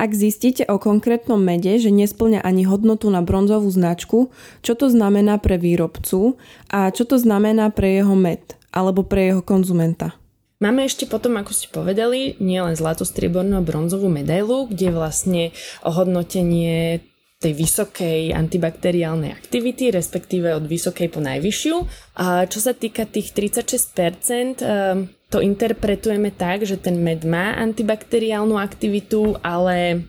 Ak 0.00 0.16
zistíte 0.16 0.64
o 0.72 0.80
konkrétnom 0.80 1.36
mede, 1.36 1.76
že 1.76 1.92
nesplňa 1.92 2.40
ani 2.40 2.64
hodnotu 2.64 3.12
na 3.12 3.20
bronzovú 3.20 3.68
značku, 3.68 4.32
čo 4.64 4.72
to 4.72 4.88
znamená 4.88 5.36
pre 5.36 5.60
výrobcu 5.60 6.40
a 6.72 6.88
čo 6.88 7.04
to 7.04 7.20
znamená 7.20 7.68
pre 7.68 8.00
jeho 8.00 8.16
med 8.16 8.40
alebo 8.72 9.04
pre 9.04 9.36
jeho 9.36 9.44
konzumenta? 9.44 10.16
Máme 10.58 10.90
ešte 10.90 11.06
potom, 11.06 11.38
ako 11.38 11.54
ste 11.54 11.70
povedali, 11.70 12.34
nielen 12.42 12.74
zlatú, 12.74 13.06
striebornú 13.06 13.62
a 13.62 13.66
bronzovú 13.66 14.10
medailu, 14.10 14.66
kde 14.66 14.90
vlastne 14.90 15.42
ohodnotenie 15.86 17.06
tej 17.38 17.54
vysokej 17.54 18.34
antibakteriálnej 18.34 19.30
aktivity, 19.30 19.94
respektíve 19.94 20.50
od 20.58 20.66
vysokej 20.66 21.14
po 21.14 21.22
najvyššiu. 21.22 21.76
A 22.18 22.50
čo 22.50 22.58
sa 22.58 22.74
týka 22.74 23.06
tých 23.06 23.30
36%, 23.30 24.58
ehm, 24.58 25.06
to 25.30 25.38
interpretujeme 25.38 26.34
tak, 26.34 26.66
že 26.66 26.74
ten 26.82 26.98
med 26.98 27.22
má 27.22 27.54
antibakteriálnu 27.62 28.58
aktivitu, 28.58 29.38
ale 29.46 30.02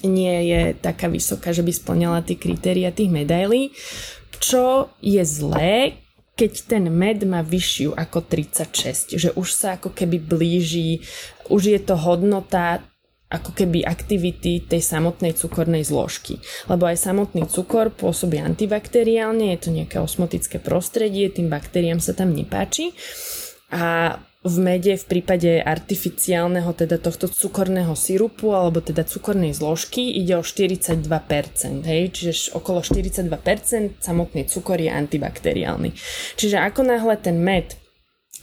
nie 0.00 0.36
je 0.48 0.62
taká 0.80 1.12
vysoká, 1.12 1.52
že 1.52 1.60
by 1.60 1.72
splňala 1.76 2.24
tie 2.24 2.40
kritéria 2.40 2.88
tých 2.88 3.12
medailí. 3.12 3.76
Čo 4.40 4.88
je 5.04 5.20
zlé, 5.20 6.00
keď 6.36 6.52
ten 6.68 6.84
med 6.92 7.24
má 7.24 7.40
vyššiu 7.40 7.96
ako 7.96 8.28
36, 8.28 9.16
že 9.16 9.32
už 9.32 9.48
sa 9.56 9.80
ako 9.80 9.96
keby 9.96 10.20
blíži, 10.20 11.00
už 11.48 11.72
je 11.72 11.80
to 11.80 11.96
hodnota 11.96 12.84
ako 13.26 13.56
keby 13.56 13.82
aktivity 13.82 14.62
tej 14.62 14.78
samotnej 14.78 15.34
cukornej 15.34 15.82
zložky. 15.82 16.38
Lebo 16.70 16.86
aj 16.86 17.02
samotný 17.10 17.50
cukor 17.50 17.90
pôsobí 17.90 18.38
antibakteriálne, 18.38 19.50
je 19.56 19.58
to 19.58 19.70
nejaké 19.74 19.98
osmotické 19.98 20.62
prostredie, 20.62 21.26
tým 21.32 21.50
baktériám 21.50 21.98
sa 21.98 22.14
tam 22.14 22.30
nepáči. 22.30 22.94
A 23.74 24.14
v 24.46 24.56
mede 24.62 24.94
v 24.94 25.04
prípade 25.04 25.58
artificiálneho, 25.58 26.70
teda 26.72 27.02
tohto 27.02 27.26
cukorného 27.26 27.92
sirupu 27.98 28.54
alebo 28.54 28.78
teda 28.78 29.02
cukornej 29.02 29.52
zložky 29.52 30.14
ide 30.22 30.38
o 30.38 30.42
42%, 30.46 31.02
hej? 31.82 32.02
čiže 32.14 32.54
okolo 32.54 32.80
42% 32.80 33.98
samotný 33.98 34.46
cukor 34.46 34.78
je 34.78 34.90
antibakteriálny. 34.90 35.90
Čiže 36.38 36.62
ako 36.62 36.80
náhle 36.86 37.18
ten 37.18 37.42
med 37.42 37.74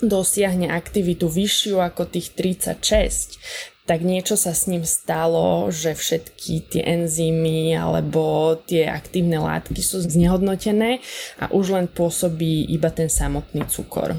dosiahne 0.03 0.67
aktivitu 0.67 1.31
vyššiu 1.31 1.79
ako 1.79 2.11
tých 2.11 2.35
36, 2.35 3.39
tak 3.83 3.99
niečo 3.99 4.39
sa 4.39 4.55
s 4.55 4.71
ním 4.71 4.87
stalo, 4.87 5.67
že 5.67 5.91
všetky 5.91 6.71
tie 6.71 6.83
enzymy 6.87 7.75
alebo 7.75 8.55
tie 8.63 8.87
aktívne 8.87 9.43
látky 9.43 9.83
sú 9.83 9.99
znehodnotené 9.99 11.03
a 11.39 11.51
už 11.51 11.75
len 11.75 11.87
pôsobí 11.91 12.63
iba 12.71 12.87
ten 12.95 13.11
samotný 13.11 13.67
cukor. 13.67 14.15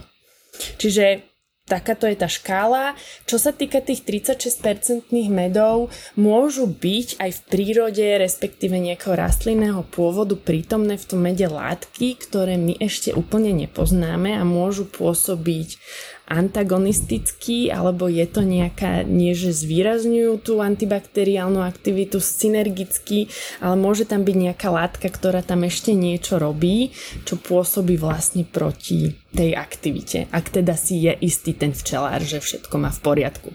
Čiže 0.77 1.34
takáto 1.65 2.05
je 2.05 2.17
tá 2.17 2.29
škála. 2.29 2.93
Čo 3.25 3.41
sa 3.41 3.49
týka 3.57 3.81
tých 3.81 4.05
36% 4.05 5.09
medov, 5.33 5.89
môžu 6.13 6.69
byť 6.69 7.17
aj 7.17 7.31
v 7.33 7.41
prírode, 7.49 8.05
respektíve 8.21 8.77
nejakého 8.77 9.17
rastlinného 9.17 9.81
pôvodu 9.89 10.37
prítomné 10.37 11.01
v 11.01 11.09
tom 11.09 11.25
mede 11.25 11.49
látky, 11.49 12.21
ktoré 12.21 12.61
my 12.61 12.77
ešte 12.85 13.17
úplne 13.17 13.57
nepoznáme 13.57 14.37
a 14.37 14.45
môžu 14.45 14.85
pôsobiť 14.85 15.81
antagonistický, 16.25 17.69
alebo 17.69 18.09
je 18.09 18.25
to 18.25 18.41
nejaká, 18.41 19.05
nie 19.05 19.37
že 19.37 19.53
zvýrazňujú 19.53 20.33
tú 20.41 20.65
antibakteriálnu 20.65 21.61
aktivitu 21.61 22.17
synergicky, 22.17 23.29
ale 23.61 23.77
môže 23.77 24.09
tam 24.09 24.25
byť 24.25 24.37
nejaká 24.37 24.69
látka, 24.73 25.07
ktorá 25.13 25.45
tam 25.45 25.69
ešte 25.69 25.93
niečo 25.93 26.41
robí, 26.41 26.97
čo 27.29 27.37
pôsobí 27.37 28.01
vlastne 28.01 28.49
proti 28.49 29.13
tej 29.35 29.59
aktivite. 29.59 30.31
Ak 30.31 30.49
teda 30.49 30.79
si 30.79 31.05
je 31.05 31.13
istý 31.19 31.53
ten 31.53 31.75
včelár, 31.75 32.23
že 32.23 32.39
všetko 32.39 32.75
má 32.79 32.89
v 32.95 33.03
poriadku. 33.03 33.51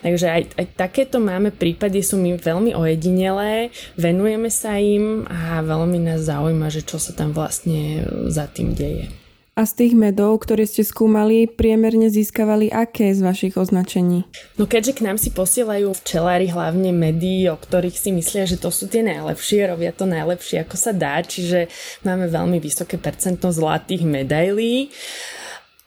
Takže 0.00 0.26
aj, 0.30 0.42
aj 0.54 0.66
takéto 0.78 1.18
máme 1.18 1.50
prípady, 1.50 2.00
sú 2.00 2.16
mi 2.16 2.32
veľmi 2.38 2.72
ojedinelé, 2.72 3.74
venujeme 3.98 4.48
sa 4.48 4.78
im 4.78 5.26
a 5.26 5.60
veľmi 5.60 5.98
nás 6.00 6.24
zaujíma, 6.24 6.70
že 6.70 6.86
čo 6.86 7.02
sa 7.02 7.12
tam 7.12 7.34
vlastne 7.34 8.06
za 8.30 8.46
tým 8.46 8.72
deje. 8.72 9.23
A 9.54 9.70
z 9.70 9.86
tých 9.86 9.94
medov, 9.94 10.42
ktoré 10.42 10.66
ste 10.66 10.82
skúmali, 10.82 11.46
priemerne 11.46 12.10
získavali 12.10 12.74
aké 12.74 13.14
z 13.14 13.22
vašich 13.22 13.54
označení? 13.54 14.26
No 14.58 14.66
keďže 14.66 14.98
k 14.98 15.04
nám 15.06 15.14
si 15.14 15.30
posielajú 15.30 15.94
včelári 15.94 16.50
hlavne 16.50 16.90
medy, 16.90 17.46
o 17.46 17.54
ktorých 17.54 17.94
si 17.94 18.10
myslia, 18.10 18.50
že 18.50 18.58
to 18.58 18.74
sú 18.74 18.90
tie 18.90 19.06
najlepšie, 19.06 19.70
robia 19.70 19.94
to 19.94 20.10
najlepšie 20.10 20.66
ako 20.66 20.74
sa 20.74 20.90
dá, 20.90 21.22
čiže 21.22 21.70
máme 22.02 22.26
veľmi 22.26 22.58
vysoké 22.58 22.98
percento 22.98 23.54
zlatých 23.54 24.02
medailí. 24.02 24.90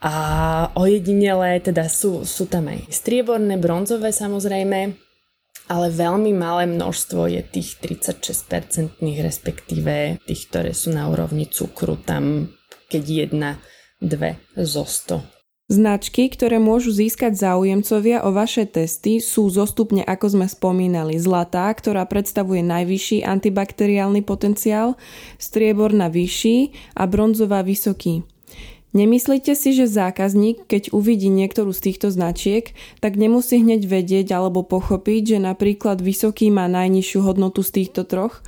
A 0.00 0.14
ojedinelé, 0.72 1.60
teda 1.60 1.92
sú, 1.92 2.24
sú 2.24 2.48
tam 2.48 2.72
aj 2.72 2.88
strieborné, 2.88 3.60
bronzové 3.60 4.16
samozrejme, 4.16 4.96
ale 5.68 5.86
veľmi 5.92 6.32
malé 6.32 6.64
množstvo 6.64 7.28
je 7.28 7.44
tých 7.44 7.76
36% 7.84 8.96
respektíve 9.20 10.24
tých, 10.24 10.42
ktoré 10.48 10.72
sú 10.72 10.96
na 10.96 11.04
úrovni 11.12 11.44
cukru. 11.44 12.00
Tam 12.00 12.48
keď 12.88 13.04
jedna, 13.04 13.50
dve 14.00 14.40
zo 14.56 14.84
sto. 14.88 15.20
Značky, 15.68 16.32
ktoré 16.32 16.56
môžu 16.56 16.96
získať 16.96 17.36
záujemcovia 17.36 18.24
o 18.24 18.32
vaše 18.32 18.64
testy 18.64 19.20
sú 19.20 19.52
zostupne, 19.52 20.00
ako 20.00 20.32
sme 20.32 20.46
spomínali, 20.48 21.20
zlatá, 21.20 21.68
ktorá 21.76 22.08
predstavuje 22.08 22.64
najvyšší 22.64 23.20
antibakteriálny 23.20 24.24
potenciál, 24.24 24.96
strieborná 25.36 26.08
vyšší 26.08 26.72
a 26.96 27.04
bronzová 27.04 27.60
vysoký. 27.60 28.24
Nemyslíte 28.96 29.52
si, 29.52 29.76
že 29.76 29.84
zákazník, 29.84 30.64
keď 30.64 30.96
uvidí 30.96 31.28
niektorú 31.28 31.76
z 31.76 31.92
týchto 31.92 32.08
značiek, 32.08 32.72
tak 33.04 33.20
nemusí 33.20 33.60
hneď 33.60 33.84
vedieť 33.84 34.32
alebo 34.32 34.64
pochopiť, 34.64 35.36
že 35.36 35.38
napríklad 35.44 36.00
vysoký 36.00 36.48
má 36.48 36.64
najnižšiu 36.64 37.20
hodnotu 37.20 37.60
z 37.60 37.84
týchto 37.84 38.08
troch, 38.08 38.40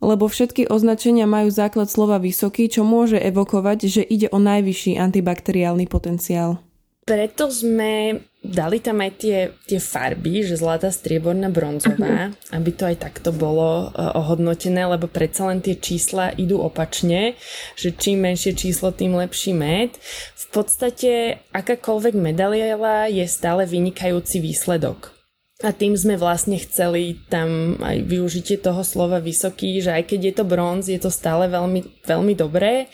lebo 0.00 0.26
všetky 0.26 0.72
označenia 0.72 1.28
majú 1.28 1.52
základ 1.52 1.92
slova 1.92 2.16
vysoký, 2.16 2.66
čo 2.72 2.82
môže 2.82 3.20
evokovať, 3.20 3.78
že 3.86 4.02
ide 4.02 4.32
o 4.32 4.40
najvyšší 4.40 4.96
antibakteriálny 4.96 5.86
potenciál. 5.86 6.58
Preto 7.04 7.48
sme 7.50 8.22
dali 8.38 8.78
tam 8.78 9.02
aj 9.02 9.12
tie, 9.18 9.38
tie 9.66 9.80
farby, 9.82 10.46
že 10.46 10.60
zlatá, 10.60 10.94
strieborná, 10.94 11.50
bronzová, 11.50 12.30
aby 12.56 12.70
to 12.70 12.86
aj 12.86 13.02
takto 13.02 13.34
bolo 13.34 13.90
uh, 13.90 14.14
ohodnotené, 14.14 14.86
lebo 14.86 15.10
predsa 15.10 15.50
len 15.50 15.58
tie 15.58 15.74
čísla 15.74 16.32
idú 16.38 16.62
opačne, 16.62 17.34
že 17.74 17.92
čím 17.92 18.24
menšie 18.24 18.54
číslo, 18.54 18.94
tým 18.94 19.16
lepší 19.18 19.52
med. 19.52 19.96
V 20.38 20.46
podstate 20.54 21.42
akákoľvek 21.50 22.14
medaila 22.14 23.10
je 23.10 23.26
stále 23.26 23.66
vynikajúci 23.66 24.38
výsledok 24.38 25.19
a 25.60 25.76
tým 25.76 25.92
sme 25.92 26.16
vlastne 26.16 26.56
chceli 26.56 27.20
tam 27.28 27.76
aj 27.84 28.00
využitie 28.08 28.56
toho 28.56 28.80
slova 28.80 29.20
vysoký, 29.20 29.84
že 29.84 29.92
aj 29.92 30.08
keď 30.08 30.20
je 30.20 30.34
to 30.40 30.44
bronz, 30.48 30.88
je 30.88 30.96
to 30.96 31.12
stále 31.12 31.44
veľmi, 31.44 31.84
veľmi 32.08 32.32
dobré 32.32 32.88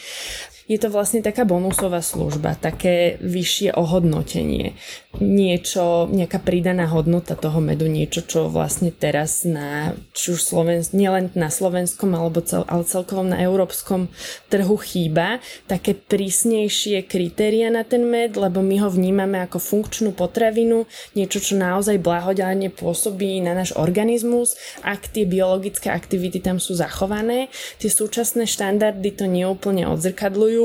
je 0.67 0.79
to 0.83 0.91
vlastne 0.91 1.23
taká 1.23 1.47
bonusová 1.47 2.03
služba, 2.03 2.59
také 2.59 3.23
vyššie 3.23 3.79
ohodnotenie. 3.79 4.75
Niečo, 5.23 6.11
nejaká 6.11 6.43
pridaná 6.43 6.91
hodnota 6.91 7.39
toho 7.39 7.63
medu, 7.63 7.87
niečo, 7.87 8.27
čo 8.27 8.51
vlastne 8.51 8.91
teraz 8.91 9.47
na, 9.47 9.95
či 10.11 10.35
už 10.35 10.43
Slovensk, 10.43 10.91
nielen 10.91 11.31
na 11.39 11.55
slovenskom, 11.55 12.11
alebo 12.19 12.43
cel, 12.43 12.67
ale 12.67 12.83
celkovom 12.83 13.31
na 13.31 13.39
európskom 13.47 14.11
trhu 14.51 14.77
chýba, 14.83 15.39
také 15.71 15.95
prísnejšie 15.95 17.07
kritéria 17.07 17.71
na 17.71 17.87
ten 17.87 18.03
med, 18.03 18.35
lebo 18.35 18.59
my 18.59 18.83
ho 18.83 18.91
vnímame 18.91 19.39
ako 19.47 19.63
funkčnú 19.63 20.19
potravinu, 20.19 20.91
niečo, 21.15 21.39
čo 21.39 21.55
naozaj 21.55 22.03
blahodárne 22.03 22.75
pôsobí 22.75 23.39
na 23.39 23.55
náš 23.55 23.71
organizmus, 23.79 24.59
ak 24.83 25.15
tie 25.15 25.23
biologické 25.23 25.95
aktivity 25.95 26.43
tam 26.43 26.59
sú 26.59 26.75
zachované. 26.75 27.49
Tie 27.79 27.87
súčasné 27.89 28.51
štandardy 28.51 29.15
to 29.15 29.31
neúplne 29.31 29.87
odzrkadľujú, 29.87 30.56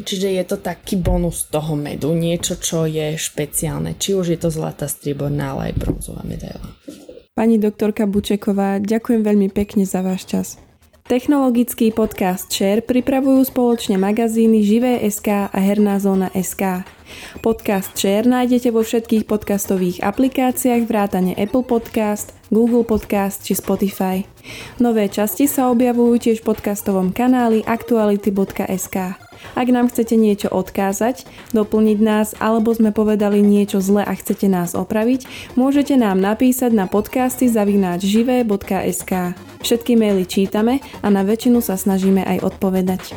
Čiže 0.00 0.28
je 0.38 0.44
to 0.46 0.56
taký 0.62 0.96
bonus 0.96 1.50
toho 1.50 1.74
medu, 1.74 2.14
niečo, 2.14 2.54
čo 2.56 2.86
je 2.86 3.18
špeciálne. 3.18 3.98
Či 3.98 4.14
už 4.14 4.26
je 4.32 4.38
to 4.38 4.48
zlatá, 4.48 4.86
strieborná, 4.86 5.58
ale 5.58 5.74
aj 5.74 5.82
bronzová 5.82 6.22
medaila. 6.22 6.62
Pani 7.34 7.58
doktorka 7.58 8.06
Bučeková, 8.06 8.78
ďakujem 8.78 9.22
veľmi 9.26 9.48
pekne 9.50 9.82
za 9.88 10.04
váš 10.04 10.28
čas. 10.30 10.48
Technologický 11.10 11.90
podcast 11.90 12.46
Share 12.54 12.86
pripravujú 12.86 13.50
spoločne 13.50 13.98
magazíny 13.98 14.62
Živé.sk 14.62 15.50
a 15.50 15.58
Herná 15.58 15.98
zóna 15.98 16.30
SK. 16.30 16.86
Podcast 17.42 17.98
Share 17.98 18.30
nájdete 18.30 18.70
vo 18.70 18.86
všetkých 18.86 19.26
podcastových 19.26 20.06
aplikáciách 20.06 20.86
vrátane 20.86 21.34
Apple 21.34 21.66
Podcast, 21.66 22.30
Google 22.54 22.86
Podcast 22.86 23.42
či 23.42 23.58
Spotify. 23.58 24.22
Nové 24.78 25.10
časti 25.10 25.50
sa 25.50 25.66
objavujú 25.74 26.30
tiež 26.30 26.46
v 26.46 26.54
podcastovom 26.54 27.10
kanáli 27.10 27.66
aktuality.sk. 27.66 29.29
Ak 29.54 29.68
nám 29.68 29.92
chcete 29.92 30.14
niečo 30.18 30.48
odkázať, 30.50 31.28
doplniť 31.52 31.98
nás 32.00 32.28
alebo 32.38 32.72
sme 32.72 32.90
povedali 32.90 33.40
niečo 33.44 33.82
zle 33.82 34.02
a 34.02 34.12
chcete 34.14 34.48
nás 34.48 34.72
opraviť, 34.78 35.26
môžete 35.54 35.96
nám 35.98 36.18
napísať 36.18 36.72
na 36.72 36.88
podcasty 36.88 37.46
zavináč 37.50 38.08
živé.sk. 38.08 39.36
Všetky 39.60 39.92
maily 39.94 40.24
čítame 40.24 40.80
a 41.04 41.06
na 41.12 41.20
väčšinu 41.20 41.60
sa 41.60 41.76
snažíme 41.76 42.24
aj 42.24 42.46
odpovedať. 42.56 43.12